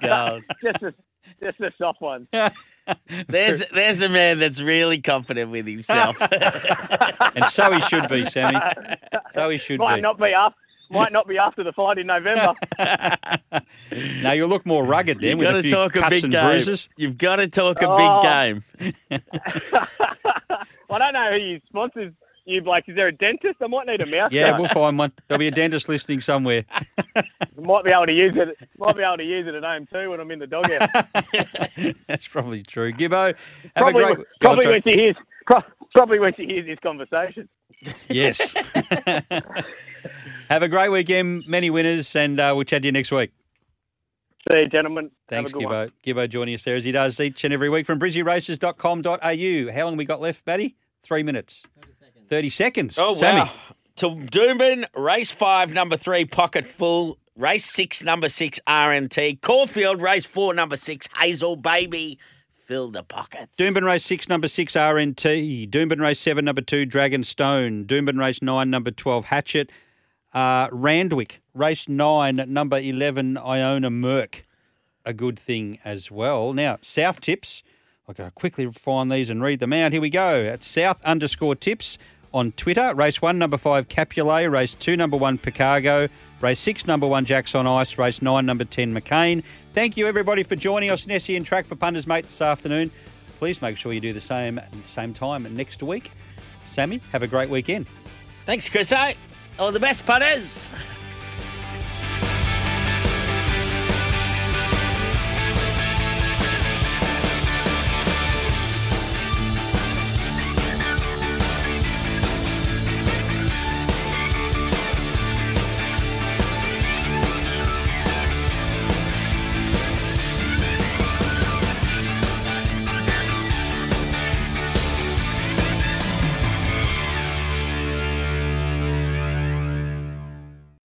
God. 0.00 0.42
just 0.62 0.82
a 0.82 0.94
just 1.42 1.60
a 1.60 1.72
soft 1.78 2.00
one. 2.00 2.28
There's 3.28 3.62
there's 3.72 4.00
a 4.00 4.08
man 4.08 4.40
that's 4.40 4.60
really 4.60 5.00
confident 5.00 5.52
with 5.52 5.68
himself. 5.68 6.16
And 6.20 7.44
so 7.46 7.70
he 7.72 7.80
should 7.82 8.08
be, 8.08 8.26
Sammy. 8.26 8.58
So 9.30 9.50
he 9.50 9.58
should 9.58 9.78
Might 9.78 9.96
be. 9.96 10.00
not 10.00 10.18
be 10.18 10.32
after 10.32 10.58
might 10.92 11.12
not 11.12 11.26
be 11.26 11.38
after 11.38 11.64
the 11.64 11.72
fight 11.72 11.98
in 11.98 12.06
November. 12.06 12.54
Now 14.22 14.32
you'll 14.32 14.48
look 14.48 14.64
more 14.64 14.84
rugged 14.84 15.18
then 15.20 15.30
You've 15.30 15.38
with 15.40 15.48
got 15.48 15.54
a 15.56 15.62
to 15.62 15.62
few 15.62 15.70
talk 15.70 15.96
a 15.96 16.00
cuts 16.00 16.14
big 16.14 16.24
and 16.24 16.32
game. 16.32 16.46
bruises. 16.46 16.88
You've 16.96 17.18
got 17.18 17.36
to 17.36 17.46
talk 17.48 17.82
a 17.82 17.86
Oh. 17.90 18.20
big 18.20 18.22
game. 18.22 18.64
I 20.90 20.98
don't 20.98 21.12
know 21.12 21.30
who 21.32 21.36
you 21.36 21.60
sponsors 21.68 22.12
you 22.46 22.60
like. 22.62 22.88
Is 22.88 22.96
there 22.96 23.08
a 23.08 23.12
dentist? 23.12 23.56
I 23.60 23.66
might 23.66 23.86
need 23.86 24.00
a 24.00 24.06
mouth 24.06 24.32
Yeah, 24.32 24.50
guard. 24.50 24.60
we'll 24.62 24.70
find 24.70 24.98
one. 24.98 25.12
There'll 25.28 25.38
be 25.38 25.48
a 25.48 25.50
dentist 25.50 25.88
listening 25.90 26.20
somewhere. 26.20 26.64
might 27.58 27.84
be 27.84 27.90
able 27.90 28.06
to 28.06 28.12
use 28.12 28.34
it. 28.36 28.56
Might 28.78 28.96
be 28.96 29.02
able 29.02 29.18
to 29.18 29.24
use 29.24 29.46
it 29.46 29.54
at 29.54 29.62
home 29.62 29.86
too 29.92 30.08
when 30.10 30.20
I'm 30.20 30.30
in 30.30 30.38
the 30.38 30.46
doghouse. 30.46 30.88
That's 32.06 32.26
probably 32.28 32.62
true. 32.62 32.92
Gibbo, 32.92 33.26
have 33.26 33.36
probably 33.76 34.02
a 34.02 34.06
great. 34.06 34.18
when- 34.18 34.18
on, 34.20 34.24
probably 34.40 34.66
when 34.68 34.82
she 34.82 34.90
hears 34.92 35.16
pro- 35.46 35.62
probably 35.94 36.18
when 36.18 36.34
she 36.34 36.46
hears 36.46 36.66
this 36.66 36.78
conversation. 36.82 37.48
Yes. 38.08 38.54
Have 40.52 40.62
a 40.62 40.68
great 40.68 40.90
weekend. 40.90 41.44
Many 41.46 41.70
winners, 41.70 42.14
and 42.14 42.38
uh, 42.38 42.52
we'll 42.54 42.64
chat 42.64 42.82
to 42.82 42.88
you 42.88 42.92
next 42.92 43.10
week. 43.10 43.32
See 44.50 44.58
you, 44.58 44.66
gentlemen. 44.66 45.10
Thanks, 45.28 45.52
Have 45.52 45.60
a 45.60 45.62
good 45.62 45.70
one. 45.72 45.88
Gibbo. 45.88 45.92
Gibbo 46.14 46.28
joining 46.28 46.54
us 46.54 46.62
there 46.64 46.76
as 46.76 46.84
he 46.84 46.92
does 46.92 47.18
each 47.20 47.44
and 47.44 47.54
every 47.54 47.68
week 47.70 47.86
from 47.86 47.98
brizzyraces.com.au. 47.98 49.72
How 49.72 49.84
long 49.84 49.96
we 49.96 50.04
got 50.04 50.20
left, 50.20 50.44
Batty? 50.44 50.76
Three 51.02 51.22
minutes. 51.22 51.62
30 52.28 52.50
seconds. 52.50 52.98
Oh, 52.98 53.14
Sammy. 53.14 53.40
wow. 53.40 53.52
To 53.96 54.08
Doomben, 54.08 54.86
race 54.96 55.30
five, 55.30 55.72
number 55.72 55.96
three, 55.96 56.24
Pocket 56.24 56.66
Full. 56.66 57.18
Race 57.36 57.64
six, 57.64 58.02
number 58.02 58.28
six, 58.28 58.58
RNT. 58.66 59.40
Caulfield, 59.42 60.00
race 60.00 60.24
four, 60.24 60.54
number 60.54 60.76
six, 60.76 61.08
Hazel 61.16 61.56
Baby. 61.56 62.18
Fill 62.66 62.90
the 62.90 63.02
pockets. 63.02 63.58
Doomben 63.58 63.84
Race 63.84 64.04
6, 64.04 64.28
number 64.28 64.48
6, 64.48 64.72
RNT. 64.74 65.68
Doomben 65.68 66.00
Race 66.00 66.20
7, 66.20 66.44
number 66.44 66.62
2, 66.62 66.86
Dragon 66.86 67.22
Stone. 67.24 67.84
Doomben 67.86 68.18
Race 68.18 68.40
9, 68.40 68.70
number 68.70 68.90
12, 68.90 69.24
Hatchet. 69.26 69.70
Uh, 70.32 70.68
Randwick, 70.72 71.42
Race 71.54 71.88
9, 71.88 72.44
number 72.48 72.78
11, 72.78 73.36
Iona 73.36 73.90
Merck. 73.90 74.42
A 75.04 75.12
good 75.12 75.38
thing 75.38 75.78
as 75.84 76.10
well. 76.10 76.52
Now, 76.52 76.78
South 76.80 77.20
Tips. 77.20 77.62
I've 78.08 78.16
got 78.16 78.24
to 78.24 78.30
quickly 78.32 78.70
find 78.70 79.10
these 79.10 79.30
and 79.30 79.42
read 79.42 79.60
them 79.60 79.72
out. 79.72 79.92
Here 79.92 80.00
we 80.00 80.10
go. 80.10 80.42
At 80.44 80.64
South 80.64 81.02
underscore 81.04 81.54
tips 81.54 81.98
on 82.34 82.52
Twitter. 82.52 82.94
Race 82.94 83.22
1, 83.22 83.38
number 83.38 83.56
5, 83.56 83.88
Capulet. 83.88 84.50
Race 84.50 84.74
2, 84.74 84.96
number 84.96 85.16
1, 85.16 85.38
Picargo. 85.38 86.08
Race 86.40 86.58
6, 86.60 86.86
number 86.86 87.06
1, 87.06 87.24
Jacks 87.24 87.54
on 87.54 87.66
Ice. 87.66 87.98
Race 87.98 88.20
9, 88.20 88.44
number 88.44 88.64
10, 88.64 88.92
McCain. 88.92 89.42
Thank 89.72 89.96
you, 89.96 90.06
everybody, 90.06 90.42
for 90.42 90.56
joining 90.56 90.90
us 90.90 91.06
in 91.06 91.18
SEN 91.18 91.44
Track 91.44 91.66
for 91.66 91.76
Punters 91.76 92.06
Mate 92.06 92.24
this 92.24 92.40
afternoon. 92.40 92.90
Please 93.38 93.62
make 93.62 93.76
sure 93.76 93.92
you 93.92 94.00
do 94.00 94.12
the 94.12 94.20
same 94.20 94.60
same 94.84 95.12
time 95.12 95.52
next 95.54 95.82
week. 95.82 96.10
Sammy, 96.66 97.00
have 97.10 97.22
a 97.22 97.26
great 97.26 97.50
weekend. 97.50 97.86
Thanks, 98.46 98.68
Chris. 98.68 98.92
All 99.58 99.70
the 99.70 99.80
best 99.80 100.04
punters. 100.06 100.68